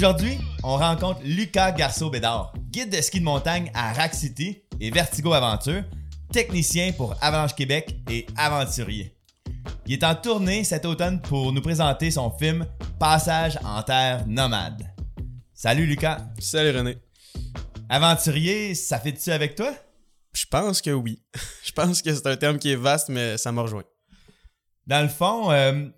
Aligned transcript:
Aujourd'hui, 0.00 0.38
on 0.62 0.78
rencontre 0.78 1.20
Lucas 1.24 1.72
Garceau-Bédard, 1.72 2.54
guide 2.70 2.88
de 2.88 3.02
ski 3.02 3.20
de 3.20 3.24
montagne 3.26 3.70
à 3.74 3.92
Rack 3.92 4.14
City 4.14 4.62
et 4.80 4.90
Vertigo 4.90 5.34
Aventure, 5.34 5.84
technicien 6.32 6.92
pour 6.92 7.14
Avalanche 7.20 7.54
Québec 7.54 7.96
et 8.10 8.26
aventurier. 8.34 9.14
Il 9.84 9.92
est 9.92 10.02
en 10.02 10.14
tournée 10.14 10.64
cet 10.64 10.86
automne 10.86 11.20
pour 11.20 11.52
nous 11.52 11.60
présenter 11.60 12.10
son 12.10 12.30
film 12.30 12.66
Passage 12.98 13.58
en 13.62 13.82
terre 13.82 14.26
nomade. 14.26 14.90
Salut 15.52 15.84
Lucas. 15.84 16.22
Salut 16.38 16.74
René. 16.74 16.96
Aventurier, 17.90 18.74
ça 18.74 18.98
fait-tu 18.98 19.30
avec 19.30 19.54
toi? 19.54 19.74
Je 20.32 20.46
pense 20.46 20.80
que 20.80 20.92
oui. 20.92 21.22
Je 21.62 21.72
pense 21.72 22.00
que 22.00 22.14
c'est 22.14 22.26
un 22.26 22.38
terme 22.38 22.58
qui 22.58 22.72
est 22.72 22.76
vaste, 22.76 23.10
mais 23.10 23.36
ça 23.36 23.52
m'a 23.52 23.60
rejoint. 23.60 23.84
Dans 24.86 25.02
le 25.02 25.08
fond, 25.08 25.52
euh, 25.52 25.90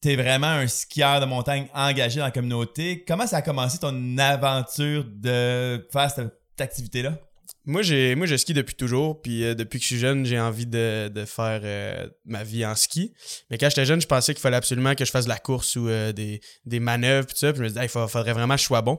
t'es 0.00 0.16
vraiment 0.16 0.46
un 0.46 0.66
skieur 0.66 1.20
de 1.20 1.26
montagne 1.26 1.66
engagé 1.74 2.18
dans 2.20 2.26
la 2.26 2.30
communauté. 2.30 3.04
Comment 3.06 3.26
ça 3.26 3.38
a 3.38 3.42
commencé 3.42 3.78
ton 3.78 4.18
aventure 4.18 5.04
de 5.04 5.86
faire 5.92 6.10
cette 6.10 6.60
activité-là? 6.60 7.18
Moi, 7.66 7.82
j'ai, 7.82 8.14
moi, 8.14 8.26
je 8.26 8.36
skie 8.36 8.54
depuis 8.54 8.74
toujours, 8.74 9.20
puis 9.20 9.44
euh, 9.44 9.54
depuis 9.54 9.78
que 9.78 9.82
je 9.82 9.88
suis 9.88 9.98
jeune, 9.98 10.24
j'ai 10.24 10.40
envie 10.40 10.66
de, 10.66 11.10
faire 11.26 11.60
euh, 11.62 12.08
ma 12.24 12.42
vie 12.42 12.64
en 12.64 12.74
ski. 12.74 13.12
Mais 13.50 13.58
quand 13.58 13.68
j'étais 13.68 13.84
jeune, 13.84 14.00
je 14.00 14.06
pensais 14.06 14.32
qu'il 14.32 14.40
fallait 14.40 14.56
absolument 14.56 14.94
que 14.94 15.04
je 15.04 15.10
fasse 15.10 15.24
de 15.24 15.28
la 15.28 15.38
course 15.38 15.76
ou 15.76 15.88
euh, 15.88 16.12
des, 16.12 16.40
des 16.64 16.80
manœuvres, 16.80 17.26
tout 17.28 17.36
ça. 17.36 17.52
Puis 17.52 17.58
je 17.58 17.62
me 17.62 17.68
disais, 17.68 17.84
il 17.84 17.88
faudrait 17.88 18.32
vraiment 18.32 18.54
que 18.54 18.60
je 18.60 18.66
sois 18.66 18.80
bon. 18.80 18.98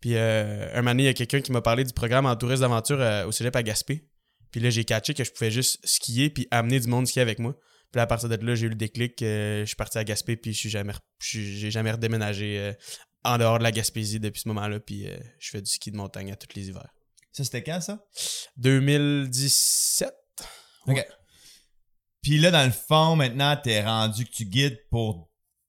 Puis 0.00 0.18
un 0.18 0.82
moment 0.82 0.98
il 0.98 1.04
y 1.04 1.08
a 1.08 1.14
quelqu'un 1.14 1.40
qui 1.40 1.52
m'a 1.52 1.62
parlé 1.62 1.84
du 1.84 1.92
programme 1.92 2.26
en 2.26 2.34
tourisme 2.34 2.62
d'aventure 2.62 2.98
au 3.26 3.30
cégep 3.30 3.54
à 3.54 3.62
Gaspé. 3.62 4.04
Puis 4.50 4.60
là, 4.60 4.68
j'ai 4.68 4.84
catché 4.84 5.14
que 5.14 5.22
je 5.22 5.30
pouvais 5.30 5.52
juste 5.52 5.78
skier 5.84 6.28
puis 6.28 6.48
amener 6.50 6.80
du 6.80 6.88
monde 6.88 7.06
skier 7.06 7.22
avec 7.22 7.38
moi. 7.38 7.54
Puis 7.92 8.00
à 8.00 8.06
partir 8.06 8.28
de 8.28 8.36
là, 8.36 8.54
j'ai 8.54 8.66
eu 8.66 8.70
le 8.70 8.74
déclic. 8.74 9.16
je 9.20 9.64
suis 9.66 9.76
parti 9.76 9.98
à 9.98 10.04
Gaspé, 10.04 10.36
puis 10.36 10.52
je 10.52 10.58
suis 10.58 10.70
jamais, 10.70 10.94
j'ai 11.20 11.70
jamais 11.70 11.92
redéménagé 11.92 12.72
en 13.22 13.38
dehors 13.38 13.58
de 13.58 13.62
la 13.62 13.70
Gaspésie 13.70 14.18
depuis 14.18 14.40
ce 14.40 14.48
moment-là. 14.48 14.80
Puis 14.80 15.06
je 15.38 15.50
fais 15.50 15.60
du 15.60 15.70
ski 15.70 15.90
de 15.90 15.96
montagne 15.96 16.32
à 16.32 16.36
tous 16.36 16.56
les 16.56 16.68
hivers. 16.68 16.88
Ça, 17.32 17.44
c'était 17.44 17.62
quand, 17.62 17.80
ça? 17.80 18.04
2017. 18.56 20.12
OK. 20.86 21.06
Puis 22.22 22.38
là, 22.38 22.50
dans 22.50 22.64
le 22.64 22.72
fond, 22.72 23.16
maintenant, 23.16 23.56
t'es 23.56 23.82
rendu 23.82 24.24
que 24.24 24.30
tu 24.30 24.44
guides 24.44 24.78
pour 24.90 25.28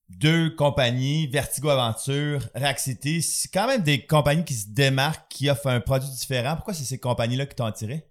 deux 0.10 0.52
compagnies, 0.52 1.28
Vertigo 1.28 1.70
Aventure, 1.70 2.48
Rack 2.54 2.80
City. 2.80 3.22
C'est 3.22 3.50
quand 3.50 3.68
même 3.68 3.82
des 3.82 4.06
compagnies 4.06 4.46
qui 4.46 4.54
se 4.54 4.68
démarquent, 4.70 5.28
qui 5.30 5.50
offrent 5.50 5.68
un 5.68 5.80
produit 5.80 6.10
différent. 6.10 6.56
Pourquoi 6.56 6.74
c'est 6.74 6.84
ces 6.84 7.00
compagnies-là 7.00 7.48
qui 7.48 7.56
t'ont 7.56 7.66
attiré? 7.66 8.06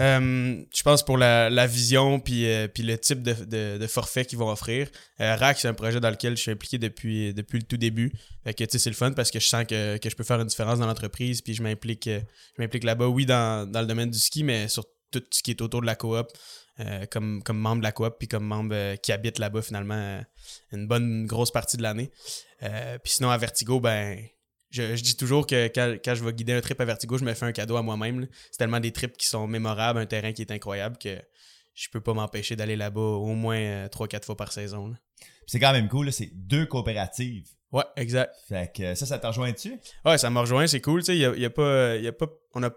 Euh, 0.00 0.64
je 0.74 0.82
pense 0.82 1.04
pour 1.04 1.16
la, 1.16 1.66
vision 1.66 2.18
puis, 2.18 2.46
euh, 2.46 2.66
puis 2.66 2.82
le 2.82 2.98
type 2.98 3.22
de, 3.22 3.78
de, 3.78 3.86
forfait 3.86 4.24
qu'ils 4.24 4.38
vont 4.38 4.50
offrir. 4.50 4.88
Euh, 5.20 5.36
RAC, 5.36 5.58
c'est 5.58 5.68
un 5.68 5.74
projet 5.74 6.00
dans 6.00 6.10
lequel 6.10 6.36
je 6.36 6.42
suis 6.42 6.50
impliqué 6.50 6.78
depuis, 6.78 7.32
depuis 7.32 7.58
le 7.58 7.64
tout 7.64 7.76
début. 7.76 8.12
Fait 8.42 8.54
que 8.54 8.64
c'est 8.78 8.90
le 8.90 8.96
fun 8.96 9.12
parce 9.12 9.30
que 9.30 9.38
je 9.38 9.46
sens 9.46 9.64
que, 9.64 9.98
je 10.02 10.16
peux 10.16 10.24
faire 10.24 10.40
une 10.40 10.48
différence 10.48 10.78
dans 10.80 10.86
l'entreprise 10.86 11.42
puis 11.42 11.54
je 11.54 11.62
m'implique 11.62 12.06
je 12.08 12.62
m'implique 12.62 12.84
là-bas, 12.84 13.06
oui, 13.06 13.24
dans, 13.26 13.70
le 13.72 13.86
domaine 13.86 14.10
du 14.10 14.18
ski, 14.18 14.42
mais 14.42 14.68
sur 14.68 14.84
tout 15.10 15.22
ce 15.30 15.42
qui 15.42 15.52
est 15.52 15.60
autour 15.62 15.80
de 15.80 15.86
la 15.86 15.94
coop. 15.94 16.26
comme, 17.10 17.42
comme 17.44 17.58
membre 17.58 17.78
de 17.78 17.84
la 17.84 17.92
coop 17.92 18.16
puis 18.18 18.26
comme 18.26 18.44
membre 18.44 18.96
qui 18.96 19.12
habite 19.12 19.38
là-bas 19.38 19.62
finalement 19.62 20.20
une 20.72 20.88
bonne 20.88 21.26
grosse 21.26 21.52
partie 21.52 21.76
de 21.76 21.82
l'année. 21.82 22.10
puis 22.60 23.12
sinon 23.12 23.30
à 23.30 23.38
Vertigo, 23.38 23.78
ben 23.78 24.18
je, 24.74 25.00
dis 25.00 25.16
toujours 25.16 25.46
que 25.46 25.68
quand, 25.68 26.14
je 26.14 26.24
vais 26.24 26.32
guider 26.32 26.52
un 26.52 26.60
trip 26.60 26.80
à 26.80 26.84
Vertigo, 26.84 27.16
je 27.16 27.24
me 27.24 27.32
fais 27.34 27.46
un 27.46 27.52
cadeau 27.52 27.76
à 27.76 27.82
moi-même. 27.82 28.26
C'est 28.50 28.58
tellement 28.58 28.80
des 28.80 28.92
trips 28.92 29.16
qui 29.16 29.28
sont 29.28 29.46
mémorables, 29.46 30.00
un 30.00 30.06
terrain 30.06 30.32
qui 30.32 30.42
est 30.42 30.50
incroyable 30.50 30.98
que 30.98 31.16
je 31.74 31.88
peux 31.90 32.00
pas 32.00 32.14
m'empêcher 32.14 32.56
d'aller 32.56 32.76
là-bas 32.76 33.00
au 33.00 33.34
moins 33.34 33.86
3-4 33.86 34.16
euh, 34.16 34.20
fois 34.22 34.36
par 34.36 34.52
saison. 34.52 34.94
C'est 35.46 35.60
quand 35.60 35.72
même 35.72 35.88
cool, 35.88 36.12
c'est 36.12 36.30
deux 36.32 36.66
coopératives. 36.66 37.48
Ouais, 37.72 37.84
exact. 37.96 38.34
Fait 38.48 38.72
que 38.74 38.94
ça, 38.94 39.06
ça 39.06 39.18
te 39.18 39.26
rejoint 39.26 39.52
dessus? 39.52 39.78
Ouais, 40.04 40.18
ça 40.18 40.30
me 40.30 40.38
rejoint, 40.38 40.66
c'est 40.66 40.80
cool. 40.80 41.02
Y 41.06 41.24
a, 41.24 41.34
y 41.36 41.44
a 41.44 41.50
pas, 41.50 41.96
y 41.96 42.06
a 42.06 42.12
pas, 42.12 42.26
on 42.54 42.60
n'a 42.60 42.70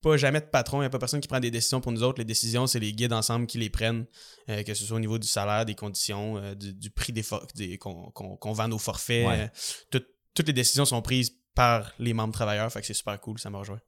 pas 0.00 0.16
jamais 0.16 0.40
de 0.40 0.46
patron, 0.46 0.78
il 0.78 0.80
n'y 0.80 0.86
a 0.86 0.90
pas 0.90 0.98
personne 0.98 1.20
qui 1.20 1.28
prend 1.28 1.40
des 1.40 1.50
décisions 1.50 1.80
pour 1.80 1.92
nous 1.92 2.02
autres. 2.02 2.18
Les 2.18 2.24
décisions, 2.24 2.66
c'est 2.66 2.78
les 2.78 2.92
guides 2.92 3.12
ensemble 3.12 3.46
qui 3.46 3.58
les 3.58 3.70
prennent, 3.70 4.06
euh, 4.48 4.62
que 4.62 4.74
ce 4.74 4.84
soit 4.84 4.96
au 4.96 5.00
niveau 5.00 5.18
du 5.18 5.26
salaire, 5.26 5.64
des 5.64 5.74
conditions, 5.74 6.36
euh, 6.38 6.54
du, 6.54 6.90
prix 6.90 7.12
des, 7.12 7.24
des 7.54 7.78
qu'on 7.78 8.52
vend 8.52 8.68
nos 8.68 8.78
forfaits. 8.78 9.50
toutes 9.90 10.46
les 10.46 10.52
décisions 10.52 10.84
sont 10.84 11.02
prises 11.02 11.43
par 11.54 11.92
les 11.98 12.12
membres 12.12 12.32
travailleurs. 12.32 12.70
Fait 12.72 12.80
que 12.80 12.86
c'est 12.86 12.94
super 12.94 13.18
cool, 13.20 13.38
ça 13.38 13.50
m'a 13.50 13.58
rejoint. 13.58 13.80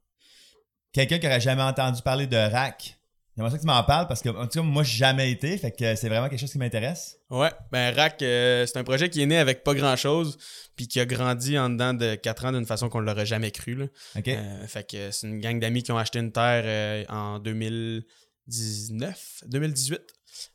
Quelqu'un 0.93 1.19
qui 1.19 1.27
aurait 1.27 1.41
jamais 1.41 1.63
entendu 1.63 2.01
parler 2.01 2.27
de 2.27 2.37
RAC. 2.37 2.97
J'aimerais 3.35 3.51
ça 3.51 3.57
que 3.57 3.61
tu 3.61 3.67
m'en 3.67 3.83
parles 3.83 4.07
parce 4.07 4.23
que, 4.23 4.29
en 4.29 4.47
tout 4.47 4.59
cas, 4.59 4.61
moi, 4.63 4.81
j'ai 4.81 4.97
jamais 4.97 5.31
été. 5.31 5.55
Fait 5.59 5.71
que 5.71 5.95
c'est 5.95 6.09
vraiment 6.09 6.27
quelque 6.27 6.39
chose 6.39 6.51
qui 6.51 6.57
m'intéresse. 6.57 7.19
Ouais, 7.29 7.51
ben 7.71 7.93
RAC, 7.93 8.19
euh, 8.23 8.65
c'est 8.65 8.77
un 8.77 8.83
projet 8.83 9.11
qui 9.11 9.21
est 9.21 9.27
né 9.27 9.37
avec 9.37 9.63
pas 9.63 9.75
grand 9.75 9.95
chose, 9.95 10.39
puis 10.75 10.87
qui 10.87 10.99
a 10.99 11.05
grandi 11.05 11.59
en 11.59 11.69
dedans 11.69 11.93
de 11.93 12.15
4 12.15 12.45
ans 12.45 12.51
d'une 12.51 12.65
façon 12.65 12.89
qu'on 12.89 12.99
l'aurait 12.99 13.27
jamais 13.27 13.51
cru. 13.51 13.75
Là. 13.75 13.85
Euh, 14.25 14.67
fait 14.67 14.89
que 14.89 15.11
c'est 15.11 15.27
une 15.27 15.39
gang 15.39 15.59
d'amis 15.59 15.83
qui 15.83 15.91
ont 15.91 15.99
acheté 15.99 16.17
une 16.17 16.31
terre 16.31 16.63
euh, 16.65 17.05
en 17.09 17.37
2019, 17.37 19.43
2018, 19.45 20.01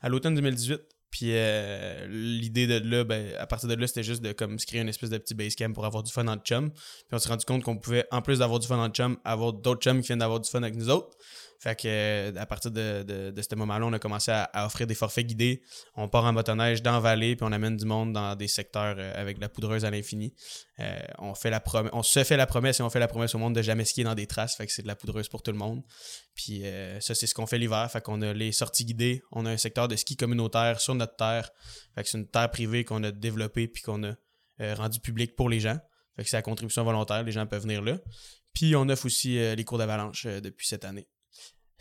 à 0.01 0.09
l'automne 0.09 0.35
2018. 0.35 0.81
Puis 1.13 1.27
euh, 1.33 2.07
l'idée 2.09 2.67
de 2.67 2.79
là, 2.79 3.05
ben, 3.05 3.35
à 3.39 3.47
partir 3.47 3.69
de 3.69 3.75
là, 3.75 3.87
c'était 3.87 4.03
juste 4.03 4.23
de 4.23 4.33
comme 4.33 4.59
se 4.59 4.65
créer 4.65 4.81
une 4.81 4.89
espèce 4.89 5.11
de 5.11 5.19
petit 5.19 5.35
base 5.35 5.55
camp 5.55 5.73
pour 5.75 5.85
avoir 5.85 6.03
du 6.03 6.11
fun 6.11 6.27
en 6.27 6.39
chum. 6.39 6.71
Puis 6.71 6.83
on 7.13 7.19
s'est 7.19 7.29
rendu 7.29 7.45
compte 7.45 7.63
qu'on 7.63 7.77
pouvait, 7.77 8.07
en 8.11 8.23
plus 8.23 8.39
d'avoir 8.39 8.59
du 8.59 8.67
fun 8.67 8.83
en 8.83 8.89
chum, 8.89 9.19
avoir 9.23 9.53
d'autres 9.53 9.83
chums 9.83 10.01
qui 10.01 10.07
viennent 10.07 10.21
d'avoir 10.21 10.41
du 10.41 10.49
fun 10.49 10.63
avec 10.63 10.75
nous 10.75 10.89
autres. 10.89 11.11
Fait 11.63 11.77
que 11.77 11.87
euh, 11.87 12.33
à 12.41 12.45
partir 12.45 12.73
de, 12.73 13.05
de, 13.05 13.41
ce 13.41 13.55
moment-là, 13.55 13.87
on 13.87 13.93
a 13.93 14.01
commencé 14.01 14.33
à, 14.33 14.67
offrir 14.67 14.89
des 14.89 14.97
forfaits 14.97 15.25
guidés. 15.25 15.63
On 15.95 16.09
part 16.09 16.25
en 16.25 16.33
motoneige 16.33 16.83
dans 16.83 16.95
la 16.95 16.99
vallée, 16.99 17.37
puis 17.37 17.47
on 17.49 17.53
amène 17.53 17.77
du 17.77 17.85
monde 17.85 18.13
dans 18.13 18.35
des 18.35 18.49
secteurs 18.49 18.97
euh, 18.99 19.13
avec 19.15 19.37
de 19.37 19.43
la 19.43 19.49
poudreuse 19.49 19.85
à 19.85 19.91
l'infini. 19.93 20.35
Euh, 20.81 20.99
on 21.19 21.37
fait 21.37 21.51
la 21.51 21.63
on 21.93 22.03
se 22.03 22.25
fait 22.25 22.37
la 22.37 22.49
promesse 22.49 22.81
et 22.81 22.83
on 22.83 22.91
fait 22.91 22.99
la 22.99 23.07
promesse 23.07 23.37
au 23.37 23.39
monde 23.39 23.55
de 23.55 23.63
jamais 23.63 23.85
skier 23.85 24.03
dans 24.03 24.17
des 24.17 24.27
traces. 24.27 24.57
Fait 24.57 24.67
que 24.67 24.73
c'est 24.73 24.83
de 24.83 24.89
la 24.89 24.97
poudreuse 24.97 25.29
pour 25.29 25.45
tout 25.45 25.53
le 25.53 25.57
monde. 25.57 25.85
Puis 26.35 26.65
ça, 26.99 27.15
c'est 27.15 27.29
ce 27.29 27.35
qu'on 27.35 27.47
fait 27.47 27.59
l'hiver. 27.59 27.89
Fait 27.93 28.01
qu'on 28.01 28.23
a 28.23 28.33
les 28.33 28.51
sorties 28.51 28.85
guidées. 28.85 29.23
On 29.31 29.47
a 29.47 29.51
un 29.51 29.57
secteur 29.57 29.87
de 29.87 29.95
ski 29.95 30.17
communautaire 30.17 30.81
sur 30.81 30.97
notre 30.97 31.15
terre. 31.15 31.51
Fait 31.95 32.03
que 32.03 32.09
c'est 32.09 32.19
une 32.19 32.27
terre 32.27 32.51
privée 32.51 32.85
qu'on 32.85 33.05
a 33.05 33.13
développée 33.13 33.69
puis 33.69 33.83
qu'on 33.83 34.03
a 34.03 34.15
rendu 34.75 34.99
publique 34.99 35.37
pour 35.37 35.49
les 35.49 35.61
gens. 35.61 35.79
Fait 36.17 36.25
que 36.25 36.29
c'est 36.29 36.37
la 36.37 36.43
contribution 36.43 36.83
volontaire. 36.83 37.23
Les 37.23 37.31
gens 37.31 37.47
peuvent 37.47 37.63
venir 37.63 37.83
là. 37.83 37.99
Puis 38.53 38.75
on 38.75 38.89
offre 38.89 39.07
aussi 39.07 39.35
les 39.35 39.65
cours 39.65 39.79
d'avalanche 39.79 40.27
depuis 40.27 40.67
cette 40.67 40.85
année. 40.85 41.07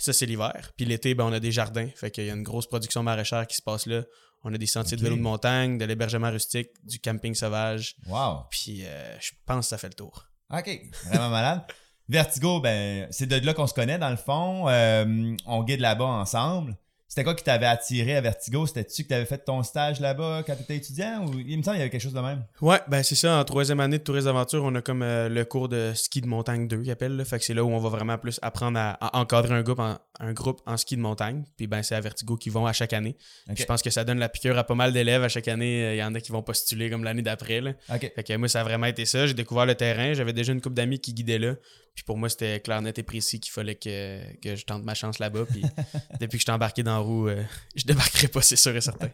Ça, 0.02 0.14
c'est 0.14 0.26
l'hiver. 0.26 0.72
Puis 0.76 0.86
l'été, 0.86 1.14
ben, 1.14 1.26
on 1.26 1.32
a 1.32 1.40
des 1.40 1.52
jardins. 1.52 1.88
Fait 1.96 2.10
qu'il 2.10 2.26
y 2.26 2.30
a 2.32 2.34
une 2.34 2.42
grosse 2.42 2.66
production 2.68 3.04
maraîchère 3.04 3.46
qui 3.46 3.56
se 3.56 3.62
passe 3.62 3.86
là. 3.86 4.04
On 4.44 4.52
a 4.52 4.58
des 4.58 4.66
sentiers 4.66 4.98
de 4.98 5.04
vélo 5.04 5.16
de 5.16 5.22
montagne, 5.22 5.78
de 5.78 5.86
l'hébergement 5.86 6.32
rustique, 6.32 6.70
du 6.84 7.00
camping 7.00 7.36
sauvage. 7.36 7.96
Wow. 8.08 8.46
Puis 8.50 8.84
euh, 8.84 9.20
je 9.20 9.32
pense 9.46 9.66
que 9.66 9.70
ça 9.70 9.78
fait 9.78 9.90
le 9.90 9.94
tour. 9.94 10.26
OK. 10.52 10.82
Vraiment 11.06 11.30
malade. 11.30 11.62
Vertigo, 12.10 12.60
ben, 12.60 13.08
c'est 13.12 13.28
de 13.28 13.36
là 13.46 13.54
qu'on 13.54 13.68
se 13.68 13.76
connaît 13.76 14.00
dans 14.00 14.10
le 14.10 14.16
fond. 14.16 14.68
Euh, 14.70 15.36
on 15.46 15.64
guide 15.64 15.80
là-bas 15.80 16.06
ensemble. 16.06 16.76
C'était 17.12 17.26
quoi 17.26 17.36
qui 17.36 17.44
t'avait 17.44 17.66
attiré 17.66 18.16
à 18.16 18.22
Vertigo? 18.22 18.66
C'était-tu 18.66 19.04
que 19.04 19.10
tu 19.10 19.14
avais 19.14 19.26
fait 19.26 19.40
ton 19.40 19.64
stage 19.64 20.00
là-bas 20.00 20.44
quand 20.48 20.56
tu 20.56 20.62
étais 20.62 20.78
étudiant 20.78 21.26
ou 21.26 21.40
il 21.46 21.58
me 21.58 21.62
semble 21.62 21.76
qu'il 21.76 21.80
y 21.80 21.82
avait 21.82 21.90
quelque 21.90 22.02
chose 22.02 22.14
de 22.14 22.22
même? 22.22 22.46
Ouais, 22.62 22.80
ben 22.88 23.04
c'est 23.04 23.16
ça. 23.16 23.38
En 23.38 23.44
troisième 23.44 23.82
année 23.82 23.98
de 23.98 24.04
tourisme 24.04 24.28
d'aventure, 24.28 24.64
on 24.64 24.74
a 24.76 24.82
comme 24.82 25.02
euh, 25.04 25.28
le 25.28 25.44
cours 25.44 25.68
de 25.68 25.92
ski 25.94 26.22
de 26.22 26.28
montagne 26.28 26.70
2 26.70 26.84
qu'ils 26.84 26.92
appellent. 26.92 27.22
Fait 27.26 27.38
que 27.38 27.44
c'est 27.44 27.54
là 27.54 27.66
où 27.66 27.70
on 27.70 27.80
va 27.80 27.90
vraiment 27.90 28.18
plus 28.18 28.40
apprendre 28.42 28.80
à, 28.80 28.98
encadrer 29.12 29.56
un 29.56 29.62
groupe, 29.62 29.80
en, 29.80 29.98
un 30.22 30.32
groupe 30.32 30.62
en 30.66 30.78
ski 30.78 30.96
de 30.96 31.02
montagne. 31.02 31.44
Puis 31.58 31.68
ben 31.68 31.84
c'est 31.84 31.96
à 31.96 32.00
Vertigo 32.00 32.38
qu'ils 32.38 32.54
vont 32.54 32.66
à 32.66 32.72
chaque 32.72 32.94
année. 32.94 33.18
Je 33.54 33.66
pense 33.66 33.82
que 33.82 33.90
ça 33.90 34.06
donne 34.06 34.20
la 34.20 34.30
piqûre 34.30 34.58
à 34.58 34.64
pas 34.64 34.76
mal 34.76 34.94
d'élèves 34.94 35.24
à 35.26 35.28
chaque 35.28 35.50
année. 35.50 35.84
Euh, 35.84 35.96
il 35.96 35.98
y 35.98 36.04
en 36.04 36.16
a 36.16 36.22
qui 36.22 36.32
vont 36.32 36.44
postuler 36.44 36.90
comme 36.90 37.04
l'année 37.04 37.24
d'après. 37.24 37.62
Fait 37.90 38.24
que 38.24 38.38
moi, 38.38 38.48
ça 38.48 38.62
a 38.62 38.64
vraiment 38.64 38.88
été 38.88 39.06
ça. 39.06 39.28
J'ai 39.28 39.34
découvert 39.34 39.66
le 39.66 39.76
terrain. 39.76 40.14
J'avais 40.14 40.32
déjà 40.32 40.54
une 40.54 40.62
couple 40.62 40.76
d'amis 40.76 41.00
qui 41.00 41.14
guidaient 41.14 41.40
là. 41.40 41.56
Puis 41.96 42.04
pour 42.04 42.18
moi, 42.18 42.30
c'était 42.30 42.60
clair, 42.60 42.82
net 42.82 42.98
et 42.98 43.04
précis 43.04 43.40
qu'il 43.40 43.52
fallait 43.52 43.76
que, 43.76 44.22
je 44.44 44.64
tente 44.64 44.84
ma 44.84 44.94
chance 44.94 45.20
là-bas. 45.20 45.46
Puis 45.46 45.62
depuis 46.20 46.38
que 46.38 46.42
je 46.42 46.44
suis 46.44 46.52
embarqué 46.52 46.84
dans 46.84 46.96
la 46.96 47.00
roue, 47.00 47.28
euh, 47.28 47.44
je 47.76 47.86
débarquerai 47.86 48.28
pas, 48.28 48.42
c'est 48.42 48.56
sûr 48.56 48.76
et 48.76 48.82
certain. 48.82 49.10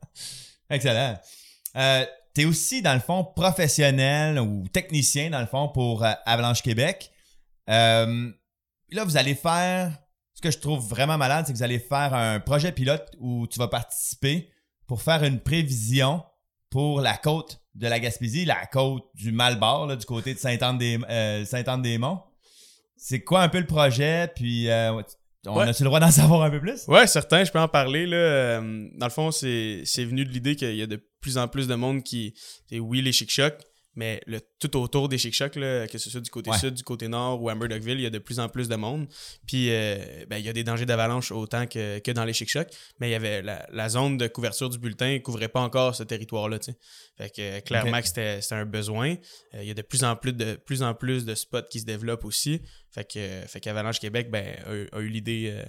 Excellent. 0.70 1.18
Euh, 1.76 2.06
tu 2.34 2.42
es 2.42 2.44
aussi, 2.44 2.82
dans 2.82 2.94
le 2.94 3.00
fond, 3.00 3.24
professionnel 3.24 4.38
ou 4.38 4.66
technicien, 4.68 5.30
dans 5.30 5.40
le 5.40 5.46
fond, 5.46 5.68
pour 5.68 6.04
euh, 6.04 6.12
Avalanche 6.24 6.62
Québec. 6.62 7.10
là, 7.66 8.06
vous 8.90 9.16
allez 9.16 9.34
faire. 9.34 9.98
Ce 10.36 10.40
que 10.40 10.50
je 10.50 10.58
trouve 10.58 10.84
vraiment 10.84 11.16
malade, 11.16 11.46
c'est 11.46 11.52
que 11.52 11.58
vous 11.58 11.62
allez 11.62 11.78
faire 11.78 12.12
un 12.12 12.40
projet 12.40 12.72
pilote 12.72 13.08
où 13.20 13.46
tu 13.46 13.58
vas 13.60 13.68
participer 13.68 14.50
pour 14.86 15.00
faire 15.00 15.22
une 15.22 15.40
prévision 15.40 16.24
pour 16.70 17.00
la 17.00 17.16
côte 17.16 17.63
de 17.74 17.88
la 17.88 17.98
Gaspésie, 17.98 18.44
la 18.44 18.66
côte 18.66 19.04
du 19.14 19.32
Malbar, 19.32 19.96
du 19.96 20.06
côté 20.06 20.34
de 20.34 20.38
euh, 21.10 21.44
Saint-Anne-des-Monts. 21.44 22.22
c'est 22.96 23.20
quoi 23.22 23.42
un 23.42 23.48
peu 23.48 23.58
le 23.58 23.66
projet? 23.66 24.28
Puis, 24.34 24.68
euh, 24.68 25.02
on 25.46 25.58
a-tu 25.58 25.82
le 25.82 25.88
droit 25.88 26.00
d'en 26.00 26.10
savoir 26.12 26.42
un 26.42 26.50
peu 26.50 26.60
plus? 26.60 26.86
Ouais, 26.86 27.06
certain, 27.06 27.44
je 27.44 27.50
peux 27.50 27.58
en 27.58 27.68
parler. 27.68 28.06
Là. 28.06 28.16
Euh, 28.16 28.88
dans 28.94 29.06
le 29.06 29.12
fond, 29.12 29.30
c'est 29.30 29.84
venu 29.98 30.24
de 30.24 30.30
l'idée 30.30 30.56
qu'il 30.56 30.76
y 30.76 30.82
a 30.82 30.86
de 30.86 31.02
plus 31.20 31.36
en 31.36 31.48
plus 31.48 31.66
de 31.66 31.74
monde 31.74 32.02
qui. 32.02 32.34
Oui, 32.72 33.02
les 33.02 33.12
chic-chocs, 33.12 33.60
mais 33.96 34.20
le, 34.26 34.40
tout 34.58 34.76
autour 34.76 35.08
des 35.08 35.18
Chic 35.18 35.34
Chocs, 35.34 35.52
que 35.52 35.98
ce 35.98 36.10
soit 36.10 36.20
du 36.20 36.30
côté 36.30 36.52
sud, 36.52 36.74
du 36.74 36.82
côté 36.82 37.08
nord 37.08 37.42
ou 37.42 37.48
à 37.48 37.54
Murdochville, 37.54 37.98
il 37.98 38.02
y 38.02 38.06
a 38.06 38.10
de 38.10 38.18
plus 38.18 38.40
en 38.40 38.48
plus 38.48 38.68
de 38.68 38.76
monde. 38.76 39.06
Puis 39.46 39.70
euh, 39.70 40.24
ben, 40.28 40.38
il 40.38 40.44
y 40.44 40.48
a 40.48 40.52
des 40.52 40.64
dangers 40.64 40.86
d'avalanche 40.86 41.32
autant 41.32 41.66
que, 41.66 41.98
que, 41.98 42.10
dans 42.10 42.24
les 42.24 42.32
Chic 42.32 42.50
Chocs, 42.50 42.68
mais 42.98 43.08
il 43.08 43.12
y 43.12 43.14
avait 43.14 43.42
la, 43.42 43.88
zone 43.88 44.16
de 44.16 44.26
couverture 44.26 44.70
du 44.70 44.78
bulletin 44.78 45.12
ne 45.14 45.18
couvrait 45.18 45.48
pas 45.48 45.60
encore 45.60 45.94
ce 45.94 46.02
territoire-là. 46.02 46.58
Fait 47.16 47.30
que 47.30 47.60
clairement 47.60 48.00
que 48.00 48.08
c'était 48.08 48.40
un 48.50 48.64
besoin. 48.64 49.16
Euh, 49.54 49.62
il 49.62 49.68
y 49.68 49.70
a 49.70 49.74
de 49.74 49.82
plus 49.82 50.04
en 50.04 50.16
plus 50.16 50.32
de 50.32 50.54
plus 50.54 50.82
en 50.82 50.94
plus 50.94 51.24
de 51.24 51.34
spots 51.34 51.68
qui 51.70 51.80
se 51.80 51.84
développent 51.84 52.24
aussi. 52.24 52.62
Fait 52.90 53.04
que 53.04 53.42
fait 53.46 53.60
qu'Avalanche 53.60 54.00
Québec 54.00 54.30
ben, 54.30 54.56
a, 54.92 55.00
eu 55.00 55.08
l'idée. 55.08 55.62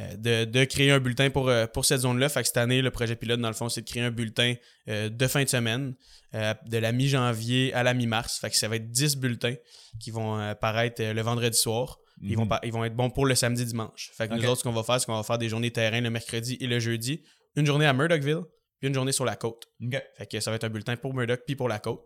Euh, 0.00 0.46
de, 0.46 0.64
créer 0.64 0.90
un 0.90 0.98
bulletin 0.98 1.30
pour, 1.30 1.52
pour 1.72 1.84
cette 1.84 2.00
zone-là. 2.00 2.28
Fait 2.28 2.40
que 2.40 2.46
cette 2.46 2.56
année, 2.56 2.82
le 2.82 2.90
projet 2.90 3.16
pilote, 3.16 3.40
dans 3.40 3.48
le 3.48 3.54
fond, 3.54 3.68
c'est 3.68 3.82
de 3.82 3.88
créer 3.88 4.02
un 4.02 4.10
bulletin 4.10 4.54
de 4.88 5.26
fin 5.26 5.44
de 5.44 5.48
semaine 5.48 5.94
euh, 6.32 6.54
de 6.64 6.78
la 6.78 6.92
mi-janvier 6.92 7.74
à 7.74 7.82
la 7.82 7.92
mi-mars. 7.92 8.38
Fait 8.38 8.50
que 8.50 8.56
ça 8.56 8.68
va 8.68 8.76
être 8.76 8.88
10 8.88 9.16
bulletins 9.16 9.56
qui 9.98 10.12
vont 10.12 10.38
euh, 10.38 10.52
apparaître 10.52 11.02
euh, 11.02 11.12
le 11.12 11.22
vendredi 11.22 11.58
soir. 11.58 11.98
Ils, 12.22 12.36
vont 12.36 12.44
mhm. 12.44 12.58
ils 12.62 12.72
vont 12.72 12.84
être 12.84 12.94
bons 12.94 13.10
pour 13.10 13.26
le 13.26 13.34
samedi 13.34 13.64
dimanche. 13.64 14.12
Fait 14.14 14.28
que 14.28 14.34
nous 14.34 14.44
autres, 14.44 14.58
ce 14.58 14.62
qu'on 14.62 14.70
va 14.70 14.84
faire, 14.84 15.00
c'est 15.00 15.06
qu'on 15.06 15.16
va 15.16 15.24
faire 15.24 15.38
des 15.38 15.48
journées 15.48 15.72
terrain 15.72 16.00
le 16.00 16.10
mercredi 16.10 16.56
et 16.60 16.68
le 16.68 16.78
jeudi. 16.78 17.24
Une 17.56 17.66
journée 17.66 17.86
à 17.86 17.92
Murdochville, 17.92 18.42
puis 18.80 18.88
une 18.88 18.94
journée 18.94 19.12
sur 19.12 19.24
la 19.24 19.36
côte. 19.36 19.68
Fait 20.16 20.26
que 20.26 20.40
ça 20.40 20.50
va 20.50 20.56
être 20.56 20.64
un 20.64 20.70
bulletin 20.70 20.96
pour 20.96 21.14
Murdoch 21.14 21.42
puis 21.46 21.54
pour 21.54 21.68
la 21.68 21.78
côte. 21.78 22.02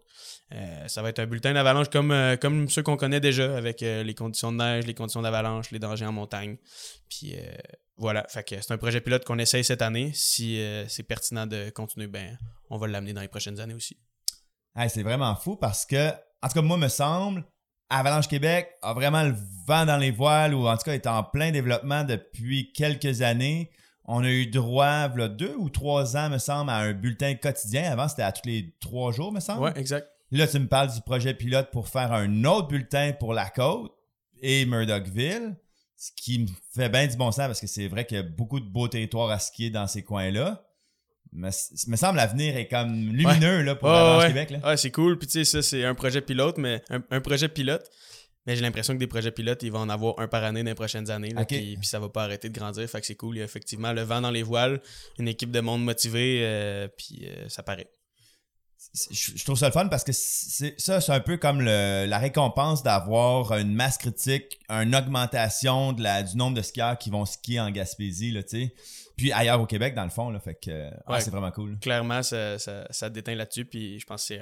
ça 0.86 1.02
va 1.02 1.08
être 1.08 1.20
un 1.20 1.26
bulletin 1.26 1.54
d'avalanche 1.54 1.88
comme, 1.88 2.14
comme 2.40 2.68
ceux 2.68 2.82
qu'on 2.82 2.96
connaît 2.96 3.20
déjà 3.20 3.56
avec 3.56 3.80
les 3.80 4.14
conditions 4.14 4.52
de 4.52 4.58
neige, 4.58 4.86
les 4.86 4.94
conditions 4.94 5.22
d'avalanche, 5.22 5.70
les 5.70 5.78
dangers 5.78 6.06
en 6.06 6.12
montagne. 6.12 6.56
Puis 7.08 7.36
voilà, 7.96 8.26
fait 8.28 8.42
que 8.42 8.60
c'est 8.60 8.72
un 8.72 8.78
projet 8.78 9.00
pilote 9.00 9.24
qu'on 9.24 9.38
essaye 9.38 9.64
cette 9.64 9.82
année. 9.82 10.10
Si 10.14 10.60
c'est 10.88 11.04
pertinent 11.04 11.46
de 11.46 11.70
continuer, 11.70 12.08
ben 12.08 12.36
on 12.70 12.76
va 12.76 12.88
l'amener 12.88 13.12
dans 13.12 13.22
les 13.22 13.28
prochaines 13.28 13.60
années 13.60 13.74
aussi 13.74 13.98
c'est 14.88 15.02
vraiment 15.02 15.34
fou 15.36 15.56
parce 15.56 15.86
que, 15.86 16.10
en 16.42 16.48
tout 16.48 16.54
cas, 16.54 16.62
moi, 16.62 16.76
me 16.76 16.88
semble, 16.88 17.44
Avalanche 17.90 18.28
Québec 18.28 18.70
a 18.82 18.92
vraiment 18.92 19.22
le 19.22 19.34
vent 19.66 19.86
dans 19.86 19.96
les 19.96 20.10
voiles 20.10 20.54
ou 20.54 20.66
en 20.66 20.76
tout 20.76 20.84
cas 20.84 20.94
est 20.94 21.06
en 21.06 21.22
plein 21.22 21.50
développement 21.50 22.04
depuis 22.04 22.72
quelques 22.72 23.22
années. 23.22 23.70
On 24.06 24.22
a 24.22 24.28
eu 24.28 24.46
droit, 24.46 25.08
il 25.14 25.20
y 25.20 25.22
a 25.22 25.28
deux 25.28 25.54
ou 25.56 25.70
trois 25.70 26.16
ans, 26.16 26.28
me 26.28 26.38
semble, 26.38 26.70
à 26.70 26.76
un 26.76 26.92
bulletin 26.92 27.34
quotidien. 27.34 27.90
Avant, 27.90 28.08
c'était 28.08 28.22
à 28.22 28.32
tous 28.32 28.46
les 28.46 28.74
trois 28.80 29.12
jours, 29.12 29.32
me 29.32 29.40
semble. 29.40 29.64
Oui, 29.64 29.70
exact. 29.76 30.08
Là, 30.30 30.46
tu 30.46 30.58
me 30.58 30.66
parles 30.66 30.92
du 30.92 31.00
projet 31.00 31.32
pilote 31.32 31.70
pour 31.70 31.88
faire 31.88 32.12
un 32.12 32.44
autre 32.44 32.68
bulletin 32.68 33.12
pour 33.18 33.32
la 33.32 33.48
côte 33.48 33.92
et 34.42 34.66
Murdochville, 34.66 35.56
ce 35.96 36.10
qui 36.16 36.40
me 36.40 36.46
fait 36.74 36.88
bien 36.88 37.06
du 37.06 37.16
bon 37.16 37.30
sens 37.30 37.46
parce 37.46 37.60
que 37.60 37.66
c'est 37.66 37.88
vrai 37.88 38.04
qu'il 38.04 38.16
y 38.16 38.20
a 38.20 38.24
beaucoup 38.24 38.60
de 38.60 38.66
beaux 38.66 38.88
territoires 38.88 39.30
à 39.30 39.38
skier 39.38 39.70
dans 39.70 39.86
ces 39.86 40.02
coins-là 40.02 40.64
me, 41.34 41.48
me 41.88 41.96
semble 41.96 42.16
l'avenir 42.16 42.56
est 42.56 42.68
comme 42.68 43.12
lumineux 43.12 43.62
là, 43.62 43.74
pour 43.74 43.88
oh, 43.90 44.20
Québec. 44.26 44.50
Là. 44.50 44.58
Ouais, 44.64 44.76
c'est 44.76 44.90
cool. 44.90 45.18
Puis 45.18 45.26
tu 45.26 45.32
sais, 45.32 45.44
ça, 45.44 45.62
c'est 45.62 45.84
un 45.84 45.94
projet 45.94 46.20
pilote, 46.20 46.58
mais 46.58 46.82
un, 46.88 47.20
projet 47.20 47.48
pilote. 47.48 47.84
Mais 48.46 48.56
j'ai 48.56 48.62
l'impression 48.62 48.92
que 48.94 48.98
des 48.98 49.06
projets 49.06 49.30
pilotes, 49.30 49.62
ils 49.62 49.72
vont 49.72 49.80
en 49.80 49.88
avoir 49.88 50.18
un 50.18 50.28
par 50.28 50.44
année 50.44 50.62
dans 50.62 50.70
les 50.70 50.74
prochaines 50.74 51.10
années. 51.10 51.30
Là, 51.30 51.44
puis, 51.44 51.78
ça 51.82 51.98
va 51.98 52.08
pas 52.08 52.24
arrêter 52.24 52.48
de 52.48 52.58
grandir. 52.58 52.88
Fait 52.88 53.00
que 53.00 53.06
c'est 53.06 53.14
cool. 53.14 53.36
Il 53.36 53.38
y 53.38 53.42
a 53.42 53.44
effectivement 53.44 53.92
le 53.92 54.02
vent 54.02 54.20
dans 54.20 54.30
les 54.30 54.42
voiles, 54.42 54.80
une 55.18 55.28
équipe 55.28 55.50
de 55.50 55.60
monde 55.60 55.82
motivée, 55.82 56.40
euh, 56.42 56.88
puis 56.88 57.22
euh, 57.24 57.48
ça 57.48 57.62
paraît. 57.62 57.88
Je, 59.10 59.44
trouve 59.44 59.56
ça 59.56 59.66
le 59.66 59.72
fun 59.72 59.88
parce 59.88 60.04
que 60.04 60.12
c'est 60.12 60.74
ça, 60.78 61.00
c'est 61.00 61.12
un 61.12 61.20
peu 61.20 61.36
comme 61.36 61.60
la 61.60 62.18
récompense 62.18 62.82
d'avoir 62.82 63.52
une 63.56 63.74
masse 63.74 63.98
critique, 63.98 64.60
une 64.68 64.94
augmentation 64.94 65.92
de 65.92 66.02
la, 66.02 66.22
du 66.22 66.36
nombre 66.36 66.56
de 66.56 66.62
skieurs 66.62 66.98
qui 66.98 67.10
vont 67.10 67.24
skier 67.24 67.60
en 67.60 67.70
Gaspésie. 67.70 68.30
Là, 68.30 68.42
tu 68.42 68.66
sais 68.66 68.74
puis 69.16 69.32
ailleurs 69.32 69.60
au 69.60 69.66
Québec, 69.66 69.94
dans 69.94 70.04
le 70.04 70.10
fond, 70.10 70.30
là, 70.30 70.40
fait 70.40 70.54
que 70.54 70.90
c'est 71.20 71.30
vraiment 71.30 71.50
cool. 71.52 71.78
Clairement, 71.78 72.22
ça, 72.22 72.58
ça, 72.58 73.10
déteint 73.10 73.34
là-dessus, 73.34 73.64
puis 73.64 73.98
je 73.98 74.06
pense 74.06 74.28
que 74.28 74.34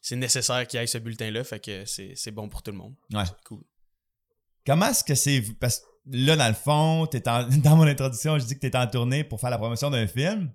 c'est 0.00 0.16
nécessaire 0.16 0.66
qu'il 0.66 0.80
y 0.80 0.82
ait 0.82 0.86
ce 0.86 0.98
bulletin-là, 0.98 1.44
fait 1.44 1.60
que 1.60 1.84
c'est 1.84 2.30
bon 2.30 2.48
pour 2.48 2.62
tout 2.62 2.70
le 2.70 2.76
monde. 2.76 2.94
Ouais. 3.12 3.24
Cool. 3.44 3.62
Comment 4.64 4.88
est-ce 4.88 5.04
que 5.04 5.14
c'est... 5.14 5.42
Parce 5.60 5.80
que 5.80 5.84
là, 6.06 6.36
dans 6.36 6.48
le 6.48 6.54
fond, 6.54 7.06
es 7.12 7.20
dans 7.20 7.76
mon 7.76 7.86
introduction, 7.86 8.38
je 8.38 8.44
dis 8.44 8.58
que 8.58 8.66
tu 8.66 8.76
en 8.76 8.86
tournée 8.86 9.24
pour 9.24 9.40
faire 9.40 9.50
la 9.50 9.58
promotion 9.58 9.90
d'un 9.90 10.06
film. 10.06 10.52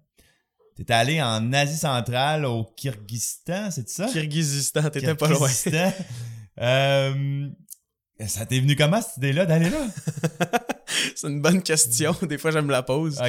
Étais 0.79 0.94
allé 0.94 1.21
en 1.21 1.53
Asie 1.53 1.77
centrale, 1.77 2.45
au 2.45 2.63
Kyrgyzstan, 2.75 3.69
c'est 3.71 3.88
ça? 3.89 4.07
Kyrgyzstan, 4.12 4.89
t'étais 4.89 5.15
pas 5.15 5.27
loin. 5.27 5.50
euh, 6.59 7.50
ça 8.27 8.45
t'est 8.45 8.59
venu 8.59 8.75
comment 8.75 9.01
cette 9.01 9.18
idée-là 9.18 9.45
d'aller 9.45 9.69
là? 9.69 9.85
c'est 11.15 11.27
une 11.27 11.41
bonne 11.41 11.61
question. 11.61 12.15
Des 12.21 12.38
fois, 12.38 12.51
je 12.51 12.59
me 12.59 12.71
la 12.71 12.83
pose. 12.83 13.19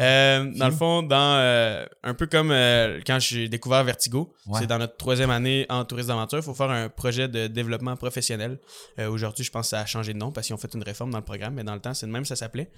Euh, 0.00 0.52
dans 0.56 0.68
le 0.68 0.74
fond, 0.74 1.02
dans 1.02 1.36
euh, 1.36 1.84
un 2.02 2.14
peu 2.14 2.26
comme 2.26 2.50
euh, 2.50 3.00
quand 3.06 3.18
j'ai 3.18 3.48
découvert 3.48 3.84
Vertigo, 3.84 4.34
c'est 4.58 4.66
dans 4.66 4.78
notre 4.78 4.96
troisième 4.96 5.30
année 5.30 5.66
en 5.68 5.84
tourisme 5.84 6.08
d'aventure, 6.08 6.38
il 6.38 6.44
faut 6.44 6.54
faire 6.54 6.70
un 6.70 6.88
projet 6.88 7.28
de 7.28 7.46
développement 7.46 7.96
professionnel. 7.96 8.58
Aujourd'hui, 8.98 9.44
je 9.44 9.50
pense 9.50 9.66
que 9.66 9.70
ça 9.70 9.80
a 9.80 9.86
changé 9.86 10.12
de 10.12 10.18
nom 10.18 10.32
parce 10.32 10.46
qu'ils 10.46 10.54
ont 10.54 10.58
fait 10.58 10.72
une 10.74 10.82
réforme 10.82 11.10
dans 11.10 11.18
le 11.18 11.24
programme, 11.24 11.54
mais 11.54 11.64
dans 11.64 11.74
le 11.74 11.80
temps, 11.80 11.94
c'est 11.94 12.06
le 12.06 12.12
même, 12.12 12.24
ça 12.24 12.36
s'appelait. 12.36 12.70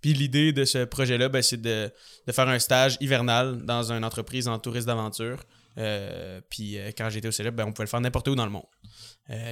Puis 0.00 0.12
l'idée 0.12 0.52
de 0.52 0.64
ce 0.64 0.84
projet-là, 0.84 1.28
ben, 1.28 1.42
c'est 1.42 1.60
de, 1.60 1.90
de, 2.26 2.32
faire 2.32 2.48
un 2.48 2.58
stage 2.58 2.96
hivernal 3.00 3.62
dans 3.64 3.92
une 3.92 4.04
entreprise 4.04 4.48
en 4.48 4.58
tourisme 4.58 4.86
d'aventure. 4.86 5.44
puis 6.48 6.78
quand 6.96 7.10
j'étais 7.10 7.28
au 7.28 7.32
célèbre, 7.32 7.56
ben, 7.56 7.64
on 7.64 7.72
pouvait 7.72 7.84
le 7.84 7.90
faire 7.90 8.00
n'importe 8.00 8.28
où 8.28 8.34
dans 8.34 8.46
le 8.46 8.52
monde. 8.52 8.66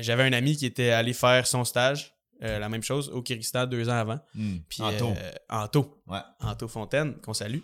J'avais 0.00 0.24
un 0.24 0.32
ami 0.32 0.56
qui 0.56 0.66
était 0.66 0.90
allé 0.90 1.12
faire 1.12 1.46
son 1.46 1.64
stage, 1.64 2.17
euh, 2.42 2.58
la 2.58 2.68
même 2.68 2.82
chose, 2.82 3.08
au 3.10 3.20
Kyrgyzstan 3.20 3.66
deux 3.66 3.88
ans 3.88 3.96
avant. 3.96 4.20
Hmm. 4.34 4.58
Puis, 4.68 4.82
Anto. 4.82 5.08
Euh, 5.08 5.32
Anto. 5.48 6.02
Ouais. 6.06 6.20
Anto 6.40 6.68
Fontaine, 6.68 7.14
qu'on 7.20 7.34
salue. 7.34 7.60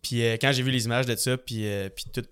Puis 0.00 0.22
quand 0.40 0.52
j'ai 0.52 0.62
vu 0.62 0.70
les 0.70 0.84
images 0.84 1.06
de 1.06 1.16
ça, 1.16 1.36
puis, 1.36 1.66
puis 1.94 2.04
tout, 2.12 2.24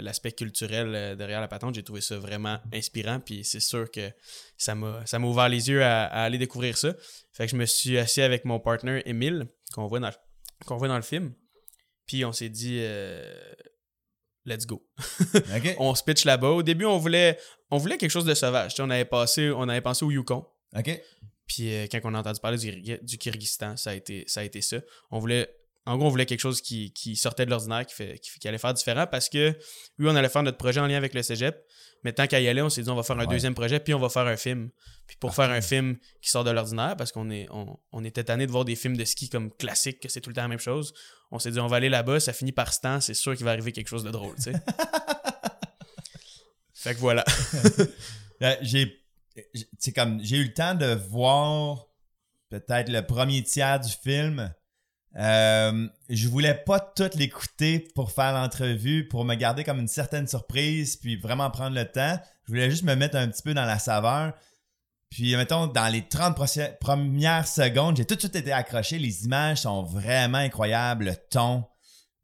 l'aspect 0.00 0.32
culturel 0.32 1.16
derrière 1.16 1.40
la 1.40 1.48
patente, 1.48 1.74
j'ai 1.74 1.82
trouvé 1.82 2.00
ça 2.00 2.18
vraiment 2.18 2.58
inspirant. 2.72 3.20
Puis 3.20 3.44
c'est 3.44 3.60
sûr 3.60 3.90
que 3.90 4.10
ça 4.56 4.74
m'a, 4.74 5.02
ouvert 5.20 5.48
les 5.48 5.68
yeux 5.68 5.82
à, 5.82 6.04
aller 6.04 6.38
découvrir 6.38 6.78
ça. 6.78 6.94
Fait 7.32 7.46
que 7.46 7.50
je 7.50 7.56
me 7.56 7.66
suis 7.66 7.98
assis 7.98 8.22
avec 8.22 8.44
mon 8.44 8.60
partner 8.60 9.02
Emile, 9.04 9.48
qu'on 9.74 9.86
voit 9.86 10.00
dans, 10.00 10.12
qu'on 10.66 10.76
voit 10.76 10.88
dans 10.88 10.96
le 10.96 11.02
film. 11.02 11.34
Puis 12.06 12.24
on 12.24 12.32
s'est 12.32 12.48
dit, 12.48 12.80
let's 14.48 14.66
go. 14.66 14.86
on 15.78 15.94
se 15.94 16.02
pitch 16.02 16.24
là-bas. 16.24 16.50
Au 16.50 16.62
début, 16.62 16.84
on 16.84 16.98
voulait, 16.98 17.38
on 17.70 17.76
voulait 17.76 17.98
quelque 17.98 18.10
chose 18.10 18.24
de 18.24 18.34
sauvage. 18.34 18.74
on 18.78 18.90
avait, 18.90 19.04
passé, 19.04 19.50
on 19.50 19.68
avait 19.68 19.80
pensé 19.80 20.04
au 20.04 20.10
Yukon. 20.10 20.46
OK. 20.76 21.00
Puis 21.46 21.72
euh, 21.72 21.86
quand 21.90 22.00
on 22.04 22.14
a 22.14 22.18
entendu 22.18 22.40
parler 22.40 22.58
du, 22.58 22.98
du 23.02 23.18
Kyrgyzstan, 23.18 23.76
ça 23.76 23.90
a, 23.90 23.94
été, 23.94 24.24
ça 24.26 24.40
a 24.40 24.44
été 24.44 24.60
ça. 24.60 24.78
On 25.10 25.18
voulait, 25.18 25.48
en 25.86 25.96
gros, 25.96 26.06
on 26.06 26.10
voulait 26.10 26.26
quelque 26.26 26.40
chose 26.40 26.60
qui, 26.60 27.16
sortait 27.16 27.46
de 27.46 27.50
l'ordinaire, 27.50 27.86
qui, 27.86 27.94
fait, 27.94 28.18
qui, 28.18 28.46
allait 28.46 28.58
faire 28.58 28.74
différent 28.74 29.06
parce 29.06 29.30
que, 29.30 29.56
oui, 29.98 30.06
on 30.08 30.14
allait 30.14 30.28
faire 30.28 30.42
notre 30.42 30.58
projet 30.58 30.80
en 30.80 30.86
lien 30.86 30.96
avec 30.96 31.14
le 31.14 31.22
cégep. 31.22 31.64
Mais 32.04 32.12
tant 32.12 32.26
qu'à 32.26 32.40
y 32.40 32.46
aller, 32.46 32.62
on 32.62 32.68
s'est 32.68 32.82
dit, 32.82 32.90
on 32.90 32.94
va 32.94 33.02
faire 33.02 33.18
un 33.18 33.26
deuxième 33.26 33.54
projet, 33.54 33.80
puis 33.80 33.92
on 33.92 33.98
va 33.98 34.08
faire 34.08 34.26
un 34.26 34.36
film. 34.36 34.70
Puis 35.06 35.16
pour 35.16 35.34
faire 35.34 35.50
un 35.50 35.60
film 35.60 35.96
qui 36.22 36.30
sort 36.30 36.44
de 36.44 36.50
l'ordinaire, 36.50 36.96
parce 36.96 37.10
qu'on 37.10 37.30
est, 37.30 37.48
on, 37.50 38.04
était 38.04 38.24
tanné 38.24 38.46
de 38.46 38.52
voir 38.52 38.64
des 38.64 38.76
films 38.76 38.96
de 38.96 39.04
ski 39.04 39.28
comme 39.28 39.50
classiques, 39.50 40.00
que 40.00 40.08
c'est 40.08 40.20
tout 40.20 40.30
le 40.30 40.34
temps 40.34 40.42
la 40.42 40.48
même 40.48 40.60
chose, 40.60 40.94
on 41.30 41.38
s'est 41.38 41.50
dit, 41.50 41.58
on 41.58 41.66
va 41.66 41.76
aller 41.76 41.88
là-bas, 41.88 42.20
ça 42.20 42.32
finit 42.32 42.52
par 42.52 42.72
ce 42.72 42.80
temps, 42.80 43.00
c'est 43.00 43.14
sûr 43.14 43.34
qu'il 43.34 43.44
va 43.44 43.50
arriver 43.50 43.72
quelque 43.72 43.88
chose 43.88 44.04
de 44.04 44.10
drôle, 44.10 44.36
tu 44.36 44.42
sais. 44.42 44.52
fait 46.74 46.94
que 46.94 47.00
voilà. 47.00 47.24
Euh, 48.40 48.54
j'ai, 48.62 48.96
c'est 49.78 49.92
comme, 49.92 50.22
j'ai 50.22 50.36
eu 50.36 50.44
le 50.44 50.54
temps 50.54 50.74
de 50.74 50.94
voir 50.94 51.86
peut-être 52.50 52.90
le 52.90 53.02
premier 53.02 53.42
tiers 53.42 53.80
du 53.80 53.90
film. 53.90 54.52
Euh, 55.16 55.88
je 56.08 56.28
voulais 56.28 56.54
pas 56.54 56.80
tout 56.80 57.10
l'écouter 57.14 57.80
pour 57.94 58.12
faire 58.12 58.32
l'entrevue, 58.32 59.08
pour 59.08 59.24
me 59.24 59.34
garder 59.34 59.64
comme 59.64 59.80
une 59.80 59.88
certaine 59.88 60.28
surprise, 60.28 60.96
puis 60.96 61.16
vraiment 61.16 61.50
prendre 61.50 61.74
le 61.74 61.84
temps. 61.84 62.18
Je 62.44 62.52
voulais 62.52 62.70
juste 62.70 62.84
me 62.84 62.94
mettre 62.94 63.16
un 63.16 63.28
petit 63.28 63.42
peu 63.42 63.54
dans 63.54 63.64
la 63.64 63.78
saveur. 63.78 64.32
Puis, 65.10 65.34
mettons, 65.36 65.66
dans 65.66 65.90
les 65.90 66.06
30 66.06 66.36
premières 66.80 67.48
secondes, 67.48 67.96
j'ai 67.96 68.04
tout 68.04 68.14
de 68.14 68.20
suite 68.20 68.36
été 68.36 68.52
accroché. 68.52 68.98
Les 68.98 69.24
images 69.24 69.62
sont 69.62 69.82
vraiment 69.82 70.38
incroyables, 70.38 71.06
le 71.06 71.16
ton. 71.30 71.64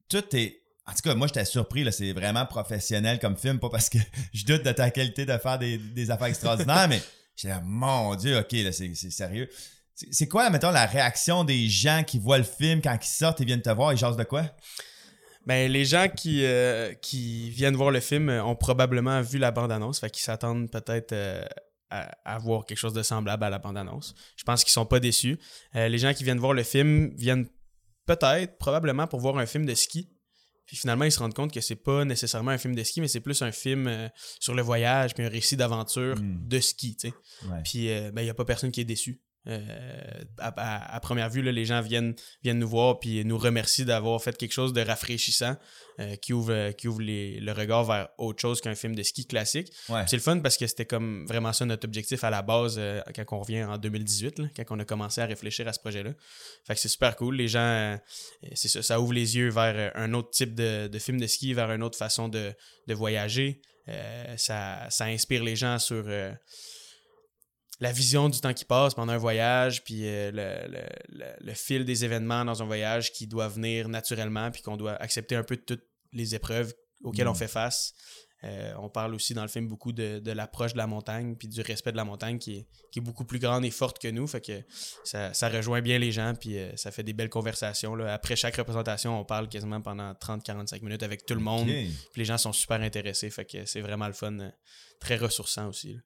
Tout 0.09 0.37
est. 0.37 0.63
En 0.87 0.93
tout 0.93 1.03
cas, 1.03 1.14
moi, 1.14 1.26
j'étais 1.26 1.45
surpris. 1.45 1.91
C'est 1.93 2.12
vraiment 2.12 2.47
professionnel 2.47 3.19
comme 3.19 3.37
film. 3.37 3.59
Pas 3.59 3.71
parce 3.71 3.88
que 3.88 3.99
je 4.33 4.45
doute 4.45 4.62
de 4.62 4.73
ta 4.73 4.91
qualité 4.91 5.25
de 5.25 5.37
faire 5.38 5.59
des, 5.59 6.11
affaires 6.11 6.26
extraordinaires, 6.26 6.88
mais 6.88 7.03
j'étais 7.37 7.55
mon 7.62 8.14
Dieu, 8.14 8.38
OK, 8.38 8.53
là, 8.53 8.73
c'est 8.73 8.95
sérieux. 8.95 9.49
C'est 9.95 10.26
quoi, 10.26 10.50
mettons, 10.50 10.73
la 10.73 10.87
réaction 10.87 11.45
des 11.45 11.69
gens 11.69 12.03
qui 12.05 12.19
voient 12.19 12.38
le 12.38 12.45
film 12.45 12.83
quand 12.83 12.99
ils 13.00 13.07
sortent 13.07 13.41
et 13.41 13.45
viennent 13.45 13.62
te 13.62 13.71
voir? 13.71 13.93
Ils 13.93 13.99
jasent 13.99 14.17
de 14.17 14.25
quoi? 14.25 14.45
Ben, 15.47 15.71
les 15.71 15.85
gens 15.85 16.09
qui, 16.09 16.45
euh, 16.45 16.95
qui 16.95 17.50
viennent 17.50 17.76
voir 17.76 17.91
le 17.91 18.00
film 18.00 18.29
ont 18.29 18.57
probablement 18.57 19.21
vu 19.21 19.38
la 19.38 19.50
bande-annonce, 19.50 20.00
fait 20.00 20.11
qu'ils 20.11 20.25
s'attendent 20.25 20.71
peut-être 20.71 21.12
euh, 21.12 21.45
à, 21.91 22.38
voir 22.38 22.64
quelque 22.64 22.79
chose 22.79 22.95
de 22.95 23.03
semblable 23.03 23.45
à 23.45 23.50
la 23.50 23.59
bande-annonce. 23.59 24.14
Je 24.37 24.45
pense 24.45 24.64
qu'ils 24.64 24.73
sont 24.73 24.87
pas 24.87 25.00
déçus. 25.00 25.38
Euh, 25.76 25.88
les 25.88 25.99
gens 25.99 26.12
qui 26.14 26.25
viennent 26.25 26.38
voir 26.38 26.55
le 26.55 26.62
film 26.62 27.14
viennent 27.17 27.47
peut-être, 28.07 28.59
probablement, 28.59 29.07
pour 29.07 29.21
voir 29.21 29.38
un 29.38 29.47
film 29.47 29.67
de 29.67 29.75
ski. 29.75 30.09
Puis 30.66 30.76
finalement, 30.76 31.04
ils 31.04 31.12
se 31.12 31.18
rendent 31.18 31.35
compte 31.35 31.52
que 31.52 31.61
c'est 31.61 31.76
pas 31.76 32.04
nécessairement 32.04 32.50
un 32.50 32.59
film 32.59 32.75
de 32.75 32.83
ski, 32.83 33.00
mais 33.00 33.09
c'est 33.09 33.21
plus 33.21 33.42
un 33.42 33.52
film 33.52 33.87
euh, 33.87 34.09
sur 34.40 34.54
le 34.54 34.62
voyage, 34.62 35.14
puis 35.14 35.25
un 35.25 35.28
récit 35.28 35.56
d'aventure 35.56 36.16
hmm. 36.16 36.49
de 36.49 36.61
ski, 36.61 36.97
tu 36.97 37.09
sais. 37.09 37.14
Puis 37.64 37.90
euh, 37.90 38.11
ben, 38.12 38.23
il 38.23 38.25
n'y 38.25 38.30
a 38.30 38.35
pas 38.35 38.44
personne 38.44 38.71
qui 38.71 38.80
est 38.80 38.85
déçu. 38.85 39.21
À, 40.38 41.00
première 41.00 41.28
vue, 41.30 41.42
les 41.42 41.64
gens 41.64 41.80
viennent, 41.80 42.14
viennent 42.42 42.58
nous 42.58 42.68
voir 42.68 42.98
puis 42.98 43.24
nous 43.24 43.38
remercient 43.38 43.84
d'avoir 43.84 44.22
fait 44.22 44.36
quelque 44.36 44.52
chose 44.52 44.72
de 44.72 44.80
rafraîchissant 44.80 45.56
qui 46.22 46.32
ouvre, 46.32 46.72
qui 46.72 46.88
ouvre 46.88 47.00
le 47.02 47.52
regard 47.52 47.84
vers 47.84 48.08
autre 48.18 48.40
chose 48.40 48.60
qu'un 48.60 48.74
film 48.74 48.94
de 48.94 49.02
ski 49.02 49.26
classique. 49.26 49.72
C'est 50.06 50.16
le 50.16 50.22
fun 50.22 50.38
parce 50.38 50.56
que 50.56 50.66
c'était 50.66 50.86
comme 50.86 51.26
vraiment 51.26 51.52
ça 51.52 51.64
notre 51.66 51.86
objectif 51.86 52.24
à 52.24 52.30
la 52.30 52.42
base 52.42 52.80
quand 53.14 53.36
on 53.36 53.40
revient 53.40 53.64
en 53.64 53.78
2018, 53.78 54.42
quand 54.56 54.64
on 54.70 54.78
a 54.80 54.84
commencé 54.84 55.20
à 55.20 55.26
réfléchir 55.26 55.68
à 55.68 55.72
ce 55.72 55.80
projet-là. 55.80 56.10
Fait 56.66 56.74
que 56.74 56.80
c'est 56.80 56.88
super 56.88 57.14
cool. 57.16 57.36
Les 57.36 57.48
gens, 57.48 57.98
c'est 58.54 58.68
ça, 58.68 58.82
ça 58.82 59.00
ouvre 59.00 59.12
les 59.12 59.36
yeux 59.36 59.50
vers 59.50 59.92
un 59.94 60.14
autre 60.14 60.30
type 60.30 60.54
de, 60.54 60.88
de 60.88 60.98
film 60.98 61.20
de 61.20 61.26
ski, 61.26 61.54
vers 61.54 61.70
une 61.70 61.82
autre 61.82 61.98
façon 61.98 62.28
de, 62.28 62.52
de 62.86 62.94
voyager. 62.94 63.60
Euh, 63.88 64.36
ça, 64.36 64.86
ça, 64.90 65.04
inspire 65.06 65.44
les 65.44 65.56
gens 65.56 65.78
sur 65.78 66.04
euh, 66.06 66.32
la 67.85 67.93
vision 67.93 68.31
du 68.31 68.41
temps 68.41 68.55
qui 68.55 68.64
passe 68.64 68.95
pendant 68.95 69.12
un 69.12 69.19
voyage, 69.19 69.85
puis 69.85 70.07
euh, 70.07 70.31
le, 70.33 71.26
le, 71.38 71.53
fil 71.53 71.85
des 71.85 72.07
événements 72.07 72.43
dans 72.47 72.62
un 72.62 72.64
voyage 72.64 73.12
qui 73.12 73.26
doit 73.26 73.49
venir 73.49 73.91
naturellement, 73.91 74.50
puis 74.50 74.62
qu'on 74.62 74.79
doit 74.79 74.95
accepter 74.95 75.37
un 75.37 75.43
peu 75.43 75.57
de 75.57 75.61
toutes 75.61 75.85
les 76.14 76.35
épreuves 76.35 76.73
auxquelles 77.03 77.29
on 77.29 77.33
mm. 77.33 77.37
fait 77.37 77.49
face. 77.49 77.93
Euh, 78.43 78.73
on 78.79 78.88
parle 78.88 79.14
aussi 79.14 79.35
dans 79.35 79.43
le 79.43 79.49
film 79.49 79.69
beaucoup 79.69 79.93
de, 79.93 80.21
l'approche 80.31 80.73
de 80.73 80.79
la 80.79 80.87
montagne 80.87 81.35
puis 81.35 81.49
du 81.49 81.61
respect 81.62 81.93
de 81.93 81.97
la 81.97 82.05
montagne 82.05 82.38
qui 82.38 82.67
est, 82.95 83.00
beaucoup 83.00 83.25
plus 83.25 83.38
grande 83.38 83.64
et 83.64 83.71
forte 83.71 83.99
que 83.99 84.09
nous. 84.09 84.26
Fait 84.26 84.41
que 84.41 84.62
ça, 85.05 85.49
rejoint 85.49 85.81
bien 85.81 85.99
les 85.99 86.12
gens 86.12 86.35
puis 86.38 86.59
euh, 86.59 86.75
ça 86.76 86.91
fait 86.91 87.03
des 87.03 87.12
belles 87.14 87.31
conversations. 87.31 87.99
Après 88.07 88.37
chaque 88.37 88.57
représentation, 88.57 89.19
on 89.19 89.25
parle 89.25 89.49
quasiment 89.49 89.81
pendant 89.81 90.12
30-45 90.12 90.83
minutes 90.83 91.03
avec 91.03 91.26
tout 91.26 91.35
le 91.35 91.41
monde. 91.41 91.67
Puis 91.67 92.17
les 92.17 92.25
gens 92.25 92.38
sont 92.38 92.53
super 92.53 92.81
intéressés. 92.81 93.31
Fait 93.31 93.45
que 93.45 93.64
c'est 93.67 93.81
vraiment 93.81 94.07
le 94.07 94.14
fun. 94.14 94.37
Très 95.00 95.17
ressourçant 95.17 95.69
aussi. 95.69 95.99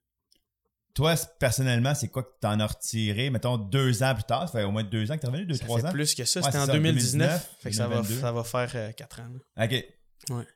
Toi, 0.95 1.15
personnellement, 1.39 1.95
c'est 1.95 2.07
quoi 2.07 2.23
que 2.23 2.33
tu 2.41 2.47
en 2.47 2.59
as 2.59 2.67
retiré, 2.67 3.29
mettons, 3.29 3.57
deux 3.57 4.03
ans 4.03 4.13
plus 4.13 4.23
tard? 4.23 4.49
Ça 4.49 4.59
fait 4.59 4.65
au 4.65 4.71
moins 4.71 4.83
deux 4.83 5.11
ans 5.11 5.15
que 5.15 5.21
tu 5.21 5.27
es 5.27 5.29
revenu, 5.29 5.45
deux, 5.45 5.55
ça 5.55 5.65
trois 5.65 5.79
fait 5.79 5.87
ans? 5.87 5.91
plus 5.91 6.15
que 6.15 6.25
ça. 6.25 6.41
C'était 6.41 6.57
en 6.57 6.67
2019. 6.67 7.55
fait 7.59 7.69
que 7.69 7.75
ça 7.75 7.87
va, 7.87 8.03
ça 8.03 8.31
va, 8.31 8.43
faire 8.43 8.95
quatre 8.95 9.21
ans. 9.21 9.29
OK. 9.61 9.85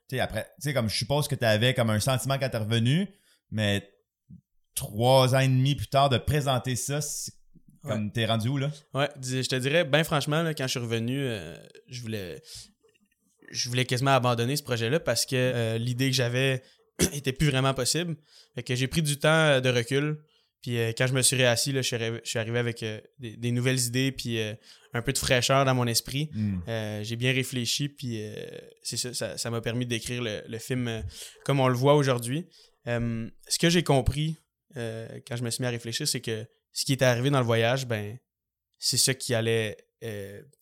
Tu 0.09 0.19
après, 0.19 0.43
tu 0.43 0.69
sais, 0.69 0.73
comme 0.73 0.89
je 0.89 0.95
suppose 0.95 1.27
que 1.27 1.35
tu 1.35 1.45
avais 1.45 1.73
comme 1.73 1.89
un 1.89 1.99
sentiment 1.99 2.37
quand 2.37 2.49
t'es 2.49 2.57
revenu, 2.57 3.07
mais 3.51 3.89
trois 4.75 5.35
ans 5.35 5.39
et 5.39 5.47
demi 5.47 5.75
plus 5.75 5.87
tard 5.87 6.09
de 6.09 6.17
présenter 6.17 6.75
ça, 6.75 6.99
comme 7.83 8.11
t'es 8.11 8.25
rendu 8.25 8.49
où 8.49 8.57
là? 8.57 8.71
Ouais, 8.93 9.09
je 9.21 9.47
te 9.47 9.55
dirais, 9.55 9.83
ben 9.83 10.03
franchement, 10.03 10.43
quand 10.57 10.65
je 10.65 10.71
suis 10.71 10.79
revenu, 10.79 11.19
euh, 11.19 11.55
je 11.87 12.01
voulais. 12.01 12.41
Je 13.51 13.69
voulais 13.69 13.85
quasiment 13.85 14.11
abandonner 14.11 14.55
ce 14.55 14.63
projet-là 14.63 14.99
parce 14.99 15.27
que 15.27 15.35
euh, 15.35 15.77
l'idée 15.77 16.09
que 16.09 16.15
j'avais 16.15 16.63
était 17.13 17.33
plus 17.33 17.49
vraiment 17.49 17.73
possible. 17.73 18.15
Fait 18.55 18.63
que 18.63 18.75
j'ai 18.75 18.87
pris 18.87 19.01
du 19.01 19.17
temps 19.17 19.59
de 19.61 19.69
recul. 19.69 20.19
Puis 20.61 20.77
euh, 20.77 20.91
quand 20.97 21.07
je 21.07 21.13
me 21.13 21.21
suis 21.21 21.35
réassis, 21.35 21.71
là, 21.71 21.81
je, 21.81 22.19
suis 22.23 22.39
arrivé 22.39 22.59
avec 22.59 22.85
des, 23.19 23.51
nouvelles 23.51 23.79
idées, 23.79 24.11
puis 24.11 24.39
un 24.93 25.01
peu 25.01 25.11
de 25.11 25.17
fraîcheur 25.17 25.65
dans 25.65 25.73
mon 25.73 25.87
esprit. 25.87 26.29
Hmm. 26.33 26.59
Euh, 26.67 27.03
j'ai 27.03 27.15
bien 27.15 27.33
réfléchi, 27.33 27.89
puis 27.89 28.21
euh, 28.21 28.33
c'est 28.83 28.97
ça, 28.97 29.37
ça 29.37 29.49
m'a 29.49 29.61
permis 29.61 29.85
d'écrire 29.85 30.21
le, 30.21 30.57
film 30.59 30.87
euh, 30.87 31.01
comme 31.45 31.59
on 31.59 31.67
le 31.67 31.75
voit 31.75 31.95
aujourd'hui. 31.95 32.47
ce 32.85 33.59
que 33.59 33.69
j'ai 33.69 33.83
compris 33.83 34.37
quand 34.75 35.35
je 35.35 35.43
me 35.43 35.51
suis 35.51 35.61
mis 35.61 35.67
à 35.67 35.71
réfléchir, 35.71 36.07
c'est 36.07 36.21
que 36.21 36.45
ce 36.71 36.85
qui 36.85 36.93
est 36.93 37.03
arrivé 37.03 37.29
dans 37.29 37.39
le 37.39 37.45
voyage, 37.45 37.85
ben, 37.85 38.17
c'est 38.79 38.97
ça 38.97 39.13
qui 39.13 39.35
allait 39.35 39.77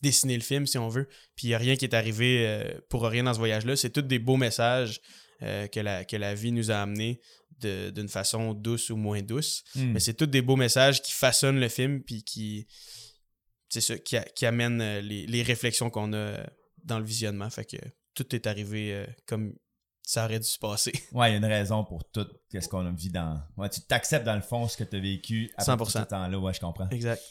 dessiner 0.01 0.35
le 0.35 0.43
film, 0.43 0.67
si 0.67 0.77
on 0.77 0.89
veut. 0.89 1.07
Puis 1.35 1.47
il 1.47 1.49
n'y 1.49 1.53
a 1.55 1.57
rien 1.57 1.77
qui 1.77 1.85
est 1.85 1.95
arrivé 1.95 2.73
pour 2.89 3.03
rien 3.03 3.23
dans 3.23 3.33
ce 3.33 3.39
voyage-là. 3.39 3.77
C'est 3.77 3.89
tous 3.89 4.01
des 4.01 4.19
beaux 4.19 4.35
messages 4.35 4.99
que, 5.41 5.79
la, 5.79 6.05
que 6.05 6.15
la 6.15 6.35
vie 6.35 6.51
nous 6.51 6.71
a 6.71 6.75
amenés 6.75 7.19
d'une 7.59 8.07
façon 8.07 8.53
douce 8.53 8.89
ou 8.89 8.95
moins 8.95 9.21
douce. 9.21 9.63
Hmm. 9.75 9.91
Mais 9.93 9.99
c'est 9.99 10.13
tous 10.13 10.25
des 10.25 10.41
beaux 10.41 10.55
messages 10.55 11.01
qui 11.01 11.11
façonnent 11.11 11.59
le 11.59 11.69
film, 11.69 12.01
puis 12.01 12.23
qui 12.23 12.67
c'est 13.71 13.81
ça 13.81 13.97
qui, 13.97 14.45
amène 14.45 14.81
euh, 14.81 15.01
les, 15.01 15.43
réflexions 15.43 15.89
qu'on 15.89 16.13
a 16.13 16.37
dans 16.83 16.99
le 16.99 17.05
visionnement. 17.05 17.49
Fait 17.49 17.65
que 17.65 17.77
tout 18.13 18.35
est 18.35 18.45
arrivé 18.45 18.93
euh, 18.93 19.05
comme 19.25 19.53
ça 20.03 20.25
aurait 20.25 20.39
dû 20.39 20.47
se 20.47 20.59
passer. 20.59 20.91
Ouais, 21.13 21.29
il 21.29 21.31
y 21.31 21.35
a 21.35 21.37
une 21.37 21.45
raison 21.45 21.85
pour 21.85 22.03
tout 22.11 22.27
ce 22.53 22.67
qu'on 22.67 22.85
a 22.85 22.91
vu 22.91 23.09
dans. 23.09 23.41
Ouais, 23.55 23.69
tu 23.69 23.81
t'acceptes 23.81 24.25
dans 24.25 24.35
le 24.35 24.41
fond 24.41 24.67
ce 24.67 24.75
que 24.75 24.83
tu 24.83 24.97
as 24.97 24.99
vécu 24.99 25.51
à 25.55 25.63
100%. 25.63 25.89
ce 25.89 25.99
temps-là. 25.99 26.37
Ouais, 26.37 26.53
je 26.53 26.59
comprends. 26.59 26.89
Exact. 26.89 27.21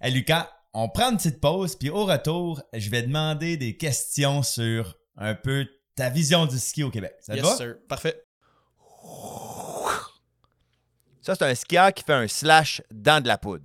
Hey, 0.00 0.12
Lucas, 0.12 0.50
on 0.74 0.88
prend 0.88 1.10
une 1.10 1.16
petite 1.16 1.40
pause, 1.40 1.76
puis 1.76 1.88
au 1.88 2.04
retour, 2.04 2.62
je 2.74 2.90
vais 2.90 3.02
demander 3.02 3.56
des 3.56 3.76
questions 3.76 4.42
sur 4.42 4.98
un 5.16 5.34
peu 5.34 5.66
ta 5.94 6.08
vision 6.10 6.46
du 6.46 6.58
ski 6.58 6.82
au 6.82 6.90
Québec. 6.90 7.14
Ça 7.20 7.34
yes, 7.34 7.56
sir. 7.56 7.76
Parfait. 7.88 8.22
Ça, 11.20 11.34
c'est 11.36 11.44
un 11.44 11.54
skieur 11.54 11.92
qui 11.92 12.02
fait 12.02 12.14
un 12.14 12.26
slash 12.26 12.82
dans 12.90 13.22
de 13.22 13.28
la 13.28 13.38
poudre. 13.38 13.64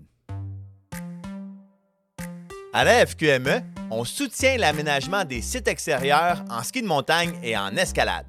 À 2.74 2.84
la 2.84 3.06
FQME, 3.06 3.64
on 3.90 4.04
soutient 4.04 4.58
l'aménagement 4.58 5.26
des 5.26 5.42
sites 5.42 5.68
extérieurs 5.68 6.44
en 6.50 6.62
ski 6.62 6.82
de 6.82 6.88
montagne 6.88 7.40
et 7.42 7.58
en 7.58 7.76
escalade. 7.76 8.28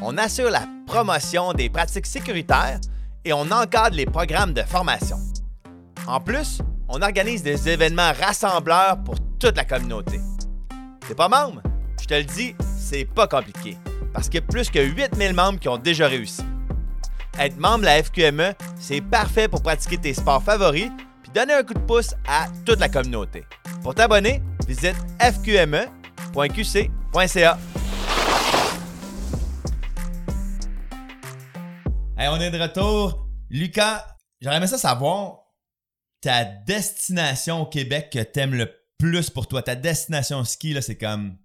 On 0.00 0.16
assure 0.16 0.50
la 0.50 0.66
promotion 0.86 1.52
des 1.52 1.68
pratiques 1.68 2.06
sécuritaires 2.06 2.80
et 3.24 3.32
on 3.32 3.50
encadre 3.50 3.96
les 3.96 4.06
programmes 4.06 4.54
de 4.54 4.62
formation. 4.62 5.18
En 6.06 6.20
plus, 6.20 6.60
on 6.88 7.02
organise 7.02 7.42
des 7.42 7.68
événements 7.68 8.12
rassembleurs 8.12 9.02
pour 9.04 9.16
toute 9.38 9.56
la 9.56 9.64
communauté. 9.64 10.18
T'es 11.06 11.14
pas 11.14 11.28
membre? 11.28 11.62
Je 12.00 12.06
te 12.06 12.14
le 12.14 12.24
dis, 12.24 12.54
c'est 12.82 13.04
pas 13.04 13.26
compliqué, 13.26 13.78
parce 14.12 14.28
qu'il 14.28 14.40
y 14.40 14.42
a 14.42 14.46
plus 14.46 14.68
que 14.68 14.80
8000 14.80 15.32
membres 15.34 15.58
qui 15.58 15.68
ont 15.68 15.78
déjà 15.78 16.08
réussi. 16.08 16.42
Être 17.38 17.56
membre 17.56 17.80
de 17.80 17.84
la 17.86 18.02
FQME, 18.02 18.54
c'est 18.78 19.00
parfait 19.00 19.48
pour 19.48 19.62
pratiquer 19.62 19.96
tes 19.96 20.12
sports 20.12 20.42
favoris 20.42 20.90
puis 21.22 21.32
donner 21.32 21.54
un 21.54 21.62
coup 21.62 21.72
de 21.74 21.78
pouce 21.78 22.14
à 22.28 22.48
toute 22.66 22.80
la 22.80 22.88
communauté. 22.88 23.44
Pour 23.82 23.94
t'abonner, 23.94 24.42
visite 24.66 24.96
fqme.qc.ca. 25.18 25.88
Hey, 32.18 32.28
on 32.28 32.40
est 32.40 32.50
de 32.50 32.60
retour. 32.60 33.26
Lucas, 33.48 34.06
j'aimerais 34.40 34.66
ça 34.66 34.78
savoir 34.78 35.38
ta 36.20 36.44
destination 36.44 37.62
au 37.62 37.66
Québec 37.66 38.10
que 38.12 38.20
t'aimes 38.22 38.54
le 38.54 38.70
plus 38.98 39.30
pour 39.30 39.48
toi. 39.48 39.62
Ta 39.62 39.74
destination 39.74 40.44
ski, 40.44 40.74
là, 40.74 40.82
c'est 40.82 40.98
comme. 40.98 41.38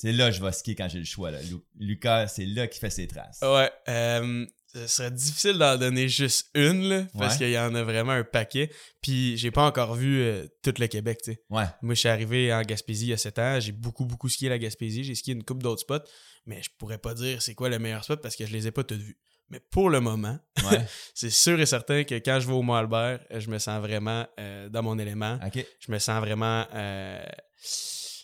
C'est 0.00 0.12
là 0.12 0.30
que 0.30 0.36
je 0.36 0.42
vais 0.42 0.50
skier 0.52 0.74
quand 0.74 0.88
j'ai 0.88 0.98
le 0.98 1.04
choix. 1.04 1.30
Là. 1.30 1.40
Lucas, 1.78 2.26
c'est 2.28 2.46
là 2.46 2.66
qu'il 2.66 2.80
fait 2.80 2.88
ses 2.88 3.06
traces. 3.06 3.40
Ouais. 3.42 3.70
Euh, 3.86 4.46
ce 4.72 4.86
serait 4.86 5.10
difficile 5.10 5.58
d'en 5.58 5.76
donner 5.76 6.08
juste 6.08 6.48
une, 6.54 6.88
là, 6.88 7.06
parce 7.18 7.36
qu'il 7.36 7.50
y 7.50 7.58
en 7.58 7.74
a 7.74 7.82
vraiment 7.82 8.12
un 8.12 8.24
paquet. 8.24 8.70
Puis 9.02 9.36
j'ai 9.36 9.50
pas 9.50 9.66
encore 9.66 9.94
vu 9.94 10.22
euh, 10.22 10.46
tout 10.62 10.72
le 10.78 10.86
Québec, 10.86 11.18
tu 11.22 11.32
sais. 11.32 11.42
Ouais. 11.50 11.64
Moi, 11.82 11.92
je 11.92 12.00
suis 12.00 12.08
arrivé 12.08 12.50
en 12.50 12.62
Gaspésie 12.62 13.08
il 13.08 13.10
y 13.10 13.12
a 13.12 13.18
7 13.18 13.38
ans. 13.40 13.60
J'ai 13.60 13.72
beaucoup, 13.72 14.06
beaucoup 14.06 14.30
skié 14.30 14.48
la 14.48 14.58
Gaspésie. 14.58 15.04
J'ai 15.04 15.14
skié 15.14 15.34
une 15.34 15.44
coupe 15.44 15.62
d'autres 15.62 15.82
spots, 15.82 16.08
mais 16.46 16.62
je 16.62 16.70
pourrais 16.78 16.96
pas 16.98 17.12
dire 17.12 17.42
c'est 17.42 17.54
quoi 17.54 17.68
le 17.68 17.78
meilleur 17.78 18.02
spot 18.02 18.22
parce 18.22 18.36
que 18.36 18.46
je 18.46 18.52
les 18.52 18.66
ai 18.66 18.70
pas 18.70 18.84
tous 18.84 18.96
vus. 18.96 19.18
Mais 19.50 19.60
pour 19.70 19.90
le 19.90 20.00
moment, 20.00 20.38
c'est 21.14 21.28
sûr 21.28 21.60
et 21.60 21.66
certain 21.66 22.04
que 22.04 22.14
quand 22.14 22.40
je 22.40 22.46
vais 22.46 22.54
au 22.54 22.62
Mont-Albert, 22.62 23.20
je 23.36 23.50
me 23.50 23.58
sens 23.58 23.82
vraiment 23.82 24.26
euh, 24.38 24.70
dans 24.70 24.82
mon 24.82 24.98
élément. 24.98 25.38
Je 25.54 25.92
me 25.92 25.98
sens 25.98 26.20
vraiment... 26.20 26.66
Euh, 26.72 27.22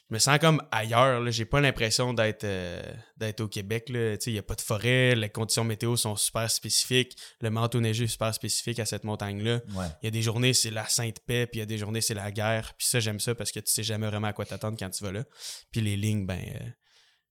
je 0.08 0.14
me 0.14 0.18
sens 0.20 0.38
comme 0.38 0.62
ailleurs. 0.70 1.28
J'ai 1.32 1.44
pas 1.44 1.60
l'impression 1.60 2.14
d'être 2.14 2.44
euh, 2.44 2.80
d'être 3.16 3.40
au 3.40 3.48
Québec. 3.48 3.86
Il 3.88 4.32
n'y 4.32 4.38
a 4.38 4.42
pas 4.42 4.54
de 4.54 4.60
forêt, 4.60 5.16
les 5.16 5.28
conditions 5.30 5.64
météo 5.64 5.96
sont 5.96 6.14
super 6.14 6.48
spécifiques, 6.48 7.16
le 7.40 7.50
manteau 7.50 7.80
neigeux 7.80 8.04
est 8.04 8.08
super 8.08 8.32
spécifique 8.32 8.78
à 8.78 8.86
cette 8.86 9.02
montagne-là. 9.02 9.60
Il 10.02 10.04
y 10.04 10.06
a 10.06 10.10
des 10.10 10.22
journées, 10.22 10.54
c'est 10.54 10.70
la 10.70 10.88
sainte 10.88 11.20
paix, 11.26 11.46
puis 11.46 11.58
il 11.58 11.60
y 11.60 11.62
a 11.62 11.66
des 11.66 11.78
journées, 11.78 12.00
c'est 12.00 12.14
la 12.14 12.30
guerre. 12.30 12.74
Puis 12.78 12.86
ça, 12.86 13.00
j'aime 13.00 13.18
ça 13.18 13.34
parce 13.34 13.50
que 13.50 13.58
tu 13.58 13.72
sais 13.72 13.82
jamais 13.82 14.06
vraiment 14.06 14.28
à 14.28 14.32
quoi 14.32 14.46
t'attendre 14.46 14.76
quand 14.78 14.90
tu 14.90 15.02
vas 15.02 15.10
là. 15.10 15.24
Puis 15.72 15.80
les 15.80 15.96
lignes, 15.96 16.24
ben, 16.24 16.40
euh, 16.40 16.68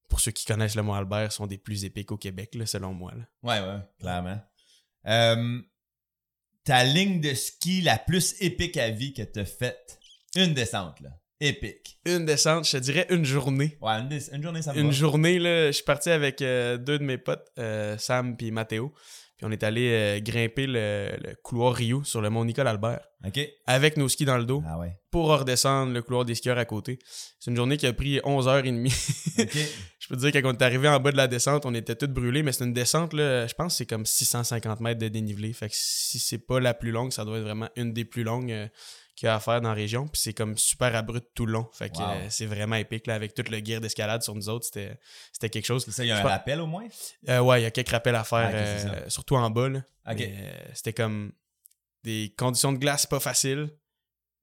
pour 0.10 0.20
ceux 0.20 0.32
qui 0.32 0.46
connaissent 0.46 0.76
le 0.76 0.84
Mont 0.84 0.96
Albert, 0.96 1.32
sont 1.32 1.48
des 1.48 1.58
plus 1.58 1.86
épiques 1.86 2.12
au 2.12 2.18
Québec, 2.18 2.56
là, 2.56 2.66
selon 2.66 2.94
moi. 2.94 3.14
Là. 3.16 3.24
Ouais, 3.42 3.66
ouais, 3.66 3.80
clairement. 4.00 4.40
Euh, 5.08 5.62
ta 6.66 6.84
ligne 6.84 7.22
de 7.22 7.34
ski 7.34 7.82
la 7.82 7.98
plus 7.98 8.36
épique 8.42 8.76
à 8.76 8.90
vie 8.90 9.14
que 9.14 9.22
tu 9.22 9.40
as 9.40 9.46
faite, 9.46 10.00
une 10.36 10.54
descente, 10.54 11.00
là 11.00 11.12
épique. 11.40 12.00
Une 12.06 12.26
descente, 12.26 12.66
je 12.66 12.72
te 12.72 12.78
dirais 12.78 13.08
une 13.10 13.26
journée. 13.26 13.78
Ouais, 13.82 14.00
une, 14.32 14.44
journée, 14.44 14.62
ça 14.62 14.74
me 14.74 14.80
Une 14.80 14.92
journée, 14.92 15.40
là, 15.40 15.68
je 15.68 15.72
suis 15.72 15.84
parti 15.84 16.10
avec 16.10 16.42
euh, 16.42 16.78
deux 16.78 17.00
de 17.00 17.04
mes 17.04 17.18
potes, 17.18 17.48
euh, 17.60 17.98
Sam 17.98 18.36
et 18.40 18.52
Mathéo. 18.52 18.94
Puis 19.38 19.46
on 19.46 19.52
est 19.52 19.64
allé 19.64 19.90
euh, 19.92 20.20
grimper 20.22 20.66
le, 20.66 21.36
couloir 21.44 21.74
Rio 21.74 22.06
sur 22.06 22.22
le 22.22 22.30
mont 22.30 22.46
Nicole 22.46 22.68
Albert. 22.68 23.02
OK. 23.26 23.40
Avec 23.68 23.98
nos 23.98 24.08
skis 24.08 24.24
dans 24.24 24.38
le 24.38 24.46
dos. 24.46 24.64
Ah 24.66 24.80
ouais. 24.80 24.98
Pour 25.12 25.28
redescendre 25.28 25.92
le 25.92 26.02
couloir 26.02 26.24
des 26.24 26.36
skieurs 26.36 26.58
à 26.58 26.64
côté. 26.64 27.00
C'est 27.40 27.52
une 27.52 27.58
journée 27.58 27.76
qui 27.76 27.86
a 27.86 27.92
pris 27.92 28.20
11h30. 28.20 28.86
OK. 29.42 29.58
je 30.00 30.08
peux 30.08 30.16
te 30.16 30.22
dire, 30.22 30.32
quand 30.32 30.50
on 30.50 30.54
est 30.54 30.62
arrivé 30.62 30.88
en 30.88 31.02
bas 31.02 31.12
de 31.12 31.18
la 31.18 31.28
descente, 31.28 31.66
on 31.66 31.74
était 31.74 31.96
tous 31.96 32.08
brûlés, 32.08 32.44
mais 32.44 32.54
c'est 32.54 32.64
une 32.64 32.72
descente, 32.72 33.12
là, 33.12 33.46
je 33.46 33.54
pense 33.56 33.74
que 33.74 33.78
c'est 33.80 33.86
comme 33.86 34.06
650 34.06 34.80
mètres 34.80 35.02
de 35.02 35.10
dénivelé. 35.10 35.52
Fait 35.52 35.68
que 35.68 35.76
si 35.76 36.18
c'est 36.18 36.38
pas 36.38 36.62
la 36.62 36.74
plus 36.74 36.92
longue, 36.92 37.12
ça 37.12 37.26
doit 37.26 37.38
être 37.38 37.44
vraiment 37.44 37.68
une 37.76 37.92
des 37.92 38.06
plus 38.06 38.24
longues 38.24 38.70
qu'il 39.16 39.28
y 39.28 39.30
a 39.30 39.36
à 39.36 39.40
faire 39.40 39.62
dans 39.62 39.70
la 39.70 39.76
région. 39.76 40.08
Puis 40.08 40.22
c'est 40.22 40.34
comme 40.34 40.58
super 40.58 40.94
abrupt 40.96 41.28
tout 41.34 41.46
le 41.46 41.54
long. 41.54 41.68
Fait 41.74 41.90
que 41.90 42.02
euh, 42.02 42.30
c'est 42.30 42.46
vraiment 42.46 42.76
épique. 42.76 43.08
Là, 43.08 43.16
avec 43.16 43.34
tout 43.34 43.44
le 43.50 43.58
gear 43.64 43.80
d'escalade 43.80 44.22
sur 44.22 44.36
nous 44.36 44.50
autres, 44.50 44.66
c'était 44.66 45.50
quelque 45.50 45.66
chose. 45.66 45.86
Ça, 45.90 46.04
il 46.04 46.10
y 46.10 46.12
a 46.12 46.20
un 46.20 46.24
rappel 46.24 46.60
au 46.60 46.68
moins? 46.68 46.86
Euh, 47.30 47.40
ouais, 47.40 47.62
il 47.62 47.64
y 47.64 47.68
a 47.68 47.72
quelques 47.72 47.90
rappels 47.90 48.16
à 48.16 48.24
faire, 48.24 48.50
ah, 48.52 48.56
euh, 48.56 49.10
surtout 49.10 49.36
en 49.36 49.50
bas. 49.50 49.70
Là. 49.70 49.82
c'était 50.74 50.94
comme 50.94 51.32
des 52.04 52.34
conditions 52.38 52.74
de 52.74 52.78
glace 52.78 53.06
pas 53.06 53.20
faciles. 53.20 53.70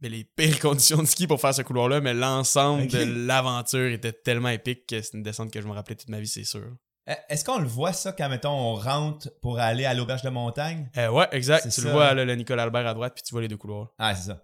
les 0.00 0.25
pires 0.25 0.59
conditions 0.61 0.99
de 0.99 1.07
ski 1.07 1.26
pour 1.26 1.41
faire 1.41 1.55
ce 1.55 1.62
couloir-là, 1.62 2.00
mais 2.00 2.14
l'ensemble 2.14 2.88
de 2.88 3.26
l'aventure 3.26 3.93
était 3.93 4.12
tellement 4.12 4.49
épique 4.49 4.87
que 4.87 5.02
c'est 5.02 5.14
une 5.14 5.23
descente 5.23 5.52
que 5.52 5.61
je 5.61 5.67
me 5.67 5.73
rappelais 5.73 5.97
toute 5.97 6.09
ma 6.09 6.19
vie, 6.19 6.29
c'est 6.29 6.45
sûr. 6.45 6.67
Eh, 7.06 7.14
est-ce 7.28 7.44
qu'on 7.44 7.59
le 7.59 7.66
voit 7.66 7.92
ça 7.92 8.12
quand, 8.12 8.28
mettons, 8.28 8.50
on 8.50 8.75
rentre 8.75 9.28
pour 9.40 9.59
aller 9.59 9.85
à 9.85 9.94
l'auberge 9.94 10.23
de 10.23 10.28
montagne? 10.28 10.88
Euh, 10.97 11.09
ouais, 11.11 11.26
exact. 11.32 11.68
Tu 11.68 11.80
le 11.82 11.90
vois, 11.90 12.14
le 12.14 12.35
Nicolas 12.35 12.62
Albert 12.62 12.87
à 12.87 12.94
droite, 12.94 13.14
puis 13.14 13.23
tu 13.25 13.32
vois 13.32 13.42
les 13.42 13.49
deux 13.49 13.56
couloirs. 13.56 13.92
Ah, 13.99 14.14
c'est 14.14 14.28
ça. 14.28 14.42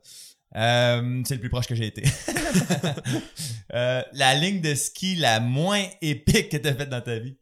Euh, 0.56 1.22
c'est 1.24 1.34
le 1.34 1.40
plus 1.40 1.50
proche 1.50 1.66
que 1.66 1.74
j'ai 1.74 1.86
été. 1.86 2.02
Euh, 3.74 4.02
la 4.14 4.34
ligne 4.34 4.62
de 4.62 4.74
ski 4.74 5.14
la 5.14 5.40
moins 5.40 5.84
épique 6.00 6.48
que 6.48 6.56
tu 6.56 6.66
as 6.66 6.74
faite 6.74 6.88
dans 6.88 7.02
ta 7.02 7.18
vie? 7.18 7.36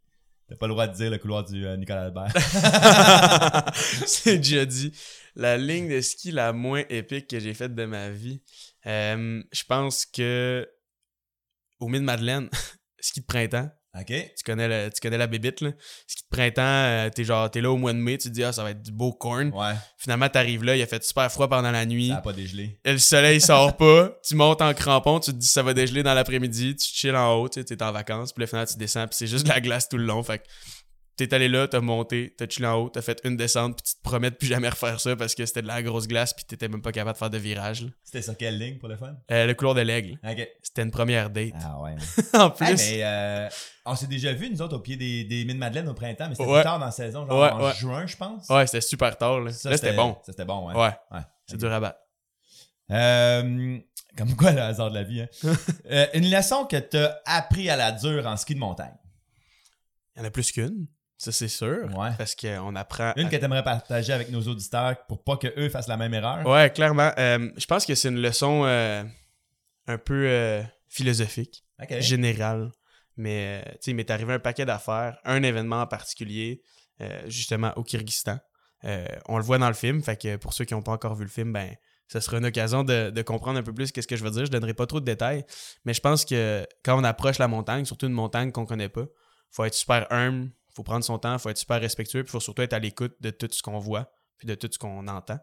T'as 0.49 0.57
pas 0.57 0.67
le 0.67 0.73
droit 0.73 0.89
de 0.89 0.93
dire 0.93 1.09
le 1.09 1.19
couloir 1.19 1.45
du 1.45 1.65
Nicolas 1.79 2.07
Albert. 2.07 2.33
c'est 4.07 4.39
déjà 4.39 4.65
dit. 4.65 4.91
La 5.37 5.57
ligne 5.57 5.89
de 5.89 6.01
ski 6.01 6.33
la 6.33 6.53
moins 6.53 6.83
épique 6.91 7.29
que 7.29 7.39
j'ai 7.39 7.55
faite 7.55 7.77
de 7.77 7.85
ma 7.85 8.11
vie. 8.11 8.43
je 8.85 9.65
pense 9.69 10.05
que 10.05 10.69
au 11.79 11.87
Mid-Madeleine, 11.87 12.51
ski 13.01 13.21
de 13.21 13.27
printemps, 13.27 13.71
tu 14.05 14.45
connais, 14.45 14.91
tu 14.91 15.01
connais 15.01 15.19
la 15.19 15.27
bébite, 15.27 15.61
là. 15.61 15.71
Ce 16.07 16.17
qui 16.17 16.23
te 16.25 16.29
printemps, 16.29 16.63
euh, 16.63 17.11
t'es 17.11 17.25
genre, 17.25 17.51
t'es 17.51 17.61
là 17.61 17.71
au 17.71 17.77
mois 17.77 17.93
de 17.93 17.99
mai, 17.99 18.19
tu 18.19 18.29
te 18.29 18.35
dis, 18.35 18.45
ah, 18.45 18.53
ça 18.53 18.63
va 18.63 18.71
être 18.71 18.83
du 18.83 18.93
beau 18.93 19.13
corn. 19.13 19.51
Ouais. 19.55 19.75
Finalement, 19.99 20.29
t'arrives 20.29 20.65
là, 20.65 20.77
il 20.77 20.83
a 20.83 20.87
fait 20.87 21.03
super 21.05 21.31
froid 21.31 21.49
pendant 21.49 21.71
la 21.71 21.87
nuit. 21.87 22.09
Ça 22.09 22.17
a 22.17 22.21
pas 22.21 22.33
dégelé. 22.33 22.79
Et 22.85 22.93
le 22.93 22.99
soleil 22.99 23.41
sort 23.41 23.77
pas. 23.79 24.11
tu 24.27 24.35
montes 24.35 24.63
en 24.63 24.75
crampon, 24.75 25.21
tu 25.21 25.33
te 25.33 25.37
dis, 25.37 25.47
ça 25.47 25.63
va 25.63 25.75
dégeler 25.75 26.03
dans 26.03 26.15
l'après-midi. 26.15 26.77
Tu 26.77 26.87
chilles 26.87 27.11
en 27.13 27.35
haut, 27.35 27.49
tu 27.49 27.61
es 27.61 27.83
en 27.83 27.93
vacances. 27.93 28.33
Puis 28.33 28.43
là, 28.43 28.47
finalement, 28.47 28.71
tu 28.71 28.79
descends, 28.79 29.07
puis 29.07 29.17
c'est 29.17 29.27
juste 29.27 29.45
de 29.45 29.51
la 29.51 29.61
glace 29.61 29.89
tout 29.89 29.99
le 29.99 30.05
long. 30.05 30.23
Fait 30.23 30.43
t'es 31.17 31.33
allé 31.35 31.49
là, 31.49 31.67
t'as 31.67 31.81
monté, 31.81 32.35
t'as 32.37 32.47
chillé 32.49 32.67
en 32.67 32.75
haut, 32.75 32.89
t'as 32.91 33.03
fait 33.03 33.21
une 33.25 33.37
descente, 33.37 33.77
puis 33.77 33.85
tu 33.91 33.97
te 33.97 34.03
promets 34.03 34.31
de 34.31 34.37
plus 34.37 34.47
jamais 34.47 34.69
refaire 34.69 35.01
ça 35.01 35.17
parce 35.17 35.35
que 35.35 35.47
c'était 35.47 35.63
de 35.63 35.67
la 35.67 35.83
grosse 35.83 36.07
glace, 36.07 36.35
puis 36.35 36.45
t'étais 36.45 36.69
même 36.69 36.83
pas 36.83 36.93
capable 36.93 37.15
de 37.15 37.19
faire 37.19 37.31
de 37.31 37.39
virage. 37.39 37.87
C'était 38.05 38.23
sur 38.23 38.37
quelle 38.37 38.59
ligne 38.59 38.79
pour 38.79 38.89
le 38.89 38.97
fun? 38.97 39.17
Euh, 39.31 39.47
le 39.47 39.55
couloir 39.55 39.75
de 39.75 39.81
l'aigle. 39.81 40.19
Ok. 40.29 40.49
C'était 40.63 40.83
une 40.83 40.91
première 40.91 41.31
date. 41.31 41.55
Ah 41.63 41.81
ouais. 41.81 41.95
en 42.39 42.51
plus. 42.51 42.77
mais 42.77 43.01
euh, 43.03 43.49
on 43.87 43.95
s'est 43.95 44.07
déjà 44.07 44.33
vu, 44.33 44.51
nous 44.51 44.61
autres, 44.61 44.77
au 44.77 44.81
pied 44.81 44.97
des, 44.97 45.25
des 45.25 45.45
mines 45.45 45.59
Madeleine 45.59 45.89
au 45.89 45.95
printemps, 45.95 46.29
mais 46.29 46.35
c'était 46.35 46.53
plus 46.53 46.63
tard 46.63 46.79
dans 46.79 46.87
la 46.87 46.93
saison, 46.93 47.27
genre 47.27 47.55
en 47.55 47.73
juin, 47.73 48.07
je 48.07 48.17
pense. 48.17 48.49
Ouais, 48.49 48.67
c'était 48.67 48.81
super 48.81 49.17
tard. 49.17 49.41
Là, 49.41 49.53
c'était 49.53 49.95
bon. 49.95 50.17
C'était 50.25 50.45
bon, 50.45 50.69
ouais. 50.69 50.75
Ouais. 50.75 51.21
C'est 51.47 51.57
du 51.57 51.67
rabat. 51.67 51.97
Euh, 52.91 53.79
comme 54.17 54.35
quoi 54.37 54.53
le 54.53 54.61
hasard 54.61 54.91
de 54.91 54.95
la 54.95 55.03
vie, 55.03 55.23
hein? 55.23 55.29
euh, 55.91 56.07
une 56.15 56.31
leçon 56.31 56.65
que 56.65 56.77
t'as 56.77 57.17
appris 57.25 57.69
à 57.69 57.77
la 57.77 57.93
dure 57.93 58.27
en 58.27 58.37
ski 58.37 58.55
de 58.55 58.61
montagne. 58.61 58.95
Il 60.15 60.21
y 60.21 60.23
en 60.23 60.25
a 60.25 60.31
plus 60.31 60.51
qu'une. 60.53 60.87
Ça, 61.19 61.33
c'est 61.33 61.49
sûr. 61.49 61.89
Ouais. 61.97 62.11
Parce 62.19 62.35
qu'on 62.35 62.77
apprend. 62.77 63.13
Une 63.17 63.29
que 63.29 63.37
tu 63.37 63.45
aimerais 63.45 63.65
partager 63.65 64.13
avec 64.13 64.31
nos 64.31 64.43
auditeurs 64.43 64.97
pour 65.07 65.25
pas 65.25 65.37
qu'eux 65.37 65.69
fassent 65.71 65.89
la 65.89 65.97
même 65.97 66.13
erreur. 66.13 66.47
Ouais, 66.47 66.71
clairement. 66.71 67.11
Euh, 67.19 67.51
je 67.57 67.67
pense 67.67 67.87
que 67.87 67.95
c'est 67.95 68.09
une 68.09 68.21
leçon 68.21 68.65
euh, 68.65 69.03
un 69.87 69.99
peu 69.99 70.27
euh, 70.29 70.63
philosophique, 70.89 71.65
générale. 72.01 72.71
Mais 73.17 73.63
tu 73.65 73.71
sais, 73.81 73.91
il 73.93 73.95
m'est 73.95 74.11
arrivé 74.11 74.35
un 74.35 74.39
paquet 74.39 74.67
d'affaires, 74.67 75.19
un 75.25 75.43
événement 75.43 75.81
en 75.81 75.87
particulier, 75.87 76.61
justement 77.27 77.73
au 77.77 77.83
Kyrgyzstan. 77.83 78.39
on 78.85 79.39
le 79.39 79.43
voit 79.43 79.57
dans 79.57 79.69
le 79.69 79.75
film, 79.75 80.03
fait 80.03 80.21
que 80.21 80.37
pour 80.37 80.53
ceux 80.53 80.67
qui 80.67 80.75
n'ont 80.75 80.83
pas 80.83 80.93
encore 80.93 81.15
vu 81.15 81.25
le 81.25 81.31
film, 81.31 81.51
ben 81.51 81.75
ça 82.09 82.21
sera 82.21 82.37
une 82.37 82.45
occasion 82.45 82.85
de, 82.85 83.09
de 83.09 83.23
comprendre 83.23 83.59
un 83.59 83.63
peu 83.63 83.73
plus 83.73 83.91
qu'est-ce 83.91 84.07
que 84.07 84.17
je 84.17 84.23
veux 84.23 84.31
dire. 84.31 84.45
Je 84.45 84.51
donnerai 84.51 84.75
pas 84.75 84.87
trop 84.87 85.01
de 85.01 85.07
détails, 85.07 85.47
mais 85.87 85.95
je 85.95 86.01
pense 86.03 86.27
que 86.27 86.67
quand 86.85 87.01
on 87.01 87.05
approche 87.05 87.39
la 87.39 87.49
montagne, 87.49 87.87
surtout 87.87 88.07
une 88.07 88.13
montagne 88.13 88.53
qu'on 88.53 88.67
connaît 88.67 88.91
pas, 88.91 89.07
faut 89.51 89.65
être 89.65 89.75
super 89.75 90.07
humble, 90.13 90.51
faut 90.77 90.83
prendre 90.83 91.05
son 91.05 91.19
temps, 91.19 91.39
faut 91.39 91.49
être 91.49 91.57
super 91.57 91.81
respectueux, 91.81 92.23
puis 92.23 92.31
faut 92.31 92.41
surtout 92.41 92.63
être 92.63 92.75
à 92.75 92.79
l'écoute 92.79 93.17
de 93.21 93.31
tout 93.31 93.49
ce 93.51 93.63
qu'on 93.63 93.79
voit, 93.79 94.13
puis 94.37 94.47
de 94.47 94.55
tout 94.55 94.69
ce 94.71 94.79
qu'on 94.79 95.09
entend. 95.09 95.39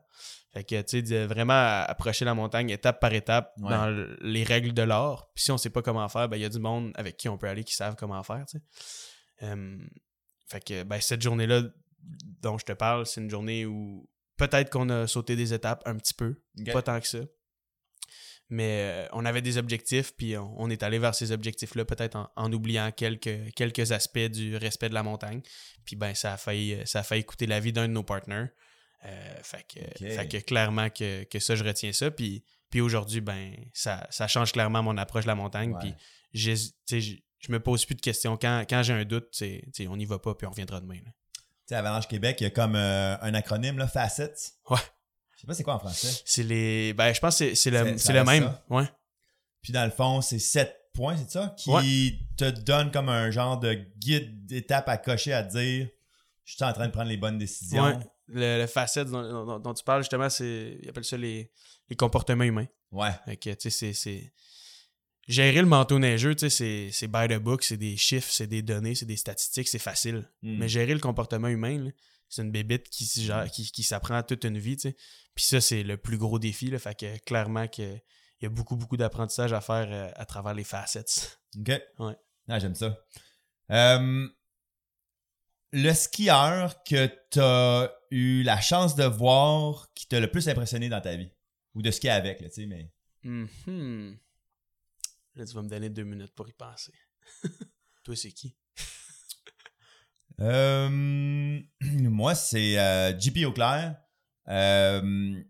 Fait 0.53 0.63
que, 0.63 0.79
tu 0.83 1.03
sais, 1.05 1.25
vraiment 1.25 1.81
approcher 1.87 2.23
la 2.23 2.35
montagne 2.35 2.69
étape 2.69 2.99
par 2.99 3.13
étape 3.13 3.51
dans 3.57 3.89
les 4.21 4.43
règles 4.43 4.73
de 4.73 4.83
l'art. 4.83 5.31
Puis 5.33 5.45
si 5.45 5.51
on 5.51 5.57
sait 5.57 5.71
pas 5.71 5.81
comment 5.81 6.07
faire, 6.07 6.29
ben 6.29 6.37
il 6.37 6.41
y 6.41 6.45
a 6.45 6.49
du 6.49 6.59
monde 6.59 6.91
avec 6.93 7.17
qui 7.17 7.27
on 7.29 7.37
peut 7.39 7.47
aller 7.47 7.63
qui 7.63 7.73
savent 7.73 7.95
comment 7.95 8.21
faire, 8.21 8.45
tu 8.45 8.59
sais. 8.59 9.57
fait 10.47 10.63
que, 10.63 10.83
ben, 10.83 11.01
cette 11.01 11.23
journée-là 11.23 11.63
dont 12.41 12.57
je 12.59 12.65
te 12.65 12.73
parle, 12.73 13.07
c'est 13.07 13.21
une 13.21 13.29
journée 13.29 13.65
où 13.65 14.07
peut-être 14.37 14.69
qu'on 14.69 14.89
a 14.89 15.07
sauté 15.07 15.35
des 15.35 15.53
étapes 15.53 15.81
un 15.87 15.95
petit 15.95 16.13
peu, 16.13 16.43
pas 16.71 16.83
tant 16.83 16.99
que 16.99 17.07
ça. 17.07 17.19
Mais 18.49 18.81
euh, 18.81 19.07
on 19.13 19.25
avait 19.25 19.41
des 19.41 19.57
objectifs, 19.57 20.13
puis 20.15 20.37
on, 20.37 20.69
est 20.69 20.83
allé 20.83 20.99
vers 20.99 21.15
ces 21.15 21.31
objectifs-là, 21.31 21.85
peut-être 21.85 22.31
en, 22.35 22.53
oubliant 22.53 22.91
quelques, 22.91 23.53
quelques 23.55 23.91
aspects 23.91 24.19
du 24.19 24.57
respect 24.57 24.89
de 24.89 24.93
la 24.93 25.03
montagne. 25.03 25.41
Puis 25.85 25.95
ben, 25.95 26.13
ça 26.13 26.33
a 26.33 26.37
failli, 26.37 26.77
ça 26.85 26.99
a 26.99 27.03
failli 27.03 27.23
coûter 27.23 27.45
la 27.45 27.59
vie 27.59 27.73
d'un 27.73 27.87
de 27.87 27.93
nos 27.93 28.03
partenaires. 28.03 28.49
Euh, 29.05 29.35
fait, 29.41 29.65
que, 30.29 30.39
clairement 30.39 30.89
que, 30.89 31.39
ça, 31.39 31.55
je 31.55 31.63
retiens 31.63 31.91
ça. 31.91 32.11
Puis, 32.11 32.43
puis 32.69 32.81
aujourd'hui, 32.81 33.21
ben, 33.21 33.53
ça, 33.73 34.07
change 34.27 34.51
clairement 34.51 34.83
mon 34.83 34.97
approche 34.97 35.23
de 35.23 35.29
la 35.29 35.35
montagne. 35.35 35.75
Puis 35.79 35.93
je, 36.33 37.17
me 37.49 37.59
pose 37.59 37.85
plus 37.85 37.95
de 37.95 38.01
questions. 38.01 38.37
Quand, 38.37 38.83
j'ai 38.83 38.93
un 38.93 39.05
doute, 39.05 39.41
on 39.87 39.97
n'y 39.97 40.05
va 40.05 40.19
pas, 40.19 40.35
puis 40.35 40.47
on 40.47 40.51
reviendra 40.51 40.79
demain. 40.79 40.99
Tu 40.99 41.41
sais, 41.69 41.75
Avalanche 41.75 42.07
Québec, 42.07 42.37
il 42.41 42.43
y 42.43 42.47
a 42.47 42.49
comme 42.49 42.75
euh, 42.75 43.15
un 43.21 43.33
acronyme, 43.33 43.77
là, 43.77 43.87
Facets. 43.87 44.53
Ouais 44.69 44.77
sais 45.43 45.47
pas 45.47 45.53
c'est 45.53 45.63
quoi 45.63 45.75
en 45.75 45.79
français. 45.79 46.21
C'est 46.25 46.43
les. 46.43 46.93
Ben, 46.93 47.13
je 47.13 47.19
pense 47.19 47.39
que 47.39 47.53
c'est 47.53 47.69
le, 47.69 47.83
le 47.83 48.23
même. 48.23 48.53
Ouais. 48.69 48.85
Puis 49.61 49.73
dans 49.73 49.85
le 49.85 49.91
fond, 49.91 50.21
c'est 50.21 50.39
sept 50.39 50.75
points, 50.93 51.17
c'est 51.17 51.31
ça? 51.31 51.55
Qui 51.57 52.19
te 52.37 52.49
donne 52.49 52.91
comme 52.91 53.09
un 53.09 53.31
genre 53.31 53.59
de 53.59 53.73
guide 53.97 54.45
d'étape 54.45 54.87
à 54.87 54.97
cocher 54.97 55.33
à 55.33 55.43
dire 55.43 55.87
je 56.45 56.55
suis 56.55 56.63
en 56.63 56.73
train 56.73 56.87
de 56.87 56.91
prendre 56.91 57.09
les 57.09 57.17
bonnes 57.17 57.37
décisions. 57.37 57.83
Ouais. 57.83 57.99
Le, 58.27 58.65
facette 58.67 59.09
dont, 59.09 59.73
tu 59.73 59.83
parles, 59.83 60.01
justement, 60.01 60.29
c'est. 60.29 60.77
Ils 60.81 60.89
appellent 60.89 61.05
ça 61.05 61.17
les, 61.17 61.51
les 61.89 61.95
comportements 61.95 62.43
humains. 62.43 62.67
Ouais. 62.91 63.11
Que, 63.37 63.53
tu 63.53 63.69
sais, 63.69 63.93
c'est. 63.93 64.33
Gérer 65.27 65.61
le 65.61 65.67
manteau 65.67 65.99
neigeux, 65.99 66.35
tu 66.35 66.49
sais, 66.49 66.89
c'est 66.91 67.07
by 67.07 67.29
the 67.29 67.37
book, 67.37 67.63
c'est 67.63 67.77
des 67.77 67.95
chiffres, 67.95 68.29
c'est 68.29 68.47
des 68.47 68.61
données, 68.61 68.93
c'est 68.93 69.05
des 69.05 69.15
statistiques, 69.15 69.69
c'est 69.69 69.79
facile. 69.79 70.29
Hmm. 70.41 70.57
Mais 70.57 70.67
gérer 70.67 70.93
le 70.93 70.99
comportement 70.99 71.47
humain, 71.47 71.91
c'est 72.33 72.41
une 72.41 72.51
bébite 72.51 72.89
qui, 72.89 73.07
qui, 73.51 73.71
qui 73.71 73.83
s'apprend 73.83 74.21
toute 74.23 74.43
une 74.43 74.57
vie, 74.57 74.75
tu 74.75 74.89
sais. 74.89 74.95
Puis 75.35 75.45
ça, 75.45 75.61
c'est 75.61 75.83
le 75.83 75.97
plus 75.97 76.17
gros 76.17 76.39
défi. 76.39 76.69
Là, 76.69 76.79
fait 76.79 76.97
que 76.97 77.17
clairement 77.19 77.67
qu'il 77.67 78.01
y 78.41 78.45
a 78.45 78.49
beaucoup, 78.49 78.75
beaucoup 78.75 78.97
d'apprentissage 78.97 79.53
à 79.53 79.61
faire 79.61 79.87
euh, 79.89 80.11
à 80.15 80.25
travers 80.25 80.53
les 80.53 80.63
facettes. 80.63 81.39
OK. 81.59 81.71
Ouais. 81.99 82.15
Ah, 82.47 82.59
j'aime 82.59 82.75
ça. 82.75 82.97
Euh, 83.71 84.27
le 85.71 85.93
skieur 85.93 86.83
que 86.83 87.07
tu 87.31 87.39
as 87.39 87.91
eu 88.11 88.43
la 88.43 88.59
chance 88.61 88.95
de 88.95 89.05
voir 89.05 89.91
qui 89.93 90.07
t'a 90.07 90.19
le 90.19 90.29
plus 90.29 90.47
impressionné 90.49 90.89
dans 90.89 91.01
ta 91.01 91.15
vie? 91.15 91.31
Ou 91.75 91.81
de 91.81 91.89
skier 91.89 92.11
avec, 92.11 92.39
tu 92.39 92.49
sais, 92.51 92.65
mais. 92.65 92.91
Mm 93.23 94.13
Là, 95.35 95.45
tu 95.47 95.53
vas 95.55 95.63
me 95.63 95.69
donner 95.69 95.89
deux 95.89 96.03
minutes 96.03 96.33
pour 96.35 96.47
y 96.47 96.53
penser. 96.53 96.93
Toi, 98.03 98.15
c'est 98.15 98.31
qui? 98.31 98.55
Euh, 100.39 101.59
moi, 101.81 102.35
c'est 102.35 102.75
JP 103.19 103.45
Auclair. 103.45 103.95
Euh, 104.49 105.41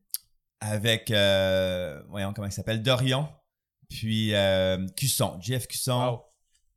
avec, 0.59 1.11
euh, 1.11 2.01
voyons 2.09 2.31
comment 2.33 2.47
il 2.47 2.53
s'appelle, 2.53 2.81
Dorion, 2.81 3.27
puis 3.89 4.33
euh, 4.33 4.87
Cusson, 4.95 5.37
Jeff 5.41 5.67
Cusson. 5.67 6.21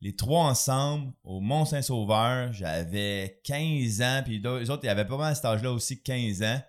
Les 0.02 0.14
trois 0.14 0.44
ensemble 0.44 1.12
au 1.24 1.40
Mont-Saint-Sauveur, 1.40 2.52
j'avais 2.52 3.40
15 3.44 4.02
ans, 4.02 4.20
puis 4.24 4.40
les 4.40 4.70
autres, 4.70 4.84
ils 4.84 4.88
avaient 4.88 5.06
pas 5.06 5.16
mal 5.16 5.32
à 5.32 5.34
cet 5.34 5.46
âge-là 5.46 5.72
aussi 5.72 6.02
15 6.02 6.42
ans. 6.42 6.60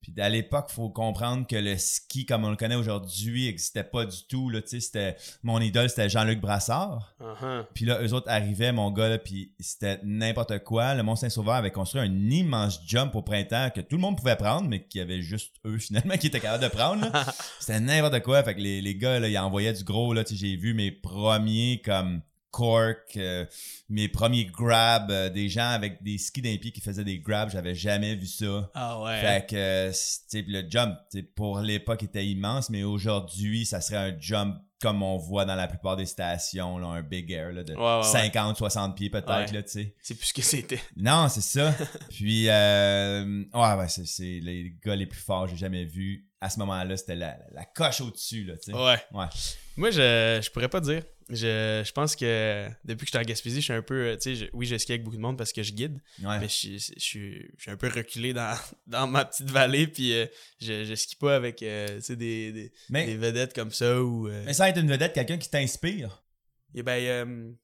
Puis 0.00 0.14
à 0.18 0.28
l'époque, 0.28 0.70
faut 0.70 0.90
comprendre 0.90 1.46
que 1.46 1.56
le 1.56 1.76
ski, 1.76 2.24
comme 2.24 2.44
on 2.44 2.50
le 2.50 2.56
connaît 2.56 2.76
aujourd'hui, 2.76 3.46
n'existait 3.46 3.84
pas 3.84 4.04
du 4.04 4.26
tout. 4.28 4.48
Là, 4.48 4.60
c'était, 4.64 5.16
mon 5.42 5.60
idole, 5.60 5.88
c'était 5.88 6.08
Jean-Luc 6.08 6.40
Brassard. 6.40 7.14
Uh-huh. 7.20 7.64
Puis 7.74 7.84
là, 7.84 8.00
eux 8.02 8.12
autres 8.12 8.28
arrivaient, 8.30 8.72
mon 8.72 8.90
gars, 8.90 9.18
puis 9.18 9.52
c'était 9.58 9.98
n'importe 10.04 10.62
quoi. 10.64 10.94
Le 10.94 11.02
Mont-Saint-Sauveur 11.02 11.54
avait 11.54 11.72
construit 11.72 12.00
un 12.00 12.30
immense 12.30 12.80
jump 12.86 13.14
au 13.14 13.22
printemps 13.22 13.70
que 13.74 13.80
tout 13.80 13.96
le 13.96 14.02
monde 14.02 14.16
pouvait 14.16 14.36
prendre, 14.36 14.68
mais 14.68 14.86
qu'il 14.86 15.00
y 15.00 15.02
avait 15.02 15.22
juste 15.22 15.56
eux, 15.66 15.78
finalement, 15.78 16.16
qui 16.16 16.28
étaient 16.28 16.40
capables 16.40 16.62
de 16.62 16.68
prendre. 16.68 17.06
c'était 17.60 17.80
n'importe 17.80 18.22
quoi. 18.22 18.42
Fait 18.44 18.54
que 18.54 18.60
les, 18.60 18.80
les 18.80 18.94
gars, 18.94 19.18
là, 19.18 19.28
ils 19.28 19.38
envoyaient 19.38 19.72
du 19.72 19.84
gros. 19.84 20.14
Là, 20.14 20.22
j'ai 20.30 20.56
vu 20.56 20.74
mes 20.74 20.92
premiers 20.92 21.82
comme 21.84 22.22
cork, 22.50 23.16
euh, 23.16 23.44
mes 23.88 24.08
premiers 24.08 24.46
grabs, 24.46 25.10
euh, 25.10 25.28
des 25.28 25.48
gens 25.48 25.68
avec 25.68 26.02
des 26.02 26.18
skis 26.18 26.42
d'un 26.42 26.56
pied 26.56 26.72
qui 26.72 26.80
faisaient 26.80 27.04
des 27.04 27.18
grabs, 27.18 27.50
j'avais 27.50 27.74
jamais 27.74 28.14
vu 28.14 28.26
ça. 28.26 28.70
Ah 28.74 29.00
ouais. 29.02 29.20
Fait 29.20 29.46
que 29.46 29.56
euh, 29.56 30.42
le 30.46 30.68
jump, 30.68 30.96
pour 31.34 31.60
l'époque, 31.60 32.02
était 32.02 32.26
immense, 32.26 32.70
mais 32.70 32.84
aujourd'hui, 32.84 33.66
ça 33.66 33.80
serait 33.80 34.12
un 34.12 34.16
jump 34.18 34.56
comme 34.80 35.02
on 35.02 35.16
voit 35.16 35.44
dans 35.44 35.56
la 35.56 35.66
plupart 35.66 35.96
des 35.96 36.06
stations, 36.06 36.78
là, 36.78 36.86
un 36.86 37.02
big 37.02 37.32
air 37.32 37.52
là, 37.52 37.64
de 37.64 37.74
50, 37.74 38.56
60 38.56 38.96
pieds 38.96 39.10
peut-être, 39.10 39.52
là, 39.52 39.62
tu 39.64 39.70
sais. 39.70 39.96
C'est 40.00 40.14
plus 40.14 40.26
ce 40.28 40.34
que 40.34 40.42
c'était. 40.42 40.80
Non, 40.96 41.28
c'est 41.28 41.40
ça. 41.40 41.74
Puis, 42.10 42.46
ouais, 42.46 43.44
ouais, 43.52 43.88
c'est 43.88 44.22
les 44.22 44.76
gars 44.84 44.94
les 44.94 45.06
plus 45.06 45.20
forts 45.20 45.46
que 45.46 45.50
j'ai 45.50 45.56
jamais 45.56 45.84
vus. 45.84 46.24
À 46.40 46.48
ce 46.48 46.60
moment-là, 46.60 46.96
c'était 46.96 47.16
la, 47.16 47.36
la, 47.50 47.64
coche 47.64 48.00
au-dessus, 48.00 48.44
là, 48.44 48.56
tu 48.56 48.70
sais. 48.70 48.72
Ouais. 48.72 48.96
Ouais. 49.12 49.26
Moi, 49.76 49.90
je, 49.90 50.38
je 50.40 50.50
pourrais 50.52 50.68
pas 50.68 50.80
dire. 50.80 51.02
Je, 51.30 51.82
je 51.84 51.92
pense 51.92 52.16
que 52.16 52.68
depuis 52.84 53.04
que 53.04 53.06
je 53.06 53.10
suis 53.10 53.18
en 53.18 53.28
Gaspésie, 53.28 53.56
je 53.56 53.64
suis 53.64 53.72
un 53.72 53.82
peu. 53.82 54.16
Tu 54.20 54.36
sais, 54.36 54.50
oui, 54.52 54.66
je 54.66 54.76
skie 54.76 54.92
avec 54.92 55.04
beaucoup 55.04 55.16
de 55.16 55.22
monde 55.22 55.36
parce 55.36 55.52
que 55.52 55.62
je 55.62 55.72
guide. 55.72 56.00
Mais 56.18 56.48
je, 56.48 56.78
je, 56.78 56.98
suis, 56.98 57.50
un 57.66 57.76
peu 57.76 57.88
reculé 57.88 58.32
dans, 58.32 58.56
dans 58.86 59.06
ma 59.06 59.24
petite 59.24 59.50
vallée. 59.50 59.86
Puis 59.86 60.14
euh, 60.14 60.26
je, 60.60 60.84
je 60.84 60.94
skie 60.94 61.16
pas 61.16 61.36
avec 61.36 61.62
euh, 61.62 62.00
des, 62.08 62.52
des, 62.52 62.72
des, 62.90 63.16
vedettes 63.16 63.54
comme 63.54 63.72
ça. 63.72 64.02
Ou, 64.02 64.28
Mais 64.28 64.54
ça 64.54 64.68
être 64.68 64.80
une 64.80 64.90
vedette, 64.90 65.12
quelqu'un 65.12 65.38
qui 65.38 65.50
t'inspire. 65.50 66.22
Et 66.74 66.80
eh 66.80 66.82
ben, 66.82 67.56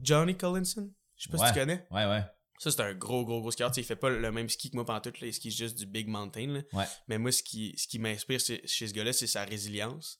Johnny 0.00 0.36
Collinson. 0.36 0.90
Je 1.16 1.24
sais 1.24 1.30
pas 1.30 1.46
si 1.46 1.52
tu 1.52 1.58
connais. 1.58 1.84
Ouais, 1.90 2.06
ouais. 2.06 2.22
Ça, 2.58 2.72
c'est 2.72 2.80
un 2.80 2.94
gros, 2.94 3.24
gros, 3.24 3.40
gros 3.40 3.50
skieur. 3.50 3.70
il 3.76 3.84
fait 3.84 3.96
pas 3.96 4.10
le 4.10 4.32
même 4.32 4.48
ski 4.48 4.70
que 4.70 4.76
moi 4.76 4.84
pendant 4.84 5.00
tout. 5.00 5.12
Il 5.22 5.32
skie 5.32 5.50
juste 5.50 5.78
du 5.78 5.86
big 5.86 6.08
mountain. 6.08 6.62
Mais 7.06 7.18
moi, 7.18 7.30
ce 7.30 7.42
qui, 7.42 7.74
ce 7.76 7.86
qui 7.86 7.98
m'inspire 7.98 8.40
chez 8.40 8.86
ce 8.86 8.92
gars-là, 8.92 9.12
c'est 9.12 9.26
sa 9.26 9.44
résilience. 9.44 10.18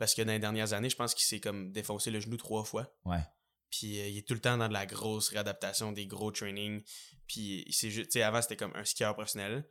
Parce 0.00 0.14
que 0.14 0.22
dans 0.22 0.32
les 0.32 0.38
dernières 0.38 0.72
années, 0.72 0.88
je 0.88 0.96
pense 0.96 1.14
qu'il 1.14 1.26
s'est 1.26 1.40
comme 1.40 1.72
défoncé 1.72 2.10
le 2.10 2.20
genou 2.20 2.38
trois 2.38 2.64
fois. 2.64 2.90
Ouais. 3.04 3.20
Puis 3.68 4.00
euh, 4.00 4.08
il 4.08 4.16
est 4.16 4.26
tout 4.26 4.32
le 4.32 4.40
temps 4.40 4.56
dans 4.56 4.66
de 4.66 4.72
la 4.72 4.86
grosse 4.86 5.28
réadaptation, 5.28 5.92
des 5.92 6.06
gros 6.06 6.32
trainings. 6.32 6.82
Puis 7.26 7.64
il 7.66 7.72
s'est 7.74 7.90
juste, 7.90 8.16
avant 8.16 8.40
c'était 8.40 8.56
comme 8.56 8.74
un 8.74 8.84
skieur 8.86 9.12
professionnel. 9.12 9.62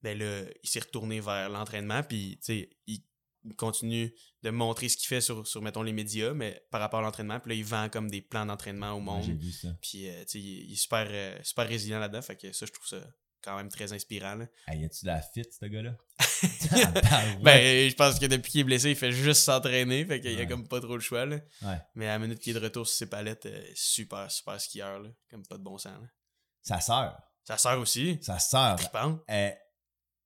Ben 0.00 0.16
là, 0.16 0.44
il 0.62 0.68
s'est 0.68 0.78
retourné 0.78 1.18
vers 1.18 1.48
l'entraînement. 1.48 2.04
Puis 2.04 2.38
il 2.86 3.56
continue 3.56 4.14
de 4.44 4.50
montrer 4.50 4.88
ce 4.88 4.96
qu'il 4.96 5.08
fait 5.08 5.20
sur, 5.20 5.44
sur, 5.48 5.60
mettons, 5.62 5.82
les 5.82 5.92
médias, 5.92 6.32
mais 6.32 6.64
par 6.70 6.80
rapport 6.80 7.00
à 7.00 7.02
l'entraînement. 7.02 7.40
Puis 7.40 7.48
là, 7.50 7.54
il 7.56 7.64
vend 7.64 7.88
comme 7.88 8.08
des 8.08 8.22
plans 8.22 8.46
d'entraînement 8.46 8.92
au 8.92 9.00
monde. 9.00 9.24
J'ai 9.24 9.34
vu 9.34 9.50
ça. 9.50 9.76
Puis, 9.82 10.08
euh, 10.08 10.20
tu 10.20 10.28
sais, 10.28 10.40
il, 10.40 10.72
est 10.72 10.76
super, 10.76 11.08
euh, 11.10 11.36
super 11.42 11.66
résilient 11.66 11.98
là-dedans. 11.98 12.22
Fait 12.22 12.36
que 12.36 12.52
ça, 12.52 12.66
je 12.66 12.70
trouve 12.70 12.86
ça 12.86 13.04
quand 13.42 13.56
même 13.56 13.68
très 13.68 13.92
inspirant. 13.92 14.36
Là. 14.36 14.46
y 14.72 14.84
a-tu 14.84 15.06
de 15.06 15.10
la 15.10 15.20
fit, 15.22 15.42
ce 15.50 15.66
gars-là? 15.66 15.96
ben, 17.42 17.88
je 17.88 17.94
pense 17.94 18.18
que 18.18 18.26
depuis 18.26 18.50
qu'il 18.50 18.60
est 18.60 18.64
blessé, 18.64 18.90
il 18.90 18.96
fait 18.96 19.12
juste 19.12 19.42
s'entraîner. 19.42 20.04
Fait 20.04 20.20
qu'il 20.20 20.32
y 20.32 20.40
a 20.40 20.46
comme 20.46 20.66
pas 20.66 20.80
trop 20.80 20.94
le 20.94 21.00
choix. 21.00 21.24
Là. 21.26 21.38
Mais 21.94 22.08
à 22.08 22.12
la 22.12 22.18
minute 22.18 22.38
qu'il 22.38 22.56
est 22.56 22.60
de 22.60 22.64
retour 22.64 22.86
sur 22.86 22.96
ses 22.96 23.06
palettes, 23.06 23.46
euh, 23.46 23.62
super, 23.74 24.30
super 24.30 24.60
skieur. 24.60 25.00
Là. 25.00 25.08
Comme 25.30 25.46
pas 25.46 25.56
de 25.56 25.62
bon 25.62 25.78
sens. 25.78 25.92
Là. 26.00 26.08
Sa 26.62 26.80
sœur. 26.80 27.18
Sa 27.44 27.58
sœur 27.58 27.78
aussi. 27.78 28.18
Sa 28.22 28.38
sœur. 28.38 28.76
Elle, 29.26 29.56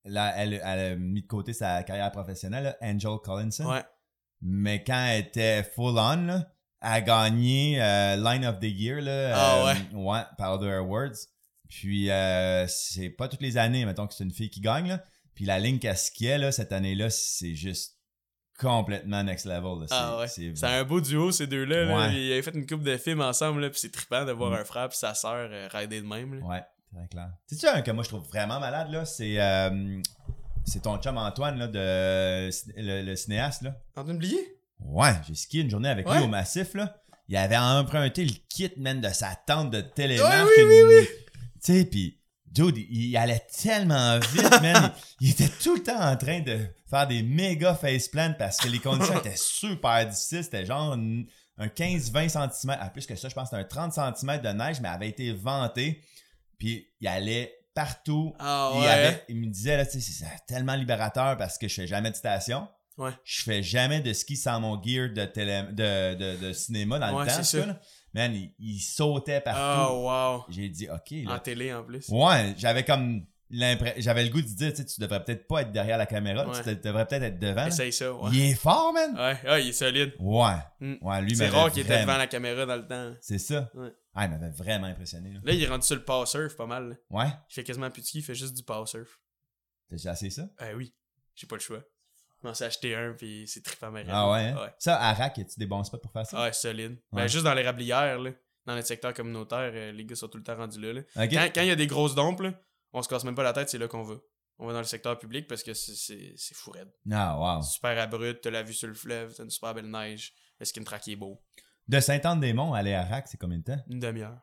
là, 0.05 0.33
elle, 0.37 0.53
elle, 0.53 0.79
a 0.79 0.95
mis 0.95 1.21
de 1.21 1.27
côté 1.27 1.53
sa 1.53 1.83
carrière 1.83 2.11
professionnelle, 2.11 2.77
Angel 2.81 3.17
Collinson. 3.23 3.65
Ouais. 3.65 3.83
Mais 4.41 4.83
quand 4.83 5.05
elle 5.05 5.25
était 5.25 5.63
full 5.63 5.97
on, 5.97 6.25
là, 6.27 6.51
elle 6.81 6.91
a 6.91 7.01
gagné 7.01 7.81
euh, 7.81 8.15
Line 8.17 8.45
of 8.45 8.59
the 8.59 8.65
Year 8.65 9.01
là, 9.01 9.33
ah, 9.35 9.65
ouais. 9.65 9.73
Euh, 9.93 9.97
ouais, 9.97 10.21
Powder 10.37 10.73
Awards. 10.73 11.17
Puis 11.69 12.09
c'est 12.67 13.09
pas 13.09 13.27
toutes 13.27 13.41
les 13.41 13.57
années, 13.57 13.85
mettons 13.85 14.07
que 14.07 14.13
c'est 14.13 14.23
une 14.23 14.31
fille 14.31 14.49
qui 14.49 14.61
gagne. 14.61 14.87
Là. 14.87 15.03
Puis 15.37 15.45
la 15.45 15.59
ligne 15.59 15.77
qu'elle 15.77 15.95
skiait 15.95 16.39
là, 16.39 16.51
cette 16.51 16.71
année-là, 16.71 17.11
c'est 17.11 17.53
juste 17.53 17.99
complètement 18.57 19.23
next 19.23 19.45
level. 19.45 19.81
Là. 19.81 19.85
Ah 19.91 20.17
ouais. 20.17 20.27
C'est 20.27 20.63
un 20.63 20.83
beau 20.83 20.99
duo 20.99 21.31
ces 21.31 21.45
deux-là. 21.45 21.85
Là. 21.85 22.11
Ils 22.11 22.31
avaient 22.31 22.41
fait 22.41 22.55
une 22.55 22.65
coupe 22.65 22.81
de 22.81 22.97
films 22.97 23.21
ensemble, 23.21 23.61
là, 23.61 23.69
puis 23.69 23.79
c'est 23.79 23.91
trippant 23.91 24.25
de 24.25 24.31
voir 24.31 24.49
mm. 24.49 24.55
un 24.55 24.65
frère 24.65 24.85
et 24.85 24.95
sa 24.95 25.13
sœur 25.13 25.47
euh, 25.51 25.67
rider 25.71 26.01
de 26.01 26.07
même. 26.07 26.39
Là. 26.39 26.43
Ouais, 26.43 26.63
très 26.91 27.07
clair. 27.07 27.29
Tu 27.47 27.55
sais 27.55 27.67
un 27.67 27.83
que 27.83 27.91
moi 27.91 28.03
je 28.03 28.09
trouve 28.09 28.25
vraiment 28.25 28.59
malade, 28.59 28.89
là, 28.89 29.05
c'est 29.05 29.39
euh, 29.39 30.01
c'est 30.65 30.81
ton 30.81 30.97
chum 30.97 31.19
Antoine, 31.19 31.59
là, 31.59 31.67
de, 31.67 32.49
le, 32.75 33.15
cinéaste. 33.15 33.61
Là. 33.61 33.75
Antoine 33.95 34.17
Blier? 34.17 34.57
Ouais, 34.79 35.13
j'ai 35.27 35.35
skié 35.35 35.61
une 35.61 35.69
journée 35.69 35.89
avec 35.89 36.09
lui 36.09 36.23
au 36.23 36.27
Massif. 36.27 36.73
Là. 36.73 36.99
Il 37.27 37.37
avait 37.37 37.57
emprunté 37.57 38.25
le 38.25 38.33
kit, 38.49 38.71
man, 38.77 39.01
de 39.01 39.09
sa 39.09 39.35
tente 39.35 39.69
de 39.69 39.81
télémarque. 39.81 40.49
oui, 40.57 40.63
oui, 40.63 40.81
oui. 40.87 41.07
Tu 41.63 41.73
sais, 41.73 41.85
puis 41.85 42.17
dude, 42.51 42.77
il, 42.89 43.15
allait 43.17 43.45
tellement 43.61 44.19
vite, 44.19 44.49
man. 44.61 44.91
il, 45.19 45.31
était 45.31 45.49
tout 45.49 45.75
le 45.75 45.83
temps 45.83 45.99
en 45.99 46.15
train 46.15 46.41
de 46.41 46.59
faire 46.89 47.07
des 47.07 47.23
méga 47.23 47.75
faceplants 47.75 48.33
parce 48.37 48.57
que 48.57 48.67
les 48.67 48.79
conditions 48.79 49.17
étaient 49.19 49.35
super 49.35 50.05
difficiles. 50.05 50.43
C'était 50.43 50.65
genre 50.65 50.93
un 50.93 51.67
15-20 51.67 52.29
cm. 52.29 52.77
À 52.79 52.89
plus 52.89 53.05
que 53.05 53.15
ça, 53.15 53.29
je 53.29 53.33
pense 53.33 53.49
que 53.49 53.57
c'était 53.57 53.79
un 53.79 53.89
30 53.89 54.17
cm 54.17 54.41
de 54.41 54.49
neige, 54.49 54.79
mais 54.81 54.89
avait 54.89 55.09
été 55.09 55.33
vanté. 55.33 56.01
Puis 56.57 56.87
il 56.99 57.07
allait 57.07 57.53
partout. 57.73 58.33
Ah, 58.39 58.71
ouais. 58.75 59.23
il, 59.29 59.35
me 59.35 59.45
disait, 59.47 59.77
là, 59.77 59.85
c'est 59.85 60.01
tellement 60.47 60.75
libérateur 60.75 61.37
parce 61.37 61.57
que 61.57 61.67
je 61.67 61.75
fais 61.75 61.87
jamais 61.87 62.09
de 62.09 62.15
station. 62.15 62.67
Ouais. 62.97 63.11
Je 63.23 63.43
fais 63.43 63.61
jamais 63.61 64.01
de 64.01 64.11
ski 64.11 64.35
sans 64.35 64.59
mon 64.59 64.81
gear 64.81 65.09
de, 65.13 65.25
télé, 65.25 65.63
de, 65.71 66.35
de, 66.35 66.53
cinéma 66.53 66.97
dans 66.97 67.19
le 67.19 67.27
temps. 67.27 67.79
Man, 68.17 68.33
il, 68.57 68.79
sautait 68.79 69.41
partout. 69.41 69.91
Oh, 69.93 70.07
wow. 70.07 70.45
J'ai 70.49 70.69
dit, 70.69 70.89
OK. 70.89 71.13
En 71.27 71.37
télé, 71.37 71.71
en 71.71 71.83
plus. 71.83 72.09
Ouais, 72.09 72.55
j'avais 72.57 72.83
comme 72.83 73.23
j'avais 73.51 74.23
le 74.23 74.29
goût 74.31 74.41
de 74.41 74.47
dire, 74.47 74.71
tu, 74.71 74.77
sais, 74.77 74.85
tu 74.85 74.99
devrais 74.99 75.23
peut-être 75.23 75.47
pas 75.47 75.61
être 75.61 75.71
derrière 75.71 75.99
la 75.99 76.07
caméra, 76.07 76.45
tu 76.63 76.75
devrais 76.75 77.05
peut-être 77.05 77.23
être 77.23 77.39
devant. 77.39 77.67
Essaye 77.67 77.93
ça, 77.93 78.11
ouais. 78.11 78.31
Il 78.33 78.41
est 78.41 78.55
fort, 78.55 78.91
man. 78.91 79.15
Ouais, 79.15 79.63
il 79.63 79.69
est 79.69 79.73
solide. 79.73 80.13
Ouais. 80.19 80.55
Mm. 80.79 80.95
Ouais, 80.99 81.21
lui, 81.21 81.35
C'est 81.35 81.49
rare 81.49 81.71
qu'il 81.71 81.83
était 81.83 82.01
devant 82.01 82.17
la 82.17 82.25
caméra 82.25 82.65
dans 82.65 82.75
le 82.75 82.87
temps. 82.87 83.13
C'est 83.21 83.37
ça. 83.37 83.69
Ouais. 83.75 83.93
Ah, 84.15 84.25
il 84.25 84.31
m'avait 84.31 84.49
vraiment 84.49 84.87
impressionné. 84.87 85.31
Là. 85.31 85.53
il 85.53 85.61
est 85.61 85.67
rendu 85.67 85.85
sur 85.85 85.95
le 85.95 86.03
power 86.03 86.25
surf 86.25 86.55
pas 86.55 86.65
mal. 86.65 86.97
Ouais. 87.11 87.27
Il 87.51 87.53
fait 87.53 87.63
quasiment 87.63 87.91
plus 87.91 88.01
de 88.01 88.07
ski, 88.07 88.17
il 88.17 88.23
fait 88.23 88.33
juste 88.33 88.57
du 88.57 88.63
power 88.63 88.87
surf. 88.87 89.19
T'as 89.89 89.95
déjà 89.95 90.11
assez 90.11 90.31
ça? 90.31 90.49
Eh 90.59 90.73
oui. 90.73 90.91
J'ai 91.35 91.45
pas 91.45 91.55
le 91.55 91.61
choix. 91.61 91.83
M'en 92.43 92.53
suis 92.53 92.65
acheté 92.65 92.95
un, 92.95 93.13
puis 93.13 93.45
c'est 93.47 93.63
trippant 93.63 93.91
mais 93.91 94.05
Ah 94.09 94.29
ouais? 94.29 94.39
Hein? 94.39 94.61
ouais. 94.61 94.73
Ça, 94.77 94.99
à 95.01 95.13
RAC, 95.13 95.39
y 95.39 95.45
tu 95.45 95.59
des 95.59 95.65
bons 95.65 95.83
spots 95.83 95.97
pour 95.97 96.11
faire 96.11 96.25
ça? 96.25 96.41
Ouais, 96.41 96.53
solide. 96.53 96.99
Ben, 97.11 97.27
juste 97.27 97.43
dans 97.43 97.53
les 97.53 97.63
rablières, 97.63 98.19
là 98.19 98.31
dans 98.67 98.75
le 98.75 98.81
secteur 98.81 99.13
communautaire, 99.13 99.71
euh, 99.73 99.91
les 99.93 100.05
gars 100.05 100.15
sont 100.15 100.27
tout 100.27 100.37
le 100.37 100.43
temps 100.43 100.57
rendus 100.57 100.79
là. 100.79 101.01
Quand 101.15 101.61
il 101.61 101.67
y 101.67 101.71
a 101.71 101.75
des 101.75 101.87
grosses 101.87 102.13
dompes, 102.13 102.43
on 102.91 103.01
se 103.01 103.07
casse 103.07 103.23
même 103.23 103.33
pas 103.33 103.43
la 103.43 103.53
tête, 103.53 103.69
c'est 103.69 103.77
là 103.77 103.87
qu'on 103.87 104.03
va. 104.03 104.15
On 104.59 104.67
va 104.67 104.73
dans 104.73 104.79
le 104.79 104.85
secteur 104.85 105.17
public 105.17 105.47
parce 105.47 105.63
que 105.63 105.73
c'est 105.73 106.53
fou 106.53 106.71
raide. 106.71 106.91
Ah, 107.11 107.39
wow. 107.39 107.61
Super 107.61 107.97
abrupt, 107.97 108.41
t'as 108.43 108.51
la 108.51 108.63
vue 108.63 108.73
sur 108.73 108.87
le 108.87 108.93
fleuve, 108.93 109.33
t'as 109.33 109.43
une 109.43 109.49
super 109.49 109.73
belle 109.73 109.89
neige. 109.89 110.33
Le 110.59 110.65
skin 110.65 110.83
track 110.83 111.07
est 111.07 111.15
beau. 111.15 111.41
De 111.87 111.99
Saint-Anne-des-Monts 111.99 112.73
à 112.73 112.79
aller 112.79 112.93
à 112.93 113.05
Rac, 113.05 113.27
c'est 113.27 113.37
combien 113.37 113.59
de 113.59 113.63
temps? 113.63 113.81
Une 113.87 113.99
demi-heure. 113.99 114.39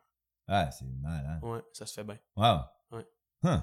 Ah, 0.47 0.71
c'est 0.71 0.85
mal, 0.85 1.25
hein? 1.27 1.47
Ouais, 1.47 1.61
ça 1.73 1.85
se 1.85 1.93
fait 1.93 2.03
bien. 2.03 2.17
Wow. 2.35 2.61
Ouais. 2.91 3.05
Huh. 3.43 3.59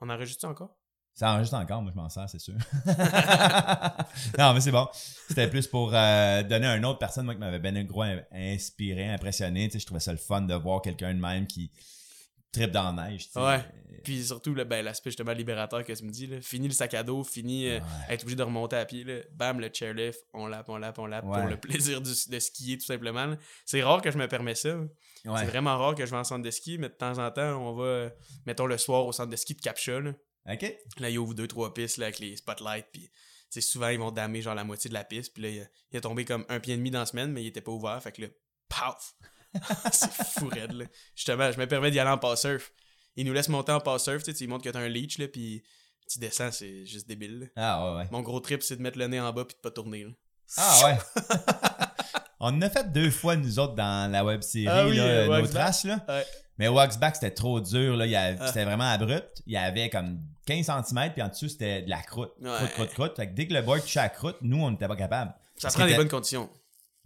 On 0.00 0.08
enregistre 0.08 0.48
encore? 0.48 0.79
Ça 1.20 1.34
enregistre 1.34 1.58
encore, 1.58 1.82
moi 1.82 1.92
je 1.94 2.00
m'en 2.00 2.08
sers, 2.08 2.30
c'est 2.30 2.38
sûr. 2.38 2.54
non, 4.38 4.54
mais 4.54 4.60
c'est 4.62 4.70
bon. 4.70 4.88
C'était 5.28 5.50
plus 5.50 5.66
pour 5.66 5.90
euh, 5.92 6.42
donner 6.42 6.66
à 6.66 6.76
une 6.78 6.86
autre 6.86 6.98
personne 6.98 7.26
moi, 7.26 7.34
qui 7.34 7.40
m'avait 7.40 7.58
bien 7.58 7.84
gros 7.84 8.04
inspiré, 8.32 9.06
impressionné. 9.06 9.68
Tu 9.68 9.72
sais, 9.72 9.80
je 9.80 9.84
trouvais 9.84 10.00
ça 10.00 10.12
le 10.12 10.18
fun 10.18 10.40
de 10.40 10.54
voir 10.54 10.80
quelqu'un 10.80 11.12
de 11.12 11.20
même 11.20 11.46
qui 11.46 11.72
tripe 12.52 12.70
dans 12.70 12.90
la 12.94 13.10
neige. 13.10 13.28
Ouais. 13.36 13.60
Puis 14.02 14.24
surtout, 14.24 14.54
ben, 14.54 14.82
l'aspect 14.82 15.10
justement 15.10 15.32
libérateur 15.32 15.84
que 15.84 15.92
tu 15.92 16.04
me 16.04 16.10
dis. 16.10 16.26
Là. 16.26 16.40
Fini 16.40 16.68
le 16.68 16.72
sac 16.72 16.94
à 16.94 17.02
dos, 17.02 17.22
fini 17.22 17.68
euh, 17.68 17.80
être 18.08 18.22
obligé 18.22 18.36
de 18.36 18.42
remonter 18.42 18.76
à 18.76 18.86
pied. 18.86 19.04
Là. 19.04 19.20
Bam, 19.34 19.60
le 19.60 19.68
chairlift, 19.70 20.24
on 20.32 20.46
lap, 20.46 20.70
on 20.70 20.78
lap, 20.78 20.98
on 20.98 21.04
lap 21.04 21.22
pour 21.22 21.36
le 21.36 21.58
plaisir 21.60 22.00
de 22.00 22.38
skier 22.38 22.78
tout 22.78 22.86
simplement. 22.86 23.34
C'est 23.66 23.82
rare 23.82 24.00
que 24.00 24.10
je 24.10 24.16
me 24.16 24.26
permets 24.26 24.54
ça. 24.54 24.74
C'est 25.22 25.44
vraiment 25.44 25.76
rare 25.76 25.94
que 25.94 26.06
je 26.06 26.10
vais 26.12 26.16
en 26.16 26.24
centre 26.24 26.42
de 26.42 26.50
ski, 26.50 26.78
mais 26.78 26.88
de 26.88 26.94
temps 26.94 27.18
en 27.18 27.30
temps, 27.30 27.60
on 27.60 27.74
va, 27.74 28.08
mettons 28.46 28.64
le 28.64 28.78
soir 28.78 29.04
au 29.04 29.12
centre 29.12 29.28
de 29.28 29.36
ski 29.36 29.54
de 29.54 29.60
Capcha. 29.60 30.00
OK. 30.48 30.76
Là, 30.98 31.10
il 31.10 31.18
ouvre 31.18 31.34
deux, 31.34 31.46
trois 31.46 31.72
pistes 31.74 31.98
là, 31.98 32.06
avec 32.06 32.18
les 32.18 32.36
spotlights. 32.36 32.86
Puis, 32.92 33.10
souvent, 33.62 33.88
ils 33.88 33.98
vont 33.98 34.10
damer 34.10 34.42
genre 34.42 34.54
la 34.54 34.64
moitié 34.64 34.88
de 34.88 34.94
la 34.94 35.04
piste. 35.04 35.34
Puis 35.34 35.42
là, 35.42 35.66
il 35.90 35.96
a, 35.96 36.00
tombé 36.00 36.24
comme 36.24 36.44
un 36.48 36.60
pied 36.60 36.74
et 36.74 36.76
demi 36.76 36.90
dans 36.90 37.00
la 37.00 37.06
semaine, 37.06 37.32
mais 37.32 37.42
il 37.42 37.48
était 37.48 37.60
pas 37.60 37.72
ouvert. 37.72 38.02
Fait 38.02 38.12
que 38.12 38.22
là, 38.22 38.28
paf! 38.68 39.14
c'est 39.92 40.12
fou 40.12 40.48
raide, 40.48 40.72
là. 40.72 40.84
Justement, 41.14 41.50
je 41.50 41.58
me 41.58 41.66
permets 41.66 41.90
d'y 41.90 41.98
aller 41.98 42.10
en 42.10 42.18
pass 42.18 42.42
surf. 42.42 42.72
Il 43.16 43.26
nous 43.26 43.32
laisse 43.32 43.48
monter 43.48 43.72
en 43.72 43.80
pass 43.80 44.04
surf. 44.04 44.22
Tu 44.22 44.32
sais, 44.32 44.44
il 44.44 44.48
montre 44.48 44.64
que 44.64 44.70
t'as 44.70 44.80
un 44.80 44.88
leech, 44.88 45.18
là, 45.18 45.28
puis 45.28 45.62
tu 46.08 46.18
descends, 46.18 46.50
c'est 46.50 46.86
juste 46.86 47.06
débile. 47.06 47.50
Ah 47.56 47.84
ouais, 47.84 47.98
ouais. 47.98 48.08
Mon 48.10 48.22
gros 48.22 48.40
trip, 48.40 48.62
c'est 48.62 48.76
de 48.76 48.82
mettre 48.82 48.98
le 48.98 49.06
nez 49.06 49.20
en 49.20 49.32
bas 49.32 49.44
puis 49.44 49.56
de 49.56 49.60
pas 49.60 49.70
tourner. 49.70 50.04
Là. 50.04 50.10
Ah 50.56 50.80
ouais. 50.84 50.98
On 52.40 52.54
en 52.54 52.62
a 52.62 52.70
fait 52.70 52.90
deux 52.90 53.10
fois, 53.10 53.36
nous 53.36 53.58
autres, 53.58 53.74
dans 53.74 54.10
la 54.10 54.24
web 54.24 54.40
série, 54.42 54.66
ah 54.66 54.84
là, 54.84 55.40
nos 55.40 55.46
traces. 55.46 55.84
Là. 55.84 56.02
Ouais. 56.08 56.24
Mais 56.58 56.68
Waxback, 56.68 57.16
c'était 57.16 57.30
trop 57.30 57.60
dur. 57.60 57.96
Là. 57.96 58.36
Ah. 58.40 58.46
C'était 58.46 58.64
vraiment 58.64 58.90
abrupt. 58.90 59.42
Il 59.46 59.52
y 59.52 59.56
avait 59.56 59.90
comme 59.90 60.20
15 60.46 60.66
cm, 60.66 61.12
puis 61.12 61.22
en 61.22 61.28
dessous, 61.28 61.48
c'était 61.48 61.82
de 61.82 61.90
la 61.90 62.02
croûte. 62.02 62.32
Croûte, 62.42 62.72
croûte, 62.72 62.90
croûte. 62.90 63.16
Fait 63.16 63.28
que 63.28 63.34
dès 63.34 63.46
que 63.46 63.54
le 63.54 63.62
board 63.62 63.82
touchait 63.82 64.00
la 64.00 64.08
croûte, 64.08 64.36
nous, 64.40 64.62
on 64.62 64.70
n'était 64.70 64.88
pas 64.88 64.96
capable. 64.96 65.34
Ça 65.56 65.68
prend 65.68 65.86
des 65.86 65.96
bonnes 65.96 66.08
conditions. 66.08 66.48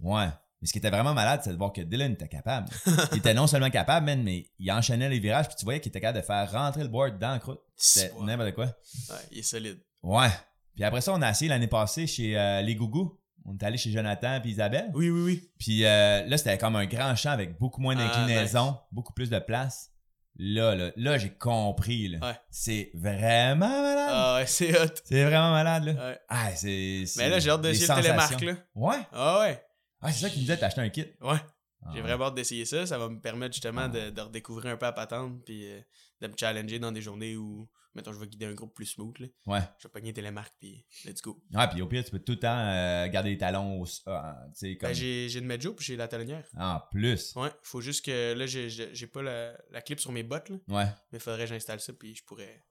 Ouais. 0.01 0.29
Mais 0.61 0.69
ce 0.69 0.73
qui 0.73 0.79
était 0.79 0.91
vraiment 0.91 1.15
malade, 1.15 1.41
c'est 1.45 1.53
de 1.53 1.57
voir 1.57 1.73
que 1.73 1.83
Dylan 1.83 2.13
était 2.13 2.29
capable. 2.29 2.69
il 3.13 3.19
était 3.19 3.35
non 3.35 3.47
seulement 3.47 3.71
capable, 3.71 4.07
mais 4.07 4.47
il 4.59 4.73
enchaînait 4.73 5.09
les 5.09 5.19
virages, 5.19 5.49
puis 5.49 5.57
tu 5.57 5.65
voyais 5.65 5.81
qu'il 5.81 5.91
était 5.91 6.01
capable 6.01 6.21
de 6.21 6.25
faire 6.25 6.51
rentrer 6.51 6.83
le 6.83 6.89
board 6.89 7.19
dans 7.19 7.33
la 7.33 7.39
croûte. 7.39 7.61
C'était 7.77 8.13
n'importe 8.23 8.55
quoi. 8.55 8.65
Ouais, 8.67 9.17
il 9.33 9.39
est 9.41 9.43
solide. 9.43 9.79
Ouais. 10.03 10.31
Puis 10.75 10.85
après 10.85 11.01
ça, 11.01 11.13
on 11.13 11.23
a 11.23 11.31
essayé 11.31 11.49
l'année 11.49 11.69
passée 11.69 12.07
chez 12.07 12.39
euh, 12.39 12.63
les 12.63 12.75
Gougous. 12.75 13.21
On 13.47 13.55
est 13.55 13.63
allé 13.63 13.77
chez 13.77 13.91
Jonathan 13.91 14.41
et 14.43 14.49
Isabelle. 14.49 14.91
Oui, 14.95 15.11
oui, 15.11 15.23
oui. 15.23 15.51
Puis 15.59 15.85
euh, 15.85 16.25
là, 16.27 16.39
c'était 16.39 16.57
comme 16.57 16.77
un 16.77 16.87
grand 16.87 17.15
champ 17.15 17.31
avec 17.31 17.59
beaucoup 17.59 17.81
moins 17.81 17.95
ah, 17.99 18.05
d'inclinaison, 18.05 18.79
beaucoup 18.91 19.13
plus 19.13 19.29
de 19.29 19.39
place. 19.39 19.91
Là, 20.37 20.75
là, 20.75 20.91
là 20.97 21.19
j'ai 21.19 21.31
compris. 21.31 22.09
Là. 22.09 22.19
Ouais. 22.27 22.37
C'est 22.51 22.91
vraiment 22.95 23.69
malade. 23.69 24.11
Ah 24.11 24.37
ouais, 24.37 24.47
c'est 24.47 24.77
hot. 24.77 24.95
C'est 25.05 25.25
vraiment 25.25 25.53
malade, 25.53 25.85
là. 25.85 25.93
Ouais. 25.93 26.19
Ah, 26.29 26.51
c'est. 26.55 27.05
Mais 27.19 27.29
là, 27.29 27.39
j'ai 27.39 27.51
hâte 27.51 27.61
d'essayer 27.61 27.87
le 27.87 28.03
télémarque, 28.03 28.41
là. 28.41 28.55
Ouais. 28.75 28.97
Ah 29.13 29.41
ouais. 29.41 29.63
Ah, 30.01 30.13
c'est 30.13 30.23
ça 30.23 30.31
qui 30.31 30.37
me 30.37 30.41
disait, 30.41 30.57
t'as 30.57 30.67
acheté 30.67 30.81
un 30.81 30.89
kit. 30.89 31.07
Ouais. 31.21 31.39
Ah, 31.83 31.91
j'ai 31.95 32.01
vraiment 32.01 32.27
hâte 32.27 32.35
d'essayer 32.35 32.65
ça. 32.65 32.87
Ça 32.87 32.99
va 32.99 33.09
me 33.09 33.21
permettre 33.21 33.55
justement 33.55 33.83
ah. 33.85 33.89
de, 33.89 34.11
de, 34.11 34.21
redécouvrir 34.21 34.73
un 34.73 34.77
peu 34.77 34.87
à 34.87 34.93
patente 34.93 35.45
puis 35.45 35.71
euh, 35.71 35.81
de 36.21 36.29
me 36.29 36.35
challenger 36.39 36.79
dans 36.79 36.93
des 36.93 37.03
journées 37.03 37.37
où, 37.37 37.69
mettons, 37.95 38.13
je 38.13 38.19
vais 38.19 38.27
guider 38.27 38.47
un 38.47 38.55
groupe 38.55 38.75
plus 38.75 38.87
smooth, 38.87 39.19
là, 39.19 39.27
Ouais. 39.47 39.61
je 39.79 39.87
vais 39.89 39.93
pogner 39.93 40.13
télémarque, 40.13 40.55
puis 40.59 40.85
let's 41.05 41.21
go. 41.23 41.43
Ouais, 41.53 41.69
puis 41.69 41.81
au 41.83 41.87
pire, 41.87 42.05
tu 42.05 42.11
peux 42.11 42.19
tout 42.19 42.33
le 42.33 42.39
temps 42.41 42.59
euh, 42.59 43.07
garder 43.09 43.31
les 43.31 43.39
talons 43.39 43.81
au. 43.83 43.87
euh, 44.09 44.33
tu 44.49 44.51
sais, 44.55 44.77
comme. 44.77 44.89
Ben, 44.91 44.95
j'ai 44.95 45.29
j'ai 45.29 45.41
le 45.41 45.47
Medjo, 45.47 45.75
puis 45.75 45.85
j'ai 45.87 45.97
la 45.97 46.09
talonnière. 46.09 46.45
en 46.59 46.81
plus. 46.91 47.35
Ouais, 47.37 47.51
faut 47.63 47.81
juste 47.81 48.05
que 48.05 48.33
là, 48.35 48.47
j'ai- 48.47 48.69
j'ai 48.69 49.07
pas 49.07 49.23
la, 49.23 49.57
la 49.71 49.81
clip 49.83 50.01
sur 50.01 50.13
mes 50.13 50.23
bottes, 50.23 50.49
là, 50.49 50.57
Ouais. 50.69 50.87
mais 51.13 51.19
faudrait 51.19 51.45
que 51.45 51.51
j'installe 51.51 51.81
ça, 51.81 51.93
puis 51.93 52.15
je 52.15 52.25
pourrais, 52.25 52.63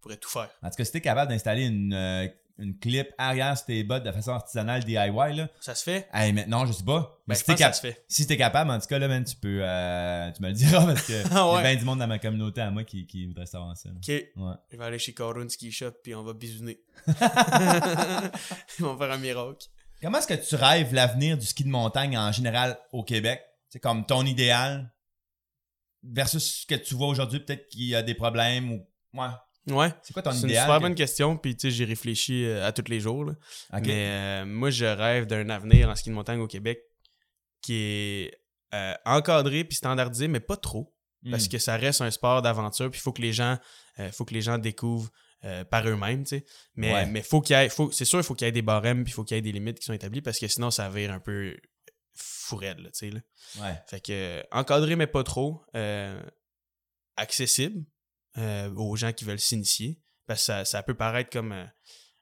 pourrais 0.00 0.16
tout 0.16 0.28
faire. 0.30 0.50
En 0.62 0.70
tout 0.70 0.76
cas, 0.76 0.84
si 0.84 0.92
t'es 0.92 1.00
capable 1.00 1.30
d'installer 1.30 1.66
une, 1.66 1.92
euh, 1.92 2.28
une 2.58 2.76
clip 2.78 3.08
arrière 3.18 3.56
sur 3.56 3.66
tes 3.66 3.84
bottes 3.84 4.02
de 4.04 4.10
façon 4.12 4.32
artisanale 4.32 4.82
DIY, 4.84 4.96
là. 5.36 5.48
Ça 5.60 5.74
se 5.74 5.84
fait? 5.84 6.08
Hey, 6.12 6.32
maintenant, 6.32 6.66
je 6.66 6.72
sais 6.72 6.84
pas. 6.84 7.18
Mais 7.26 7.34
Ben, 7.34 7.38
si 7.38 7.44
t'es 7.44 7.54
cap- 7.54 7.74
si 8.08 8.26
capable, 8.26 8.70
en 8.72 8.78
tout 8.80 8.86
cas, 8.86 8.98
là, 8.98 9.06
man, 9.08 9.22
tu 9.24 9.36
peux. 9.36 9.60
euh, 9.62 10.30
tu 10.32 10.42
me 10.42 10.48
le 10.48 10.54
diras 10.54 10.84
parce 10.86 11.06
que. 11.06 11.22
Ah 11.26 11.28
Il 11.30 11.32
y 11.36 11.52
ouais. 11.54 11.58
a 11.58 11.62
bien 11.62 11.76
du 11.76 11.84
monde 11.84 11.98
dans 12.00 12.06
ma 12.08 12.18
communauté 12.18 12.60
à 12.60 12.70
moi 12.70 12.84
qui, 12.84 13.06
qui 13.06 13.26
voudrait 13.26 13.46
savoir 13.46 13.76
ça. 13.76 13.88
là. 13.90 13.94
Ok, 13.96 14.08
Ouais. 14.08 14.54
je 14.72 14.76
vais 14.76 14.84
aller 14.84 14.98
chez 14.98 15.14
Corun 15.14 15.48
Ski 15.48 15.70
Shop, 15.70 15.92
puis 16.02 16.14
on 16.14 16.22
va 16.24 16.32
bisouner. 16.32 16.80
Ils 18.78 18.84
vont 18.84 18.96
faire 18.98 19.10
un 19.12 19.18
miracle. 19.18 19.66
Comment 20.02 20.18
est-ce 20.18 20.26
que 20.28 20.34
tu 20.48 20.54
rêves 20.54 20.94
l'avenir 20.94 21.36
du 21.38 21.44
ski 21.46 21.64
de 21.64 21.68
montagne 21.70 22.16
en 22.16 22.30
général 22.32 22.78
au 22.92 23.02
Québec? 23.02 23.42
C'est 23.68 23.80
comme 23.80 24.06
ton 24.06 24.24
idéal 24.24 24.92
versus 26.02 26.60
ce 26.62 26.66
que 26.66 26.74
tu 26.76 26.94
vois 26.94 27.08
aujourd'hui, 27.08 27.40
peut-être 27.40 27.68
qu'il 27.68 27.84
y 27.84 27.94
a 27.94 28.02
des 28.02 28.14
problèmes 28.14 28.72
ou. 28.72 28.86
Ouais. 29.14 29.26
Ouais, 29.72 29.92
C'est 30.02 30.12
quoi 30.12 30.22
ton 30.22 30.32
c'est 30.32 30.40
une 30.42 30.48
idéal? 30.50 30.64
super 30.64 30.76
que- 30.78 30.82
bonne 30.82 30.94
question, 30.94 31.36
puis 31.36 31.56
tu 31.56 31.68
sais, 31.68 31.70
j'y 31.76 31.84
réfléchis 31.84 32.44
euh, 32.44 32.66
à 32.66 32.72
tous 32.72 32.88
les 32.90 33.00
jours. 33.00 33.24
là. 33.24 33.32
Mais 33.80 33.82
euh, 33.88 34.44
moi, 34.46 34.70
je 34.70 34.84
rêve 34.84 35.26
d'un 35.26 35.48
avenir 35.50 35.88
en 35.88 35.94
ski 35.94 36.10
de 36.10 36.14
montagne 36.14 36.40
au 36.40 36.46
Québec 36.46 36.80
qui 37.62 37.74
est 37.74 38.40
euh, 38.74 38.94
encadré 39.04 39.64
puis 39.64 39.76
standardisé, 39.76 40.28
mais 40.28 40.40
pas 40.40 40.56
trop, 40.56 40.94
parce 41.30 41.46
Hmm. 41.46 41.48
que 41.48 41.58
ça 41.58 41.76
reste 41.76 42.00
un 42.00 42.10
sport 42.10 42.42
d'aventure, 42.42 42.90
puis 42.90 42.98
il 43.00 43.02
faut 43.02 43.12
que 43.12 43.22
les 43.22 43.32
gens, 43.32 43.58
euh, 43.98 44.10
faut 44.12 44.24
que 44.24 44.34
les 44.34 44.42
gens 44.42 44.58
découvrent 44.58 45.10
euh, 45.44 45.64
par 45.64 45.86
eux-mêmes, 45.88 46.24
tu 46.24 46.38
sais. 46.38 46.44
Mais, 46.74 46.92
Ouais. 46.92 47.06
mais 47.06 47.22
faut 47.22 47.40
qu'il 47.40 47.56
y 47.56 47.58
ait, 47.60 47.68
faut, 47.68 47.90
c'est 47.92 48.04
sûr, 48.04 48.18
il 48.18 48.24
faut 48.24 48.34
qu'il 48.34 48.44
y 48.46 48.48
ait 48.48 48.52
des 48.52 48.60
barèmes, 48.62 49.04
puis 49.04 49.12
il 49.12 49.14
faut 49.14 49.24
qu'il 49.24 49.36
y 49.36 49.38
ait 49.38 49.42
des 49.42 49.52
limites 49.52 49.78
qui 49.78 49.84
sont 49.86 49.92
établies, 49.92 50.20
parce 50.20 50.38
que 50.38 50.48
sinon, 50.48 50.70
ça 50.72 50.88
vire 50.90 51.12
un 51.12 51.20
peu 51.20 51.56
fourette, 52.14 52.78
là, 52.80 52.90
tu 52.90 52.98
sais. 52.98 53.10
là. 53.10 53.20
Ouais. 53.60 53.74
Fait 53.88 54.00
que 54.00 54.44
encadré, 54.50 54.96
mais 54.96 55.06
pas 55.06 55.22
trop. 55.22 55.62
euh, 55.76 56.20
accessible 57.16 57.84
euh, 58.38 58.70
aux 58.74 58.96
gens 58.96 59.12
qui 59.12 59.24
veulent 59.24 59.38
s'initier. 59.40 60.00
Parce 60.26 60.40
que 60.40 60.44
ça, 60.46 60.64
ça 60.64 60.82
peut 60.82 60.94
paraître 60.94 61.30
comme 61.30 61.52
euh, 61.52 61.64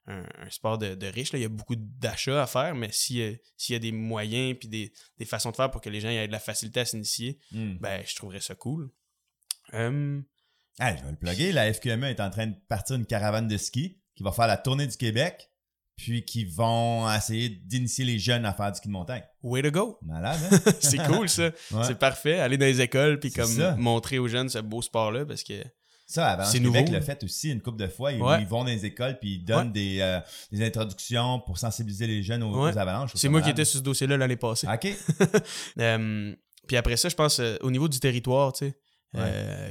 un, 0.06 0.24
un 0.38 0.50
sport 0.50 0.78
de, 0.78 0.94
de 0.94 1.06
riche. 1.06 1.32
là. 1.32 1.38
Il 1.38 1.42
y 1.42 1.46
a 1.46 1.48
beaucoup 1.48 1.74
d'achats 1.76 2.42
à 2.42 2.46
faire, 2.46 2.74
mais 2.74 2.90
si, 2.92 3.20
euh, 3.20 3.34
s'il 3.56 3.72
y 3.72 3.76
a 3.76 3.80
des 3.80 3.92
moyens 3.92 4.56
puis 4.58 4.68
des, 4.68 4.92
des 5.18 5.24
façons 5.24 5.50
de 5.50 5.56
faire 5.56 5.70
pour 5.70 5.80
que 5.80 5.90
les 5.90 6.00
gens 6.00 6.08
aient 6.08 6.26
de 6.26 6.32
la 6.32 6.38
facilité 6.38 6.80
à 6.80 6.84
s'initier, 6.84 7.38
Hmm. 7.52 7.76
ben 7.80 8.02
je 8.06 8.14
trouverais 8.16 8.40
ça 8.40 8.54
cool. 8.54 8.90
Hum, 9.72 10.24
Hey, 10.78 10.96
je 10.98 11.04
vais 11.04 11.10
le 11.10 11.16
plugger. 11.16 11.52
La 11.52 11.72
FQME 11.72 12.04
est 12.04 12.20
en 12.20 12.28
train 12.30 12.48
de 12.48 12.54
partir 12.68 12.96
une 12.96 13.06
caravane 13.06 13.48
de 13.48 13.56
ski 13.56 13.98
qui 14.14 14.22
va 14.22 14.30
faire 14.30 14.46
la 14.46 14.58
tournée 14.58 14.86
du 14.86 14.96
Québec, 14.96 15.50
puis 15.96 16.22
qui 16.22 16.44
vont 16.44 17.10
essayer 17.10 17.48
d'initier 17.48 18.04
les 18.04 18.18
jeunes 18.18 18.44
à 18.44 18.52
faire 18.52 18.70
du 18.70 18.76
ski 18.76 18.88
de 18.88 18.92
montagne. 18.92 19.24
way 19.42 19.62
to 19.62 19.70
go! 19.70 19.98
Malade, 20.02 20.38
hein? 20.52 20.72
C'est 20.80 20.98
cool 21.06 21.30
ça. 21.30 21.44
Ouais. 21.70 21.84
C'est 21.84 21.98
parfait. 21.98 22.38
Aller 22.40 22.58
dans 22.58 22.66
les 22.66 22.82
écoles 22.82 23.18
puis 23.18 23.32
comme 23.32 23.46
ça. 23.50 23.74
montrer 23.76 24.18
aux 24.18 24.28
jeunes 24.28 24.50
ce 24.50 24.58
beau 24.58 24.82
sport-là 24.82 25.24
parce 25.24 25.42
que 25.42 25.54
Ça, 26.08 26.28
avant 26.28 26.44
C'est 26.44 26.60
Québec 26.60 26.88
l'a 26.90 27.00
fait 27.00 27.22
aussi 27.24 27.50
une 27.50 27.60
couple 27.60 27.78
de 27.78 27.88
fois. 27.88 28.12
Ils, 28.12 28.22
Ouais. 28.22 28.40
ils 28.40 28.46
vont 28.46 28.60
dans 28.62 28.70
les 28.70 28.86
écoles 28.86 29.18
puis 29.18 29.34
ils 29.34 29.44
donnent 29.44 29.66
Ouais. 29.68 29.72
des, 29.72 29.98
euh, 30.00 30.20
des 30.52 30.64
introductions 30.64 31.40
pour 31.40 31.58
sensibiliser 31.58 32.06
les 32.06 32.22
jeunes 32.22 32.44
aux, 32.44 32.62
Ouais. 32.64 32.72
aux 32.72 32.78
avalanches. 32.78 33.10
c'est 33.16 33.28
moi 33.28 33.42
qui 33.42 33.50
étais 33.50 33.64
sur 33.64 33.78
ce 33.78 33.82
dossier-là 33.84 34.16
l'année 34.16 34.36
passée. 34.36 34.68
OK. 34.72 34.86
Euh, 35.78 36.34
puis 36.68 36.76
après 36.76 36.96
ça, 36.96 37.08
je 37.08 37.14
pense 37.16 37.38
euh, 37.40 37.56
au 37.60 37.70
niveau 37.70 37.88
du 37.88 37.98
territoire, 38.00 38.52
tu 38.52 38.66
sais, 38.66 38.74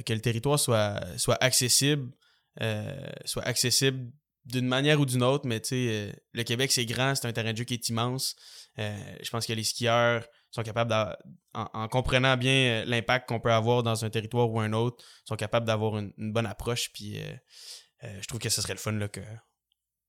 que 0.06 0.14
le 0.14 0.20
territoire 0.22 0.60
soit, 0.60 1.00
soit 1.18 1.38
accessible, 1.42 2.12
soit 3.26 3.44
accessible 3.44 4.12
d'une 4.46 4.68
manière 4.68 5.00
ou 5.00 5.06
d'une 5.06 5.24
autre, 5.24 5.48
mais 5.48 5.60
tu 5.60 5.70
sais, 5.70 6.16
le 6.34 6.44
Québec, 6.44 6.72
c'est 6.72 6.86
grand, 6.86 7.16
c'est 7.16 7.28
un 7.28 7.34
terrain 7.34 7.52
de 7.54 7.58
jeu 7.58 7.64
qui 7.64 7.74
est 7.76 7.90
immense. 7.90 8.36
Je 8.78 9.30
pense 9.32 9.46
que 9.46 9.54
les 9.54 9.64
skieurs 9.64 10.26
sont 10.56 10.64
capables, 10.64 10.94
en, 11.54 11.70
en 11.74 11.88
comprenant 11.88 12.36
bien 12.38 12.82
euh, 12.82 12.86
l'impact 12.86 13.30
qu'on 13.30 13.40
peut 13.40 13.52
avoir 13.52 13.84
dans 13.84 14.06
un 14.06 14.10
territoire 14.10 14.50
ou 14.50 14.60
un 14.60 14.74
autre, 14.74 15.04
sont 15.26 15.36
capables 15.36 15.66
d'avoir 15.66 15.98
une, 15.98 16.12
une 16.18 16.34
bonne 16.34 16.46
approche. 16.46 16.92
Puis 16.94 17.20
euh, 17.20 17.34
euh, 18.04 18.18
je 18.22 18.28
trouve 18.28 18.40
que 18.40 18.50
ce 18.50 18.62
serait 18.62 18.74
le 18.74 18.80
fun 18.80 18.94
là, 18.94 19.08
que 19.08 19.22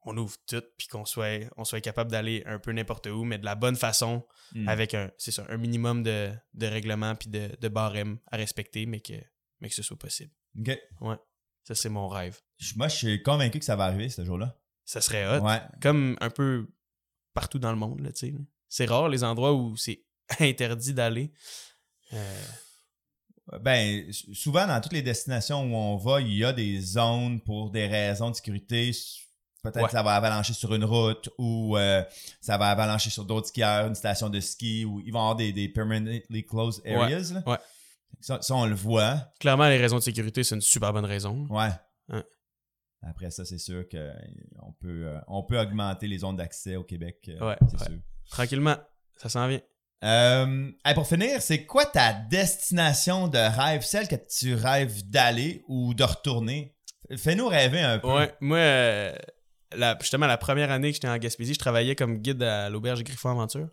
on 0.08 0.16
ouvre 0.16 0.36
tout, 0.46 0.62
puis 0.78 0.86
qu'on 0.86 1.04
soit, 1.04 1.48
on 1.56 1.64
soit 1.64 1.80
capable 1.80 2.12
d'aller 2.12 2.44
un 2.46 2.60
peu 2.60 2.70
n'importe 2.70 3.06
où, 3.06 3.24
mais 3.24 3.38
de 3.38 3.44
la 3.44 3.56
bonne 3.56 3.76
façon, 3.76 4.24
Hmm. 4.54 4.68
avec 4.68 4.94
un, 4.94 5.10
c'est 5.18 5.32
ça, 5.32 5.44
un 5.48 5.56
minimum 5.56 6.04
de, 6.04 6.30
de 6.54 6.66
règlements 6.68 7.16
puis 7.16 7.28
de, 7.28 7.50
de 7.60 7.66
barèmes 7.68 8.20
à 8.30 8.36
respecter, 8.36 8.86
mais 8.86 9.00
que, 9.00 9.14
mais 9.58 9.68
que 9.68 9.74
ce 9.74 9.82
soit 9.82 9.98
possible. 9.98 10.30
OK. 10.60 10.78
Ça, 11.64 11.74
c'est 11.74 11.88
mon 11.88 12.06
rêve. 12.06 12.38
Moi, 12.76 12.86
je 12.86 12.94
suis 12.94 13.22
convaincu 13.24 13.58
que 13.58 13.64
ça 13.64 13.74
va 13.74 13.86
arriver 13.86 14.08
ce 14.08 14.24
jour-là. 14.24 14.56
Ça 14.84 15.00
serait 15.00 15.26
hot. 15.26 15.42
Ouais. 15.42 15.60
Comme 15.82 16.16
un 16.20 16.30
peu 16.30 16.68
partout 17.34 17.58
dans 17.58 17.72
le 17.72 17.76
monde, 17.76 17.98
là, 17.98 18.12
tu 18.12 18.28
sais. 18.28 18.34
C'est 18.68 18.86
rare 18.86 19.08
les 19.08 19.24
endroits 19.24 19.52
où 19.52 19.76
c'est 19.76 20.05
interdit 20.40 20.94
d'aller. 20.94 21.32
Euh, 22.12 22.42
Ben, 23.60 24.12
souvent, 24.12 24.66
dans 24.66 24.80
toutes 24.80 24.92
les 24.92 25.02
destinations 25.02 25.62
où 25.62 25.74
on 25.76 25.96
va, 25.96 26.20
il 26.20 26.32
y 26.36 26.44
a 26.44 26.52
des 26.52 26.80
zones 26.80 27.40
pour 27.40 27.70
des 27.70 27.86
raisons 27.86 28.30
de 28.30 28.36
sécurité. 28.36 28.90
Peut-être 29.62 29.76
Ouais. 29.76 29.84
que 29.86 29.90
ça 29.92 30.02
va 30.02 30.14
avalancher 30.14 30.52
sur 30.52 30.74
une 30.74 30.84
route 30.84 31.28
ou 31.38 31.76
euh, 31.76 32.02
ça 32.40 32.56
va 32.58 32.68
avalancher 32.70 33.10
sur 33.10 33.24
d'autres 33.24 33.48
skieurs, 33.48 33.86
une 33.86 33.94
station 33.94 34.28
de 34.28 34.38
ski 34.40 34.84
où 34.84 35.00
ils 35.00 35.12
vont 35.12 35.20
avoir 35.20 35.36
des, 35.36 35.52
des 35.52 35.68
permanently 35.68 36.44
closed 36.44 36.82
Ouais. 36.84 36.94
areas. 36.94 37.32
là. 37.32 37.42
Ouais. 37.46 37.58
Ça, 38.20 38.40
ça, 38.42 38.54
on 38.54 38.66
le 38.66 38.74
voit. 38.74 39.28
clairement, 39.40 39.68
les 39.68 39.76
raisons 39.78 39.96
de 39.96 40.02
sécurité, 40.02 40.42
c'est 40.44 40.54
une 40.54 40.60
super 40.60 40.92
bonne 40.92 41.04
raison. 41.04 41.46
Ouais. 41.50 41.70
Ouais. 42.08 42.24
Après 43.02 43.30
ça, 43.30 43.44
c'est 43.44 43.58
sûr 43.58 43.84
qu'on 43.88 44.72
peut, 44.80 45.06
euh, 45.06 45.18
on 45.28 45.42
peut 45.44 45.58
augmenter 45.58 46.08
les 46.08 46.18
zones 46.18 46.36
d'accès 46.36 46.76
au 46.76 46.84
Québec. 46.84 47.18
euh, 47.28 47.48
Ouais, 47.48 47.56
c'est 47.70 47.80
ouais. 47.80 47.86
sûr. 47.86 47.98
Tranquillement, 48.30 48.76
ça 49.16 49.28
s'en 49.28 49.46
vient. 49.48 49.60
Euh, 50.04 50.70
hey, 50.84 50.94
pour 50.94 51.06
finir, 51.08 51.40
c'est 51.42 51.64
quoi 51.64 51.86
ta 51.86 52.12
destination 52.12 53.28
de 53.28 53.38
rêve, 53.38 53.82
celle 53.82 54.08
que 54.08 54.16
tu 54.16 54.54
rêves 54.54 55.08
d'aller 55.08 55.62
ou 55.68 55.94
de 55.94 56.04
retourner? 56.04 56.74
Fais-nous 57.16 57.48
rêver 57.48 57.80
un 57.80 57.98
peu. 57.98 58.08
Ouais, 58.12 58.34
moi, 58.40 58.58
euh, 58.58 59.12
la- 59.74 59.96
justement, 60.00 60.26
la 60.26 60.36
première 60.38 60.70
année 60.70 60.90
que 60.90 60.94
j'étais 60.94 61.08
en 61.08 61.16
Gaspésie, 61.18 61.54
je 61.54 61.58
travaillais 61.58 61.94
comme 61.96 62.18
guide 62.18 62.42
à 62.42 62.68
l'auberge 62.68 63.02
Griffon 63.04 63.30
Aventure. 63.30 63.68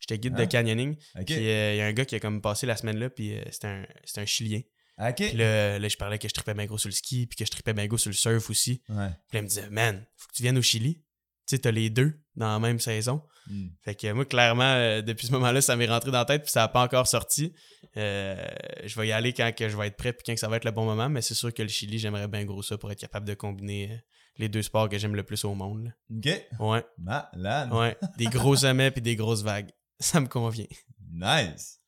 J'étais 0.00 0.18
guide 0.18 0.34
Ah. 0.36 0.40
de 0.46 0.50
canyoning. 0.50 0.96
OK. 1.18 1.24
Puis 1.26 1.34
euh, 1.48 1.74
il 1.74 1.78
y 1.78 1.80
a 1.80 1.86
un 1.86 1.92
gars 1.92 2.04
qui 2.04 2.14
a 2.14 2.20
comme 2.20 2.40
passé 2.40 2.66
la 2.66 2.76
semaine 2.76 2.98
là, 2.98 3.10
puis 3.10 3.36
euh, 3.36 3.42
c'était 3.50 3.66
un, 3.68 3.86
un 4.16 4.26
Chilien. 4.26 4.60
OK. 5.00 5.14
Puis 5.16 5.32
là, 5.32 5.78
là, 5.78 5.88
je 5.88 5.96
parlais 5.96 6.18
que 6.18 6.28
je 6.28 6.34
tripais 6.34 6.54
bien 6.54 6.66
gros 6.66 6.78
sur 6.78 6.88
le 6.88 6.94
ski, 6.94 7.26
puis 7.26 7.36
que 7.36 7.44
je 7.44 7.50
tripais 7.50 7.72
bien 7.72 7.86
gros 7.86 7.98
sur 7.98 8.10
le 8.10 8.14
surf 8.16 8.50
aussi. 8.50 8.82
Ouais. 8.88 9.08
Puis 9.28 9.36
là, 9.36 9.40
il 9.40 9.42
me 9.42 9.48
disait, 9.48 9.70
man, 9.70 10.04
faut 10.16 10.28
que 10.28 10.32
tu 10.34 10.42
viennes 10.42 10.58
au 10.58 10.62
Chili. 10.62 11.02
Tu 11.48 11.56
sais, 11.56 11.62
t'as 11.62 11.70
les 11.70 11.88
deux 11.88 12.20
dans 12.36 12.52
la 12.52 12.58
même 12.58 12.78
saison. 12.78 13.22
Hmm. 13.46 13.68
Fait 13.82 13.94
que 13.94 14.12
moi, 14.12 14.26
clairement, 14.26 14.64
euh, 14.64 15.00
depuis 15.00 15.26
ce 15.26 15.32
moment-là, 15.32 15.62
ça 15.62 15.76
m'est 15.76 15.86
rentré 15.86 16.10
dans 16.10 16.18
la 16.18 16.24
tête, 16.26 16.42
puis 16.42 16.50
ça 16.50 16.60
n'a 16.60 16.68
pas 16.68 16.82
encore 16.82 17.06
sorti. 17.06 17.54
Euh, 17.96 18.46
je 18.84 19.00
vais 19.00 19.08
y 19.08 19.12
aller 19.12 19.32
quand 19.32 19.50
que 19.56 19.66
je 19.68 19.76
vais 19.76 19.86
être 19.86 19.96
prêt, 19.96 20.12
puis 20.12 20.22
quand 20.26 20.34
que 20.34 20.40
ça 20.40 20.48
va 20.48 20.56
être 20.58 20.66
le 20.66 20.70
bon 20.72 20.84
moment, 20.84 21.08
mais 21.08 21.22
c'est 21.22 21.34
sûr 21.34 21.52
que 21.54 21.62
le 21.62 21.68
Chili, 21.68 21.98
j'aimerais 21.98 22.28
bien 22.28 22.44
gros 22.44 22.62
ça 22.62 22.76
pour 22.76 22.92
être 22.92 23.00
capable 23.00 23.26
de 23.26 23.32
combiner 23.32 23.92
euh, 23.92 23.96
les 24.36 24.50
deux 24.50 24.60
sports 24.60 24.90
que 24.90 24.98
j'aime 24.98 25.14
le 25.14 25.22
plus 25.22 25.42
au 25.46 25.54
monde. 25.54 25.84
là. 25.84 25.90
OK. 26.16 26.46
Ouais, 26.60 26.84
Malade. 26.98 27.72
ouais. 27.72 27.96
Des 28.18 28.26
gros 28.26 28.56
sommets 28.56 28.90
puis 28.90 29.00
des 29.00 29.16
grosses 29.16 29.42
vagues. 29.42 29.70
Ça 30.00 30.20
me 30.20 30.28
convient. 30.28 30.66
Nice. 31.10 31.80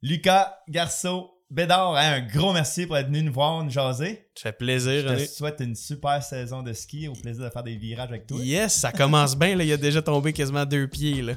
Lucas 0.00 0.56
Garceau 0.68 1.33
Bédard, 1.54 1.94
hein, 1.94 2.14
un 2.14 2.20
gros 2.20 2.52
merci 2.52 2.84
pour 2.84 2.96
être 2.96 3.06
venu 3.06 3.22
nous 3.22 3.32
voir, 3.32 3.62
nous 3.62 3.70
jaser. 3.70 4.26
Ça 4.34 4.50
fait 4.50 4.52
plaisir, 4.58 5.02
Je 5.02 5.08
René. 5.08 5.26
te 5.26 5.30
souhaite 5.30 5.60
une 5.60 5.76
super 5.76 6.20
saison 6.20 6.62
de 6.64 6.72
ski. 6.72 7.06
Au 7.06 7.12
plaisir 7.12 7.44
de 7.44 7.50
faire 7.50 7.62
des 7.62 7.76
virages 7.76 8.08
avec 8.08 8.26
toi. 8.26 8.38
Yes, 8.40 8.74
ça 8.74 8.90
commence 8.90 9.36
bien. 9.38 9.54
Là. 9.54 9.62
Il 9.62 9.72
a 9.72 9.76
déjà 9.76 10.02
tombé 10.02 10.32
quasiment 10.32 10.64
deux 10.66 10.88
pieds. 10.88 11.22
Là. 11.22 11.34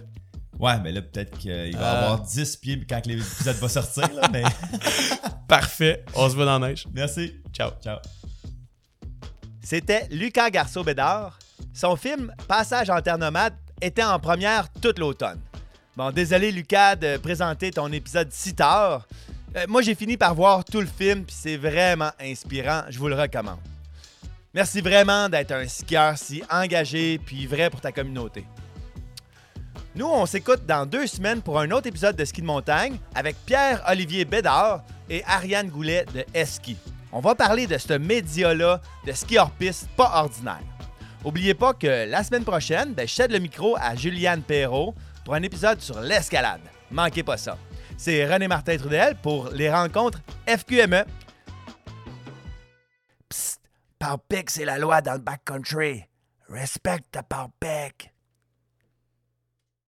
Ouais, 0.59 0.79
mais 0.83 0.91
là, 0.91 1.03
peut-être 1.03 1.37
qu'il 1.37 1.51
va 1.77 1.93
Euh. 1.93 2.03
avoir 2.05 2.21
10 2.21 2.57
pieds 2.57 2.83
quand 2.89 3.05
l'épisode 3.05 3.57
va 3.57 3.69
sortir. 3.69 4.11
Là, 4.15 4.27
mais 4.33 4.41
Parfait. 5.47 6.03
On 6.15 6.27
se 6.27 6.35
voit 6.35 6.45
dans 6.45 6.57
la 6.57 6.69
neige. 6.69 6.87
merci. 6.93 7.35
Ciao. 7.53 7.69
Ciao. 7.83 7.99
C'était 9.61 10.07
Lucas 10.09 10.49
Garceau-Bédard. 10.49 11.37
Son 11.73 11.95
film 11.95 12.33
Passage 12.47 12.89
en 12.89 12.99
terre 13.01 13.19
nomade 13.19 13.53
était 13.81 14.03
en 14.03 14.17
première 14.19 14.67
toute 14.81 14.97
l'automne. 14.97 15.39
Bon, 15.95 16.09
désolé 16.11 16.51
Lucas 16.51 16.95
de 16.95 17.17
présenter 17.17 17.69
ton 17.71 17.91
épisode 17.91 18.29
si 18.31 18.55
tard. 18.55 19.07
Euh, 19.57 19.65
moi, 19.67 19.81
j'ai 19.81 19.95
fini 19.95 20.17
par 20.17 20.35
voir 20.35 20.63
tout 20.63 20.81
le 20.81 20.87
film, 20.87 21.23
puis 21.23 21.35
c'est 21.37 21.57
vraiment 21.57 22.11
inspirant. 22.21 22.83
Je 22.89 22.99
vous 22.99 23.07
le 23.07 23.15
recommande. 23.15 23.57
Merci 24.53 24.81
vraiment 24.81 25.29
d'être 25.29 25.51
un 25.51 25.67
skieur 25.67 26.15
si 26.17 26.43
engagé 26.51 27.17
puis 27.17 27.47
vrai 27.47 27.69
pour 27.69 27.81
ta 27.81 27.91
communauté. 27.91 28.45
Nous, 29.95 30.05
on 30.05 30.27
s'écoute 30.27 30.65
dans 30.67 30.85
deux 30.85 31.07
semaines 31.07 31.41
pour 31.41 31.59
un 31.59 31.71
autre 31.71 31.87
épisode 31.87 32.15
de 32.15 32.23
Ski 32.23 32.41
de 32.41 32.45
montagne 32.45 32.97
avec 33.15 33.35
Pierre-Olivier 33.47 34.25
Bédard 34.25 34.83
et 35.09 35.23
Ariane 35.25 35.69
Goulet 35.69 36.05
de 36.13 36.23
Eski. 36.35 36.77
On 37.11 37.19
va 37.19 37.33
parler 37.33 37.65
de 37.65 37.79
ce 37.79 37.93
média-là 37.93 38.79
de 39.07 39.11
ski 39.11 39.39
hors 39.39 39.49
piste 39.49 39.87
pas 39.97 40.11
ordinaire. 40.21 40.61
Oubliez 41.25 41.55
pas 41.55 41.73
que 41.73 42.07
la 42.07 42.23
semaine 42.23 42.43
prochaine, 42.43 42.93
ben, 42.93 43.07
je 43.07 43.13
cède 43.13 43.31
le 43.31 43.39
micro 43.39 43.75
à 43.79 43.95
Juliane 43.95 44.43
Perrault 44.43 44.93
pour 45.25 45.33
un 45.33 45.41
épisode 45.41 45.81
sur 45.81 45.99
l'escalade. 45.99 46.61
Manquez 46.91 47.23
pas 47.23 47.37
ça. 47.37 47.57
C'est 47.97 48.31
René 48.31 48.47
Martin 48.47 48.77
Trudel 48.77 49.15
pour 49.15 49.49
les 49.49 49.71
rencontres 49.71 50.21
FQME. 50.47 51.03
Psst, 53.27 53.59
Power 53.97 54.19
c'est 54.47 54.65
la 54.65 54.77
loi 54.77 55.01
dans 55.01 55.13
le 55.13 55.19
backcountry. 55.19 56.05
Respecte 56.47 57.11
ta 57.11 57.23
Power 57.23 57.49